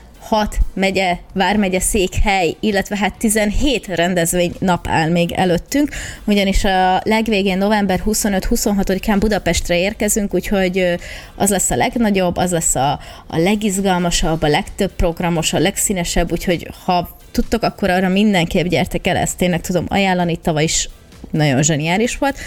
megye, 0.74 1.18
vármegye 1.34 1.80
székhely, 1.80 2.56
illetve 2.60 2.98
hát 2.98 3.18
17 3.18 3.88
rendezvény 3.88 4.54
nap 4.60 4.88
áll 4.88 5.10
még 5.10 5.32
előttünk, 5.32 5.89
ugyanis 6.24 6.64
a 6.64 7.02
legvégén 7.04 7.58
november 7.58 8.02
25-26-án 8.06 9.16
Budapestre 9.20 9.80
érkezünk, 9.80 10.34
úgyhogy 10.34 10.96
az 11.36 11.50
lesz 11.50 11.72
a 11.72 11.76
legnagyobb, 11.76 12.38
az 12.38 12.52
lesz 12.52 12.76
a, 12.76 13.00
a 13.28 13.38
legizgalmasabb, 13.38 14.41
a 14.41 14.48
legtöbb 14.48 14.91
programos, 14.91 15.54
a 15.54 15.60
legszínesebb, 15.60 16.32
úgyhogy 16.32 16.70
ha 16.86 17.18
tudtok, 17.32 17.64
akkor 17.64 17.89
arra 17.89 18.08
mindenképp 18.08 18.68
gyertek 18.68 19.08
el, 19.08 19.16
ezt 19.16 19.38
tényleg 19.38 19.62
tudom 19.62 19.86
ajánlani, 19.88 20.36
tavaly 20.38 20.64
is 20.64 20.89
nagyon 21.32 21.64
zseniális 21.64 22.18
volt, 22.18 22.38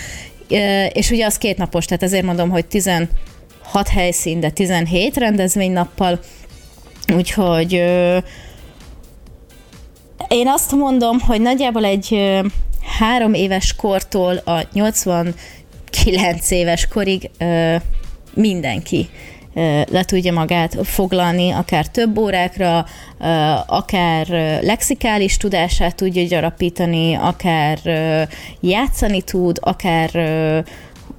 és 0.93 1.11
ugye 1.11 1.27
az 1.27 1.39
két 1.39 1.57
napos, 1.57 1.85
tehát 1.85 2.03
ezért 2.03 2.25
mondom, 2.25 2.51
hogy 2.51 2.67
16 2.67 3.09
helyszín, 3.91 4.41
de 4.41 4.51
17 4.51 5.17
rendezvénynappal, 5.17 6.21
úgyhogy 7.15 7.73
én 10.29 10.49
azt 10.49 10.73
mondom, 10.73 11.21
hogy 11.21 11.41
nagyjából 11.41 11.85
egy 11.85 12.39
három 12.99 13.35
éves 13.35 13.77
kortól 13.77 14.37
a 14.37 14.67
89 14.73 16.51
éves 16.51 16.87
korig 16.87 17.31
mindenki 18.35 19.09
le 19.91 20.05
tudja 20.05 20.33
magát 20.33 20.77
foglalni, 20.83 21.51
akár 21.51 21.87
több 21.87 22.19
órákra, 22.19 22.87
akár 23.67 24.27
lexikális 24.63 25.37
tudását 25.37 25.95
tudja 25.95 26.27
gyarapítani, 26.27 27.15
akár 27.15 27.79
játszani 28.61 29.23
tud, 29.23 29.59
akár 29.61 30.11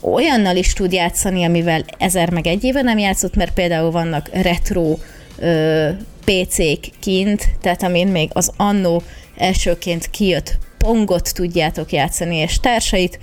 olyannal 0.01 0.55
is 0.55 0.73
tud 0.73 0.91
játszani, 0.91 1.43
amivel 1.43 1.86
ezer 1.97 2.30
meg 2.30 2.47
egy 2.47 2.63
éve 2.63 2.82
nem 2.82 2.97
játszott, 2.97 3.36
mert 3.36 3.53
például 3.53 3.91
vannak 3.91 4.30
retro 4.34 4.97
PC-k 6.25 6.89
kint, 6.99 7.43
tehát 7.61 7.84
amin 7.84 8.07
még 8.07 8.30
az 8.34 8.51
annó 8.57 9.01
elsőként 9.38 10.09
kijött 10.09 10.57
pongot 10.77 11.34
tudjátok 11.34 11.91
játszani, 11.91 12.36
és 12.36 12.59
társait, 12.59 13.19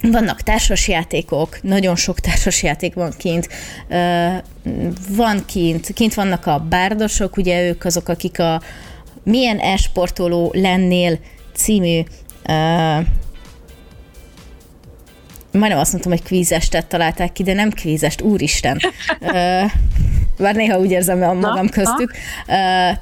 vannak 0.00 0.42
társasjátékok, 0.42 1.62
nagyon 1.62 1.96
sok 1.96 2.20
társasjáték 2.20 2.94
van 2.94 3.12
kint, 3.18 3.48
van 5.08 5.44
kint, 5.46 5.92
kint 5.92 6.14
vannak 6.14 6.46
a 6.46 6.58
bárdosok, 6.68 7.36
ugye 7.36 7.62
ők 7.62 7.84
azok, 7.84 8.08
akik 8.08 8.38
a 8.38 8.62
Milyen 9.22 9.58
esportoló 9.58 10.50
lennél 10.54 11.18
című 11.54 12.02
majdnem 15.52 15.78
azt 15.78 15.92
mondtam, 15.92 16.12
hogy 16.12 16.22
kvízestet 16.22 16.86
találták 16.86 17.32
ki, 17.32 17.42
de 17.42 17.52
nem 17.52 17.70
kvízest, 17.70 18.20
úristen. 18.20 18.80
Bár 20.38 20.54
néha 20.54 20.78
úgy 20.78 20.90
érzem 20.90 21.22
a 21.22 21.32
magam 21.32 21.68
köztük. 21.68 22.12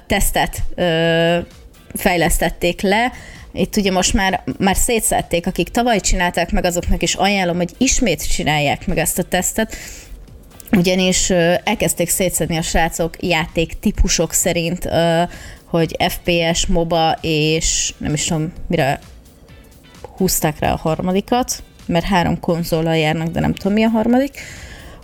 Tesztet 0.06 0.62
fejlesztették 1.94 2.80
le, 2.80 3.12
itt 3.56 3.76
ugye 3.76 3.90
most 3.90 4.12
már, 4.12 4.42
már 4.58 4.76
szétszették, 4.76 5.46
akik 5.46 5.68
tavaly 5.68 6.00
csinálták 6.00 6.52
meg, 6.52 6.64
azoknak 6.64 7.02
is 7.02 7.14
ajánlom, 7.14 7.56
hogy 7.56 7.74
ismét 7.78 8.30
csinálják 8.30 8.86
meg 8.86 8.98
ezt 8.98 9.18
a 9.18 9.22
tesztet, 9.22 9.76
ugyanis 10.76 11.30
elkezdték 11.64 12.08
szétszedni 12.08 12.56
a 12.56 12.62
srácok 12.62 13.22
játék 13.22 13.78
típusok 13.80 14.32
szerint, 14.32 14.88
hogy 15.64 15.96
FPS, 16.08 16.66
MOBA 16.66 17.18
és 17.20 17.94
nem 17.98 18.12
is 18.12 18.24
tudom, 18.24 18.52
mire 18.66 19.00
húzták 20.16 20.58
rá 20.58 20.72
a 20.72 20.76
harmadikat, 20.76 21.62
mert 21.86 22.04
három 22.04 22.40
konzollal 22.40 22.96
járnak, 22.96 23.28
de 23.28 23.40
nem 23.40 23.54
tudom 23.54 23.72
mi 23.72 23.84
a 23.84 23.88
harmadik. 23.88 24.40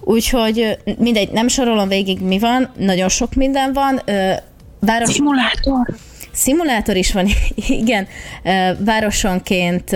Úgyhogy 0.01 0.79
mindegy, 0.99 1.31
nem 1.31 1.49
sorolom 1.49 1.89
végig 1.89 2.21
mi 2.21 2.39
van, 2.39 2.73
nagyon 2.77 3.09
sok 3.09 3.35
minden 3.35 3.73
van. 3.73 4.03
Város... 4.81 5.13
Szimulátor. 5.13 5.97
Szimulátor 6.33 6.97
is 6.97 7.13
van, 7.13 7.29
igen. 7.83 8.07
Városonként 8.79 9.91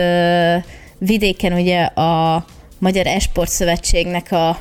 vidéken 0.99 1.53
ugye 1.53 1.82
a 1.82 2.45
Magyar 2.78 3.07
Esport 3.07 3.51
Szövetségnek 3.51 4.32
a 4.32 4.59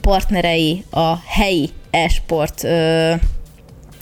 partnerei, 0.00 0.84
a 0.90 1.16
helyi 1.26 1.70
esport 1.90 2.66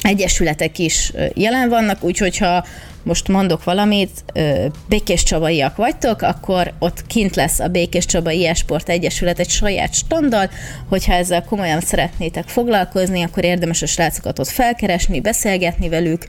egyesületek 0.03 0.79
is 0.79 1.13
jelen 1.35 1.69
vannak, 1.69 2.03
úgyhogy 2.03 2.39
ha 2.39 2.65
most 3.03 3.29
mondok 3.29 3.65
valamit, 3.65 4.25
Békés 4.89 5.23
Csabaiak 5.23 5.77
vagytok, 5.77 6.23
akkor 6.23 6.73
ott 6.79 7.07
kint 7.07 7.37
lesz 7.37 7.59
a 7.61 7.69
Békés 7.69 8.07
Csabai 8.07 8.47
Esport 8.47 8.89
Egyesület 8.89 9.39
egy 9.39 9.51
saját 9.51 9.95
standal, 9.95 10.51
hogyha 10.89 11.13
ezzel 11.13 11.45
komolyan 11.45 11.81
szeretnétek 11.81 12.49
foglalkozni, 12.49 13.23
akkor 13.23 13.45
érdemes 13.45 13.83
a 13.83 13.87
srácokat 13.87 14.39
ott 14.39 14.49
felkeresni, 14.49 15.21
beszélgetni 15.21 15.89
velük, 15.89 16.27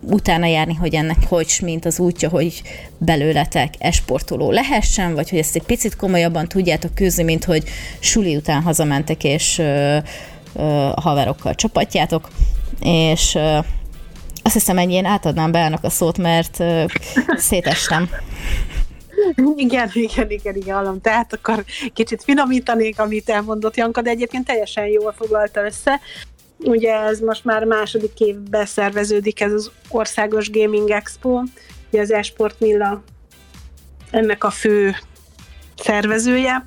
utána 0.00 0.46
járni, 0.46 0.74
hogy 0.74 0.94
ennek 0.94 1.16
hogy 1.28 1.58
mint 1.62 1.84
az 1.84 1.98
útja, 1.98 2.28
hogy 2.28 2.62
belőletek 2.98 3.74
esportoló 3.78 4.50
lehessen, 4.50 5.14
vagy 5.14 5.30
hogy 5.30 5.38
ezt 5.38 5.56
egy 5.56 5.62
picit 5.62 5.96
komolyabban 5.96 6.48
tudjátok 6.48 6.94
küzni, 6.94 7.22
mint 7.22 7.44
hogy 7.44 7.64
suli 7.98 8.36
után 8.36 8.62
hazamentek 8.62 9.24
és 9.24 9.58
a 10.94 11.00
haverokkal 11.00 11.54
csapatjátok, 11.54 12.28
és 12.80 13.38
azt 14.44 14.54
hiszem, 14.54 14.78
ennyien 14.78 15.04
átadnám 15.04 15.52
Beának 15.52 15.84
a 15.84 15.90
szót, 15.90 16.18
mert 16.18 16.62
szétestem. 17.36 18.10
Igen, 19.56 19.90
igen, 19.92 20.30
igen, 20.30 20.54
igen, 20.56 20.74
hallom. 20.74 21.00
Tehát 21.00 21.32
akkor 21.32 21.64
kicsit 21.92 22.24
finomítanék, 22.24 22.98
amit 22.98 23.28
elmondott 23.28 23.76
Janka, 23.76 24.02
de 24.02 24.10
egyébként 24.10 24.46
teljesen 24.46 24.86
jól 24.86 25.14
foglalta 25.16 25.64
össze. 25.64 26.00
Ugye 26.58 26.92
ez 26.94 27.20
most 27.20 27.44
már 27.44 27.64
második 27.64 28.20
évben 28.20 28.66
szerveződik 28.66 29.40
ez 29.40 29.52
az 29.52 29.70
Országos 29.88 30.50
Gaming 30.50 30.90
Expo, 30.90 31.42
ugye 31.90 32.00
az 32.00 32.12
Esport 32.12 32.60
Milla 32.60 33.02
ennek 34.10 34.44
a 34.44 34.50
fő 34.50 34.96
szervezője, 35.76 36.66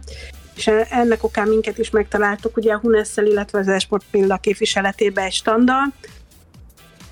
és 0.56 0.68
ennek 0.90 1.24
okán 1.24 1.48
minket 1.48 1.78
is 1.78 1.90
megtaláltuk 1.90 2.58
ugye 2.58 2.74
a 2.74 2.80
Hunesszel, 2.80 3.26
illetve 3.26 3.60
az 3.60 3.68
Esport 3.68 4.04
Milla 4.12 4.38
képviseletében 4.38 5.26
egy 5.26 5.34
standal, 5.34 5.94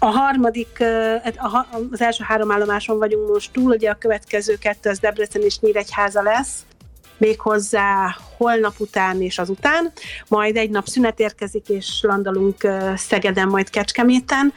a 0.05 0.09
harmadik, 0.09 0.83
az 1.91 2.01
első 2.01 2.23
három 2.23 2.51
állomáson 2.51 2.97
vagyunk 2.97 3.29
most 3.29 3.51
túl, 3.51 3.71
ugye 3.71 3.89
a 3.89 3.95
következő 3.95 4.57
kettő 4.57 4.89
az 4.89 4.99
Debrecen 4.99 5.41
és 5.41 5.59
Nyíregyháza 5.59 6.21
lesz, 6.21 6.65
méghozzá 7.17 8.17
holnap 8.37 8.73
után 8.77 9.21
és 9.21 9.37
azután, 9.37 9.91
majd 10.27 10.57
egy 10.57 10.69
nap 10.69 10.87
szünet 10.87 11.19
érkezik, 11.19 11.69
és 11.69 11.99
landolunk 12.01 12.67
Szegeden, 12.95 13.47
majd 13.47 13.69
Kecskeméten. 13.69 14.53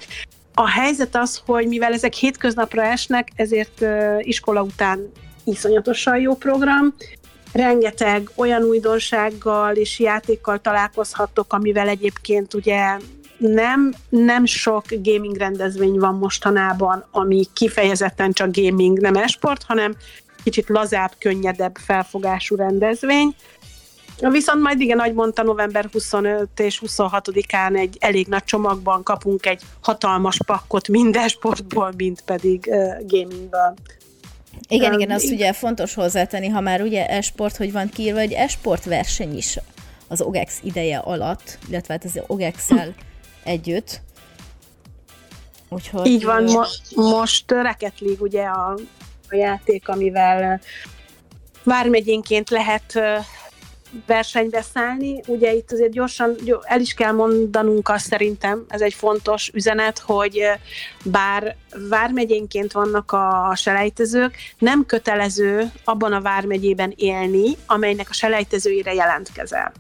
A 0.55 0.69
helyzet 0.69 1.17
az, 1.17 1.43
hogy 1.47 1.67
mivel 1.67 1.93
ezek 1.93 2.13
hétköznapra 2.13 2.83
esnek, 2.83 3.29
ezért 3.37 3.85
iskola 4.19 4.63
után 4.63 5.13
iszonyatosan 5.45 6.19
jó 6.19 6.35
program, 6.35 6.95
rengeteg 7.53 8.31
olyan 8.35 8.63
újdonsággal 8.63 9.75
és 9.75 9.99
játékkal 9.99 10.59
találkozhattok, 10.59 11.53
amivel 11.53 11.89
egyébként 11.89 12.55
ugye 12.55 12.97
nem, 13.39 13.95
nem 14.09 14.45
sok 14.45 14.85
gaming 15.03 15.37
rendezvény 15.37 15.99
van 15.99 16.15
mostanában, 16.15 17.05
ami 17.11 17.47
kifejezetten 17.53 18.33
csak 18.33 18.57
gaming, 18.57 19.01
nem 19.01 19.17
esport, 19.17 19.63
hanem 19.63 19.95
kicsit 20.43 20.69
lazább, 20.69 21.13
könnyedebb 21.19 21.77
felfogású 21.77 22.57
rendezvény. 22.57 23.35
Viszont 24.21 24.63
majd 24.63 24.81
igen, 24.81 24.99
ahogy 24.99 25.15
mondta, 25.15 25.43
november 25.43 25.89
25 25.93 26.49
és 26.57 26.83
26-án 26.87 27.79
egy 27.79 27.97
elég 28.01 28.27
nagy 28.27 28.45
csomagban 28.45 29.03
kapunk 29.03 29.47
egy 29.47 29.63
hatalmas 29.81 30.39
pakkot 30.47 30.89
minden 30.89 31.29
sportból, 31.29 31.93
mint 31.97 32.21
pedig 32.21 32.67
uh, 32.67 33.07
gamingből. 33.07 33.75
Igen, 34.69 34.93
um, 34.93 34.99
igen, 34.99 35.11
azt 35.11 35.31
ugye 35.31 35.53
fontos 35.53 35.95
hozzátenni, 35.95 36.49
ha 36.49 36.61
már 36.61 36.83
ugye 36.83 37.07
esport, 37.07 37.57
hogy 37.57 37.73
van 37.73 37.89
kiírva, 37.89 38.19
hogy 38.19 38.33
esport 38.33 38.85
verseny 38.85 39.37
is 39.37 39.59
az 40.09 40.21
OGEX 40.21 40.59
ideje 40.63 40.99
alatt, 40.99 41.59
illetve 41.69 41.93
hát 41.93 42.05
az 42.05 42.21
OGEX-el 42.27 42.95
együtt. 43.49 44.01
Úgyhogy... 45.69 46.07
Így 46.07 46.25
van, 46.25 46.45
mo- 46.45 46.95
most 46.95 47.51
Rocket 47.51 48.01
League 48.01 48.21
ugye 48.21 48.45
a, 48.45 48.79
a 49.29 49.35
játék, 49.35 49.89
amivel 49.89 50.61
vármegyénként 51.63 52.51
lehet 52.51 53.01
versenybe 54.07 54.63
szállni. 54.75 55.21
Ugye 55.27 55.53
itt 55.53 55.73
azért 55.73 55.93
gyorsan 55.93 56.37
el 56.63 56.81
is 56.81 56.95
kell 56.95 57.13
mondanunk 57.13 57.89
azt 57.89 58.07
szerintem, 58.07 58.65
ez 58.69 58.81
egy 58.81 58.95
fontos 58.95 59.51
üzenet, 59.55 59.99
hogy 59.99 60.41
bár 61.05 61.57
vármegyénként 61.89 62.73
vannak 62.73 63.13
a 63.13 63.53
selejtezők, 63.57 64.37
nem 64.59 64.87
kötelező 64.87 65.73
abban 65.85 66.13
a 66.13 66.21
vármegyében 66.21 66.93
élni, 66.97 67.57
amelynek 67.67 68.11
a 68.11 68.15
selejtezőire 68.15 68.95
jelentkezel. 68.95 69.73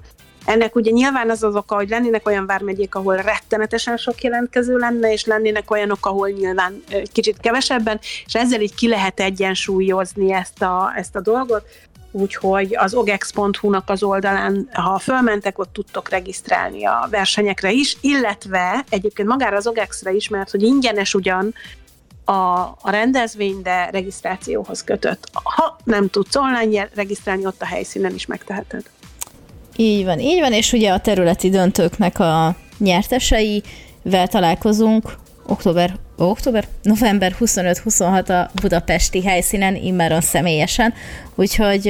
Ennek 0.48 0.76
ugye 0.76 0.90
nyilván 0.90 1.30
az 1.30 1.42
az 1.42 1.54
oka, 1.54 1.74
hogy 1.74 1.88
lennének 1.88 2.26
olyan 2.26 2.46
vármegyék, 2.46 2.94
ahol 2.94 3.16
rettenetesen 3.16 3.96
sok 3.96 4.22
jelentkező 4.22 4.76
lenne, 4.76 5.12
és 5.12 5.24
lennének 5.24 5.70
olyanok, 5.70 6.06
ahol 6.06 6.28
nyilván 6.28 6.82
kicsit 7.12 7.38
kevesebben, 7.40 7.98
és 8.26 8.34
ezzel 8.34 8.60
így 8.60 8.74
ki 8.74 8.88
lehet 8.88 9.20
egyensúlyozni 9.20 10.32
ezt 10.32 10.62
a, 10.62 10.92
ezt 10.96 11.16
a 11.16 11.20
dolgot 11.20 11.64
úgyhogy 12.10 12.76
az 12.76 12.94
ogex.hu-nak 12.94 13.90
az 13.90 14.02
oldalán, 14.02 14.68
ha 14.72 14.98
fölmentek, 14.98 15.58
ott 15.58 15.72
tudtok 15.72 16.08
regisztrálni 16.08 16.84
a 16.84 17.06
versenyekre 17.10 17.70
is, 17.70 17.96
illetve 18.00 18.84
egyébként 18.88 19.28
magára 19.28 19.56
az 19.56 19.66
OGEX-re 19.66 20.12
is, 20.12 20.28
mert 20.28 20.50
hogy 20.50 20.62
ingyenes 20.62 21.14
ugyan 21.14 21.54
a, 22.24 22.32
a 22.80 22.90
rendezvény, 22.90 23.62
de 23.62 23.88
regisztrációhoz 23.90 24.84
kötött. 24.84 25.28
Ha 25.32 25.76
nem 25.84 26.08
tudsz 26.08 26.36
online 26.36 26.88
regisztrálni, 26.94 27.46
ott 27.46 27.62
a 27.62 27.66
helyszínen 27.66 28.14
is 28.14 28.26
megteheted. 28.26 28.82
Így 29.80 30.04
van, 30.04 30.20
így 30.20 30.40
van, 30.40 30.52
és 30.52 30.72
ugye 30.72 30.92
a 30.92 31.00
területi 31.00 31.48
döntőknek 31.48 32.18
a 32.18 32.56
nyerteseivel 32.78 34.26
találkozunk 34.28 35.18
október, 35.46 35.94
október, 36.16 36.68
november 36.82 37.36
25-26 37.40 38.28
a 38.28 38.50
budapesti 38.60 39.22
helyszínen, 39.22 39.74
immáron 39.76 40.20
személyesen, 40.20 40.94
úgyhogy 41.34 41.84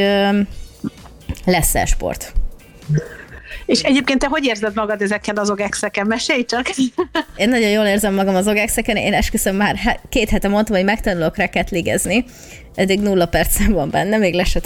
lesz 1.45 1.75
-e 1.75 1.85
sport. 1.85 2.33
És 3.69 3.83
egyébként 3.83 4.19
te 4.19 4.27
hogy 4.27 4.45
érzed 4.45 4.75
magad 4.75 5.03
ezeken 5.03 5.39
az 5.39 5.51
ogexeken? 5.51 6.07
Mesélj 6.07 6.45
csak! 6.45 6.67
Én 7.37 7.49
nagyon 7.49 7.71
jól 7.71 7.85
érzem 7.85 8.15
magam 8.15 8.35
az 8.35 8.49
ogexeken, 8.49 8.97
én 8.97 9.15
esküszöm 9.15 9.57
már 9.57 10.01
két 10.09 10.29
hete 10.29 10.49
mondtam, 10.49 10.77
hogy 10.77 10.85
megtanulok 10.85 11.37
reketligezni. 11.37 12.25
Eddig 12.75 13.01
nulla 13.01 13.27
percem 13.27 13.73
van 13.73 13.91
benne, 13.91 14.17
még 14.17 14.35
le 14.35 14.45
se 14.45 14.61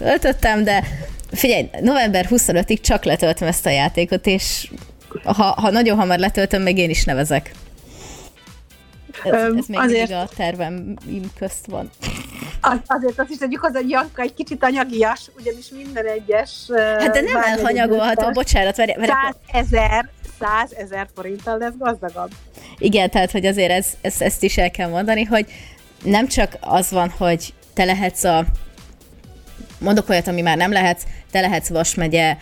de 0.63 0.85
figyelj, 1.33 1.69
november 1.81 2.27
25-ig 2.31 2.81
csak 2.81 3.05
letöltöm 3.05 3.49
ezt 3.49 3.67
a 3.67 3.71
játékot, 3.71 4.27
és 4.27 4.71
ha, 5.25 5.45
ha 5.45 5.71
nagyon 5.71 5.99
hamar 5.99 6.19
letöltöm, 6.19 6.63
még 6.63 6.79
én 6.79 6.91
is 6.91 7.05
nevezek. 7.05 7.51
Ez, 9.25 9.53
ez 9.57 9.67
még 9.67 9.79
azért, 9.79 10.11
a 10.11 10.29
tervem 10.37 10.97
közt 11.39 11.67
van. 11.67 11.91
Az, 12.61 12.79
azért 12.87 13.19
azt 13.19 13.31
is 13.31 13.37
tegyük 13.37 13.61
hozzá, 13.61 13.81
hogy 13.81 13.91
Janka 13.91 14.23
egy 14.23 14.35
kicsit 14.35 14.65
anyagias, 14.65 15.21
ugyanis 15.39 15.69
minden 15.69 16.07
egyes... 16.07 16.51
Hát 16.99 17.13
de 17.13 17.21
nem 17.21 17.43
elhanyagolható, 17.43 18.31
bocsánat. 18.31 18.77
Várj, 18.77 18.93
várj, 18.93 19.07
100 19.07 19.35
ezer 19.47 20.09
100 20.39 20.73
ezer 20.73 21.09
forinttal 21.15 21.59
lesz 21.59 21.73
gazdagabb. 21.79 22.31
Igen, 22.79 23.11
tehát 23.11 23.31
hogy 23.31 23.47
azért 23.47 23.71
ez, 23.71 23.87
ez, 24.01 24.21
ezt 24.21 24.43
is 24.43 24.59
el 24.59 24.71
kell 24.71 24.89
mondani, 24.89 25.23
hogy 25.23 25.47
nem 26.03 26.27
csak 26.27 26.57
az 26.61 26.91
van, 26.91 27.09
hogy 27.17 27.55
te 27.75 27.85
lehetsz 27.85 28.25
a 28.25 28.45
mondok 29.79 30.09
olyat, 30.09 30.29
ami 30.29 30.41
már 30.41 30.57
nem 30.57 30.73
lehetsz, 30.73 31.03
te 31.31 31.41
lehetsz 31.41 31.69
Vas 31.69 31.95
megye 31.95 32.37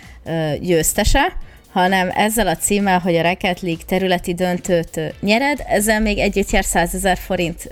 győztese, 0.60 1.36
hanem 1.72 2.10
ezzel 2.14 2.46
a 2.46 2.56
címmel, 2.56 2.98
hogy 2.98 3.16
a 3.16 3.22
Rocket 3.22 3.60
League 3.60 3.84
területi 3.86 4.34
döntőt 4.34 5.00
nyered, 5.20 5.62
ezzel 5.66 6.00
még 6.00 6.18
együtt 6.18 6.50
jár 6.50 6.64
100 6.64 6.94
ezer 6.94 7.18
forint 7.18 7.68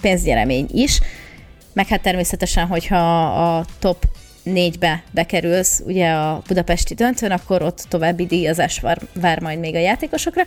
pénzgyeremény 0.00 0.66
is, 0.72 1.00
meg 1.72 1.86
hát 1.86 2.02
természetesen, 2.02 2.66
hogyha 2.66 3.24
a 3.24 3.64
top 3.78 4.04
négybe 4.42 5.02
bekerülsz 5.10 5.82
ugye 5.86 6.10
a 6.10 6.42
budapesti 6.46 6.94
döntőn, 6.94 7.30
akkor 7.30 7.62
ott 7.62 7.86
további 7.88 8.26
díjazás 8.26 8.80
vár, 8.80 8.98
vár 9.20 9.40
majd 9.40 9.58
még 9.58 9.74
a 9.74 9.78
játékosokra. 9.78 10.42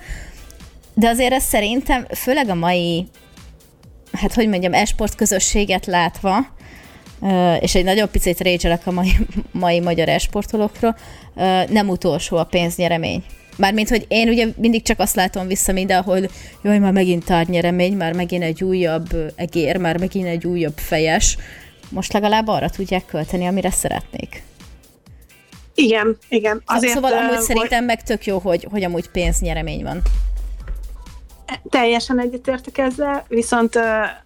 De 0.93 1.07
azért 1.07 1.33
ez 1.33 1.43
szerintem, 1.43 2.05
főleg 2.15 2.49
a 2.49 2.55
mai, 2.55 3.07
hát 4.11 4.33
hogy 4.33 4.47
mondjam, 4.47 4.73
esport 4.73 5.15
közösséget 5.15 5.85
látva, 5.85 6.37
és 7.59 7.75
egy 7.75 7.83
nagyon 7.83 8.09
picit 8.11 8.39
régyelek 8.39 8.87
a 8.87 8.91
mai, 8.91 9.11
mai 9.51 9.79
magyar 9.79 10.09
esportolókról, 10.09 10.97
nem 11.69 11.89
utolsó 11.89 12.37
a 12.37 12.43
pénznyeremény. 12.43 13.23
Mármint, 13.57 13.89
hogy 13.89 14.05
én 14.07 14.29
ugye 14.29 14.47
mindig 14.57 14.81
csak 14.81 14.99
azt 14.99 15.15
látom 15.15 15.47
vissza 15.47 15.71
mindenhol, 15.71 16.19
jaj, 16.63 16.79
már 16.79 16.91
megint 16.91 17.25
tárnyeremény, 17.25 17.93
már 17.93 18.13
megint 18.13 18.43
egy 18.43 18.63
újabb 18.63 19.33
egér, 19.35 19.77
már 19.77 19.97
megint 19.99 20.27
egy 20.27 20.45
újabb 20.45 20.77
fejes. 20.77 21.37
Most 21.89 22.13
legalább 22.13 22.47
arra 22.47 22.69
tudják 22.69 23.05
költeni, 23.05 23.47
amire 23.47 23.71
szeretnék. 23.71 24.43
Igen, 25.75 26.17
igen. 26.29 26.61
Azért, 26.65 26.93
szóval 26.93 27.13
amúgy 27.13 27.37
uh, 27.37 27.39
szerintem 27.39 27.85
meg 27.85 28.03
tök 28.03 28.25
jó, 28.25 28.37
hogy, 28.37 28.67
hogy 28.71 28.83
amúgy 28.83 29.07
pénznyeremény 29.07 29.83
van. 29.83 30.01
Teljesen 31.69 32.19
egyetértek 32.19 32.77
ezzel, 32.77 33.25
viszont 33.27 33.79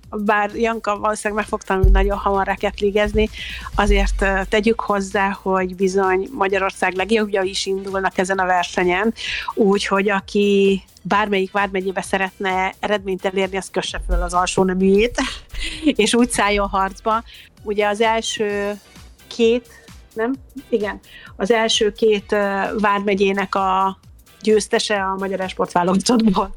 bár 0.09 0.55
Janka 0.55 0.99
valószínűleg 0.99 1.43
meg 1.43 1.49
fog 1.49 1.61
tanulni 1.61 1.89
nagyon 1.91 2.17
hamar 2.17 2.45
reketligezni, 2.45 3.29
azért 3.75 4.25
tegyük 4.49 4.79
hozzá, 4.79 5.39
hogy 5.41 5.75
bizony 5.75 6.29
Magyarország 6.31 6.93
legjobbja 6.93 7.41
is 7.41 7.65
indulnak 7.65 8.17
ezen 8.17 8.39
a 8.39 8.45
versenyen, 8.45 9.13
úgyhogy 9.53 10.09
aki 10.09 10.81
bármelyik 11.01 11.51
vármegyébe 11.51 12.01
szeretne 12.01 12.73
eredményt 12.79 13.25
elérni, 13.25 13.57
az 13.57 13.69
kösse 13.71 14.01
föl 14.07 14.21
az 14.21 14.33
alsó 14.33 14.63
neműjét, 14.63 15.21
és 16.03 16.13
úgy 16.13 16.29
szálljon 16.29 16.67
harcba. 16.67 17.23
Ugye 17.63 17.87
az 17.87 18.01
első 18.01 18.79
két, 19.27 19.67
nem? 20.13 20.33
Igen, 20.69 20.99
az 21.35 21.51
első 21.51 21.91
két 21.91 22.35
vármegyének 22.79 23.55
a 23.55 23.97
győztese 24.43 24.95
a 24.95 25.15
magyar 25.15 25.39
esportválogatottból. 25.39 26.53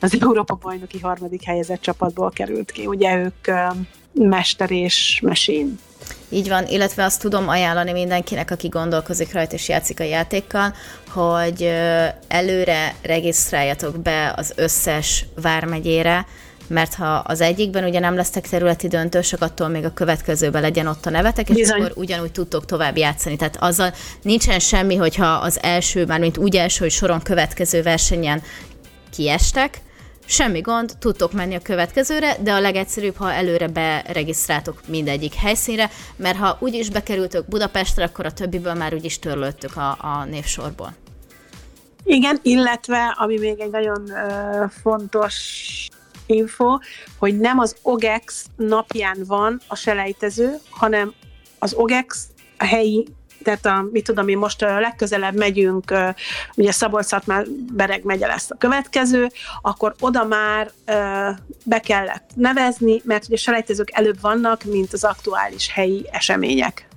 Az 0.00 0.16
Európa 0.20 0.54
bajnoki 0.54 1.00
harmadik 1.00 1.44
helyezett 1.44 1.80
csapatból 1.80 2.30
került 2.30 2.70
ki. 2.70 2.86
Ugye 2.86 3.16
ők 3.16 3.50
Mester 4.12 4.70
és 4.70 5.20
Mesin. 5.22 5.78
Így 6.28 6.48
van, 6.48 6.66
illetve 6.66 7.04
azt 7.04 7.20
tudom 7.20 7.48
ajánlani 7.48 7.92
mindenkinek, 7.92 8.50
aki 8.50 8.68
gondolkozik 8.68 9.32
rajta 9.32 9.54
és 9.54 9.68
játszik 9.68 10.00
a 10.00 10.04
játékkal, 10.04 10.74
hogy 11.08 11.72
előre 12.28 12.94
regisztráljatok 13.02 13.98
be 13.98 14.32
az 14.36 14.52
összes 14.56 15.24
vármegyére, 15.42 16.26
mert 16.68 16.94
ha 16.94 17.14
az 17.14 17.40
egyikben 17.40 17.84
ugye 17.84 17.98
nem 17.98 18.14
lesztek 18.14 18.48
területi 18.48 18.88
döntősök, 18.88 19.42
attól 19.42 19.68
még 19.68 19.84
a 19.84 19.92
következőben 19.92 20.62
legyen 20.62 20.86
ott 20.86 21.06
a 21.06 21.10
nevetek, 21.10 21.48
és 21.48 21.54
Bizony. 21.54 21.80
akkor 21.80 21.92
ugyanúgy 21.96 22.32
tudtok 22.32 22.64
tovább 22.64 22.96
játszani. 22.96 23.36
Tehát 23.36 23.56
azzal 23.60 23.92
nincsen 24.22 24.58
semmi, 24.58 24.96
hogyha 24.96 25.26
az 25.26 25.62
első, 25.62 26.06
már 26.06 26.20
mint 26.20 26.38
úgy 26.38 26.56
első, 26.56 26.78
hogy 26.78 26.90
soron 26.90 27.22
következő 27.22 27.82
versenyen 27.82 28.42
kiestek, 29.10 29.80
Semmi 30.30 30.60
gond, 30.60 30.92
tudtok 30.98 31.32
menni 31.32 31.54
a 31.54 31.60
következőre, 31.60 32.36
de 32.40 32.52
a 32.52 32.60
legegyszerűbb, 32.60 33.16
ha 33.16 33.32
előre 33.32 33.68
beregisztráltok 33.68 34.80
mindegyik 34.86 35.34
helyszínre, 35.34 35.90
mert 36.16 36.36
ha 36.36 36.56
úgyis 36.60 36.90
bekerültök 36.90 37.48
Budapestre, 37.48 38.04
akkor 38.04 38.26
a 38.26 38.32
többiből 38.32 38.74
már 38.74 38.94
úgyis 38.94 39.18
törlődtök 39.18 39.76
a, 39.76 39.98
a 40.00 40.24
névsorból. 40.24 40.94
Igen, 42.04 42.38
illetve, 42.42 43.14
ami 43.18 43.38
még 43.38 43.60
egy 43.60 43.70
nagyon 43.70 44.02
uh, 44.02 44.70
fontos 44.82 45.88
info, 46.28 46.78
hogy 47.18 47.38
nem 47.38 47.58
az 47.58 47.76
OGEX 47.82 48.46
napján 48.56 49.18
van 49.26 49.60
a 49.66 49.74
selejtező, 49.74 50.54
hanem 50.70 51.12
az 51.58 51.74
OGEX 51.74 52.26
a 52.58 52.64
helyi 52.64 53.06
tehát 53.42 53.66
a, 53.66 53.86
mit 53.92 54.04
tudom 54.04 54.28
én, 54.28 54.38
most 54.38 54.60
legközelebb 54.60 55.36
megyünk, 55.36 55.94
ugye 56.54 56.72
szabolcs 56.72 57.24
már 57.24 57.46
Bereg 57.72 58.04
megye 58.04 58.26
lesz 58.26 58.50
a 58.50 58.56
következő, 58.58 59.28
akkor 59.62 59.94
oda 60.00 60.24
már 60.24 60.70
be 61.64 61.80
kellett 61.80 62.30
nevezni, 62.34 63.00
mert 63.04 63.26
ugye 63.26 63.36
selejtezők 63.36 63.90
előbb 63.92 64.20
vannak, 64.20 64.64
mint 64.64 64.92
az 64.92 65.04
aktuális 65.04 65.72
helyi 65.72 66.08
események. 66.12 66.87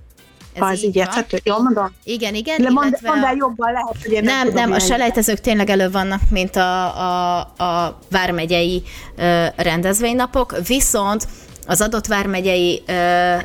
Ez 0.54 0.62
ha 0.62 0.72
ez 0.72 0.84
így 0.84 0.96
érthető, 0.96 1.40
jól 1.44 1.62
mondom? 1.62 1.94
Igen, 2.04 2.36
igen. 2.36 2.62
De 2.62 2.70
illetve... 2.70 3.10
mondd 3.10 3.24
el 3.24 3.36
jobban, 3.36 3.72
lehet, 3.72 3.98
hogy 4.04 4.12
én 4.12 4.24
nem, 4.24 4.48
nem, 4.48 4.54
nem 4.54 4.72
a 4.72 4.80
selejtezők 4.80 5.40
tényleg 5.40 5.70
előbb 5.70 5.92
vannak, 5.92 6.22
mint 6.30 6.56
a, 6.56 6.98
a, 6.98 7.40
a 7.40 8.00
vármegyei 8.10 8.84
ö, 9.16 9.46
rendezvénynapok, 9.56 10.56
viszont 10.68 11.28
az 11.68 11.82
adott 11.82 12.08
vármegyei 12.08 12.84
ö, 12.86 13.36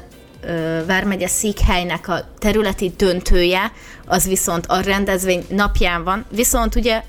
Vármegye 0.87 1.27
székhelynek 1.27 2.09
a 2.09 2.21
területi 2.39 2.93
döntője, 2.97 3.73
az 4.07 4.27
viszont 4.27 4.67
a 4.67 4.81
rendezvény 4.81 5.45
napján 5.49 6.05
van, 6.05 6.25
viszont 6.31 6.75
ugye 6.75 7.03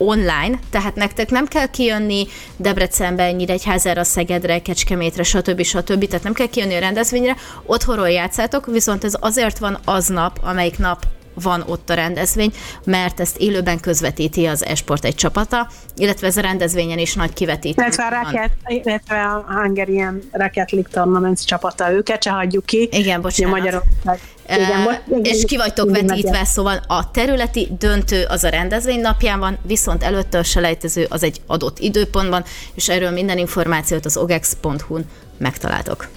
online, 0.00 0.58
tehát 0.70 0.94
nektek 0.94 1.30
nem 1.30 1.46
kell 1.46 1.66
kijönni 1.66 2.26
Debrecenbe, 2.56 3.32
Nyíregyházára, 3.32 4.04
Szegedre, 4.04 4.62
Kecskemétre, 4.62 5.22
stb. 5.22 5.62
stb. 5.62 6.06
Tehát 6.06 6.24
nem 6.24 6.32
kell 6.32 6.46
kijönni 6.46 6.74
a 6.74 6.78
rendezvényre, 6.78 7.36
otthonról 7.66 8.10
játszátok, 8.10 8.66
viszont 8.66 9.04
ez 9.04 9.14
azért 9.20 9.58
van 9.58 9.78
aznap, 9.84 10.38
amelyik 10.42 10.78
nap 10.78 11.06
van 11.42 11.64
ott 11.66 11.90
a 11.90 11.94
rendezvény, 11.94 12.52
mert 12.84 13.20
ezt 13.20 13.36
élőben 13.36 13.80
közvetíti 13.80 14.46
az 14.46 14.64
Esport 14.64 15.04
egy 15.04 15.14
csapata, 15.14 15.68
illetve 15.96 16.26
ez 16.26 16.36
a 16.36 16.40
rendezvényen 16.40 16.98
is 16.98 17.14
nagy 17.14 17.32
kivetítő. 17.32 17.82
Illetve 17.82 18.04
a, 18.04 18.08
Racket, 18.08 18.50
illetve 18.66 19.22
a 19.22 19.44
Hungarian 19.48 20.20
Racket 20.32 20.70
League 20.70 20.90
Tournaments 20.92 21.44
csapata, 21.44 21.92
őket 21.92 22.22
se 22.22 22.30
hagyjuk 22.30 22.66
ki. 22.66 22.88
Igen, 22.92 23.20
bocsánat. 23.20 23.58
Magyarország. 23.58 24.20
Igen, 24.48 24.80
most, 24.80 25.02
igen, 25.08 25.24
és 25.24 25.44
ki 25.44 25.56
vagytok 25.56 25.90
vetítve, 25.90 26.44
szóval 26.44 26.80
a 26.86 27.10
területi 27.10 27.68
döntő 27.78 28.24
az 28.28 28.44
a 28.44 28.48
rendezvény 28.48 29.00
napján 29.00 29.38
van, 29.38 29.58
viszont 29.62 30.02
előtte 30.02 30.38
a 30.38 30.42
selejtező 30.42 31.06
az 31.08 31.22
egy 31.22 31.40
adott 31.46 31.78
időpontban, 31.78 32.44
és 32.74 32.88
erről 32.88 33.10
minden 33.10 33.38
információt 33.38 34.04
az 34.04 34.16
ogex.hu-n 34.16 35.04
megtaláltok. 35.38 36.08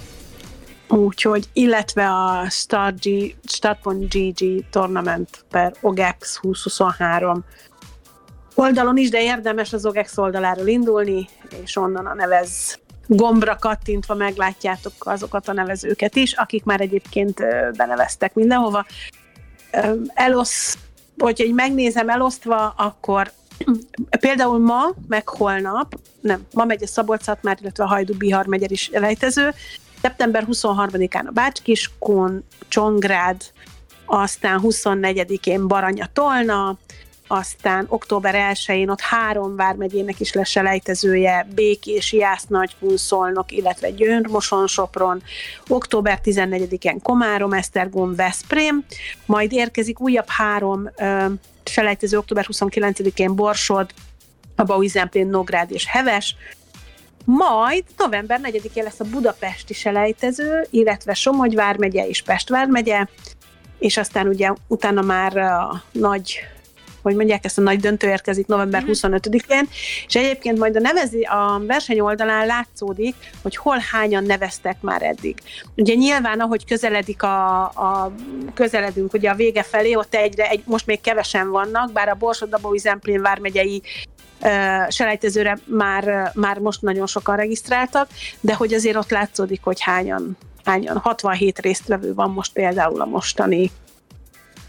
Úgyhogy, 0.87 1.49
illetve 1.53 2.09
a 2.09 2.49
Start.gg 2.49 3.35
Start 3.43 3.79
Tournament 4.69 5.45
per 5.49 5.73
OGEX 5.81 6.39
2023 6.41 7.43
oldalon 8.55 8.97
is, 8.97 9.09
de 9.09 9.21
érdemes 9.21 9.73
az 9.73 9.85
OGEX 9.85 10.17
oldaláról 10.17 10.67
indulni, 10.67 11.27
és 11.63 11.75
onnan 11.75 12.05
a 12.05 12.13
nevez 12.13 12.79
gombra 13.07 13.55
kattintva 13.55 14.13
meglátjátok 14.13 14.93
azokat 14.99 15.47
a 15.47 15.53
nevezőket 15.53 16.15
is, 16.15 16.33
akik 16.33 16.63
már 16.63 16.81
egyébként 16.81 17.39
beneveztek 17.77 18.33
mindenhova. 18.33 18.85
Elosz, 20.13 20.77
hogyha 21.17 21.43
így 21.43 21.53
megnézem 21.53 22.09
elosztva, 22.09 22.73
akkor 22.77 23.31
például 24.19 24.59
ma, 24.59 24.83
meg 25.07 25.29
holnap, 25.29 25.99
nem, 26.21 26.45
ma 26.53 26.65
megy 26.65 26.83
a 26.83 26.87
szabolcs 26.87 27.25
már, 27.41 27.57
illetve 27.61 27.83
a 27.83 27.87
Hajdú 27.87 28.17
Bihar 28.17 28.45
megyer 28.45 28.71
is 28.71 28.87
elejtező, 28.87 29.53
Szeptember 30.03 30.45
23-án 30.51 31.25
a 31.25 31.31
Bácskiskun, 31.31 32.43
Csongrád, 32.67 33.41
aztán 34.05 34.59
24-én 34.63 35.67
Baranya 35.67 36.09
Tolna, 36.13 36.77
aztán 37.27 37.85
október 37.89 38.53
1-én 38.53 38.89
ott 38.89 38.99
három 38.99 39.55
vármegyének 39.55 40.19
is 40.19 40.33
lesz 40.33 40.49
selejtezője, 40.49 41.47
Békés, 41.55 42.13
Jász, 42.13 42.45
Nagykun, 42.47 42.97
Szolnok, 42.97 43.51
illetve 43.51 43.89
Győr-Moson, 43.89 44.67
Sopron, 44.67 45.23
október 45.67 46.19
14-én 46.23 47.01
Komárom, 47.01 47.53
Esztergom, 47.53 48.15
Veszprém, 48.15 48.85
majd 49.25 49.51
érkezik 49.51 49.99
újabb 49.99 50.27
három 50.27 50.89
ö, 50.95 51.25
selejtező 51.63 52.17
október 52.17 52.45
29-én 52.51 53.35
Borsod, 53.35 53.93
a 54.55 54.63
Bauizemplén, 54.63 55.27
Nográd 55.27 55.71
és 55.71 55.85
Heves, 55.87 56.35
majd 57.25 57.83
november 57.97 58.39
4-én 58.43 58.83
lesz 58.83 58.99
a 58.99 59.05
budapesti 59.11 59.73
selejtező, 59.73 60.67
illetve 60.69 61.13
Somogy 61.13 61.55
vármegye 61.55 62.07
és 62.07 62.21
Pest 62.21 62.49
vármegye, 62.49 63.05
és 63.79 63.97
aztán 63.97 64.27
ugye 64.27 64.53
utána 64.67 65.01
már 65.01 65.37
a 65.37 65.83
nagy 65.91 66.39
hogy 67.03 67.15
mondják, 67.15 67.45
ezt 67.45 67.57
a 67.57 67.61
nagy 67.61 67.79
döntő 67.79 68.07
érkezik 68.07 68.47
november 68.47 68.83
25-én, 68.87 69.57
mhm. 69.57 69.69
és 70.07 70.15
egyébként 70.15 70.57
majd 70.57 70.75
a, 70.75 70.79
nevezi, 70.79 71.21
a 71.21 71.61
verseny 71.67 71.99
oldalán 71.99 72.45
látszódik, 72.45 73.15
hogy 73.41 73.55
hol 73.55 73.77
hányan 73.91 74.23
neveztek 74.23 74.77
már 74.81 75.01
eddig. 75.01 75.37
Ugye 75.75 75.93
nyilván, 75.93 76.39
ahogy 76.39 76.65
közeledik 76.65 77.23
a, 77.23 77.61
a 77.63 78.13
közeledünk 78.53 79.13
ugye 79.13 79.29
a 79.29 79.35
vége 79.35 79.63
felé, 79.63 79.95
ott 79.95 80.15
egyre, 80.15 80.49
egy, 80.49 80.63
most 80.65 80.85
még 80.85 81.01
kevesen 81.01 81.49
vannak, 81.49 81.91
bár 81.91 82.09
a 82.09 82.15
Borsod-Dabói 82.15 82.77
Zemplén 82.77 83.21
vármegyei 83.21 83.81
selejtezőre 84.89 85.57
már, 85.65 86.31
már 86.33 86.57
most 86.59 86.81
nagyon 86.81 87.07
sokan 87.07 87.35
regisztráltak, 87.35 88.09
de 88.39 88.55
hogy 88.55 88.73
azért 88.73 88.95
ott 88.95 89.09
látszódik, 89.09 89.63
hogy 89.63 89.81
hányan, 89.81 90.37
hányan 90.63 90.97
67 90.97 91.59
résztvevő 91.59 92.13
van 92.13 92.31
most 92.31 92.53
például 92.53 93.01
a 93.01 93.05
mostani 93.05 93.71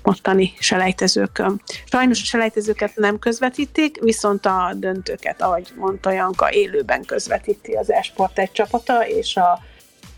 mostani 0.02 0.52
selejtezőkön. 0.58 1.62
Sajnos 1.84 2.22
a 2.22 2.24
selejtezőket 2.24 2.96
nem 2.96 3.18
közvetítik, 3.18 4.00
viszont 4.00 4.46
a 4.46 4.72
döntőket, 4.76 5.42
ahogy 5.42 5.72
mondta 5.76 6.10
Janka, 6.10 6.52
élőben 6.52 7.04
közvetíti 7.04 7.72
az 7.72 7.92
Esport 7.92 8.38
egy 8.38 8.52
csapata, 8.52 9.06
és 9.08 9.36
a 9.36 9.60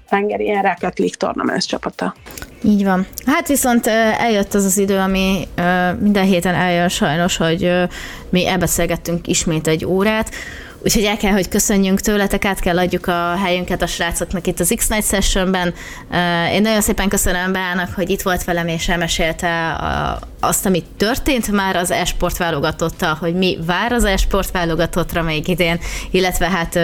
Hungarian 0.09 0.63
Rocket 0.63 0.99
League 0.99 1.17
Tournaments 1.19 1.67
csapata. 1.67 2.15
Így 2.63 2.85
van. 2.85 3.07
Hát 3.27 3.49
viszont 3.49 3.87
eljött 4.19 4.55
az 4.55 4.65
az 4.65 4.79
idő, 4.79 4.99
ami 4.99 5.49
minden 6.01 6.25
héten 6.25 6.55
eljön 6.55 6.89
sajnos, 6.89 7.37
hogy 7.37 7.73
mi 8.31 8.47
elbeszélgettünk 8.47 9.27
ismét 9.27 9.67
egy 9.67 9.85
órát, 9.85 10.31
Úgyhogy 10.87 11.05
el 11.05 11.17
kell, 11.17 11.33
hogy 11.33 11.49
köszönjünk 11.49 12.01
tőletek, 12.01 12.45
át 12.45 12.61
kell 12.61 12.79
adjuk 12.79 13.07
a 13.07 13.37
helyünket 13.45 13.83
a 13.83 13.87
srácoknak 13.87 14.47
itt 14.47 14.61
az 14.61 14.73
X-Night 14.77 15.07
Sessionben. 15.07 15.75
Én 16.53 16.63
nagyon 16.63 16.81
szépen 16.81 17.09
köszönöm 17.09 17.53
Beának, 17.53 17.95
hogy 17.95 18.11
itt 18.11 18.23
volt 18.23 18.45
velem 18.45 18.69
és 18.69 18.89
elmesélte 18.89 19.81
azt, 20.41 20.67
amit 20.67 20.85
történt 20.97 21.51
már 21.51 21.77
az 21.77 21.91
esport 21.91 22.37
válogatottal, 22.37 23.15
hogy 23.15 23.35
mi 23.35 23.59
vár 23.67 23.93
az 23.93 24.05
esport 24.05 24.51
válogatottra 24.51 25.23
még 25.23 25.49
idén, 25.49 25.79
illetve 26.11 26.49
hát 26.49 26.79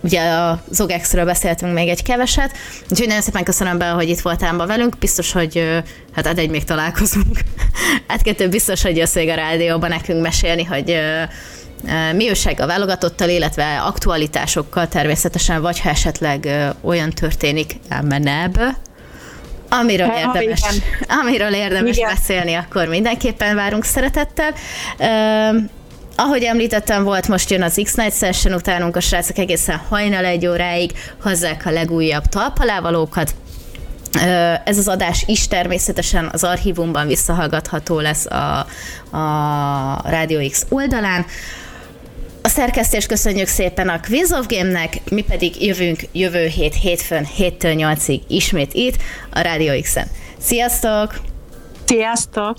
ugye 0.00 0.30
a 0.30 0.62
Zogexről 0.70 1.24
beszéltünk 1.24 1.74
még 1.74 1.88
egy 1.88 2.02
keveset, 2.02 2.56
úgyhogy 2.90 3.06
nagyon 3.06 3.22
szépen 3.22 3.44
köszönöm 3.44 3.78
be, 3.78 3.88
hogy 3.88 4.08
itt 4.08 4.20
voltál 4.20 4.52
ma 4.52 4.66
velünk, 4.66 4.98
biztos, 4.98 5.32
hogy 5.32 5.82
hát 6.14 6.26
egy 6.38 6.50
még 6.50 6.64
találkozunk. 6.64 7.38
hát 8.08 8.22
kettő 8.22 8.48
biztos, 8.48 8.82
hogy 8.82 8.96
jössz 8.96 9.16
a 9.16 9.34
rádióban 9.34 9.88
nekünk 9.88 10.22
mesélni, 10.22 10.64
hogy 10.64 11.00
mi 12.14 12.28
újság 12.28 12.60
a 12.60 12.66
válogatottal, 12.66 13.28
illetve 13.28 13.80
aktualitásokkal 13.80 14.88
természetesen, 14.88 15.60
vagy 15.60 15.80
ha 15.80 15.88
esetleg 15.88 16.48
olyan 16.80 17.10
történik 17.10 17.76
menebb, 18.02 18.60
amiről 19.70 20.06
ha, 20.06 20.18
érdemes, 20.18 20.60
amiről 21.22 21.54
érdemes 21.54 22.00
beszélni, 22.00 22.54
akkor 22.54 22.88
mindenképpen 22.88 23.54
várunk 23.54 23.84
szeretettel. 23.84 24.54
Ahogy 26.22 26.42
említettem, 26.42 27.04
volt 27.04 27.28
most 27.28 27.50
jön 27.50 27.62
az 27.62 27.80
X-Night 27.82 28.16
Session, 28.16 28.54
utánunk 28.54 28.96
a 28.96 29.00
srácok 29.00 29.38
egészen 29.38 29.80
hajnal 29.88 30.24
egy 30.24 30.46
óráig 30.46 30.92
hozzák 31.22 31.66
a 31.66 31.70
legújabb 31.70 32.24
talpalávalókat. 32.24 33.34
Ez 34.64 34.78
az 34.78 34.88
adás 34.88 35.24
is 35.26 35.48
természetesen 35.48 36.28
az 36.32 36.44
archívumban 36.44 37.06
visszahallgatható 37.06 38.00
lesz 38.00 38.26
a, 38.26 38.66
a 39.16 40.10
Radio 40.10 40.48
X 40.48 40.66
oldalán. 40.68 41.26
A 42.42 42.48
szerkesztést 42.48 43.06
köszönjük 43.06 43.48
szépen 43.48 43.88
a 43.88 44.00
Quiz 44.00 44.32
of 44.32 44.46
Game-nek, 44.46 45.00
mi 45.10 45.22
pedig 45.22 45.66
jövünk 45.66 46.00
jövő 46.12 46.46
hét 46.46 46.74
hétfőn 46.74 47.26
7-től 47.38 47.96
8-ig 47.96 48.20
ismét 48.28 48.74
itt 48.74 48.96
a 49.30 49.40
Radio 49.40 49.80
X-en. 49.80 50.06
Sziasztok! 50.38 51.20
Sziasztok! 51.86 52.56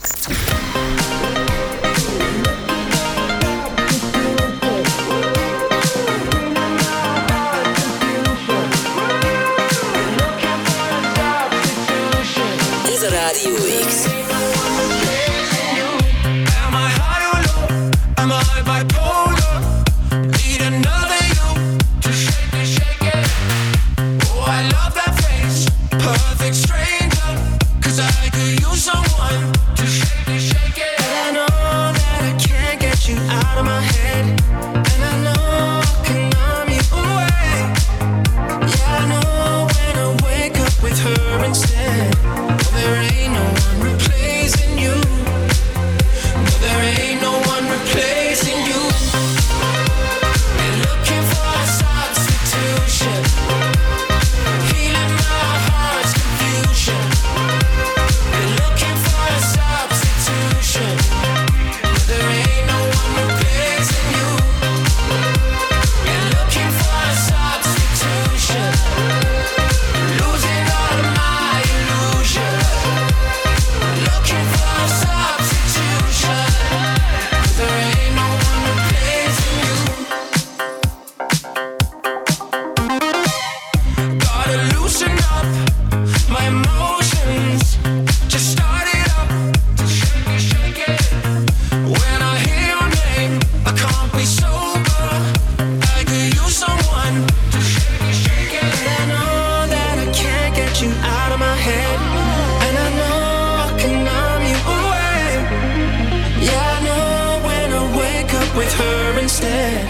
Radio 13.32 13.56
X. 13.56 14.08
Am 18.18 18.30
high? 18.30 19.01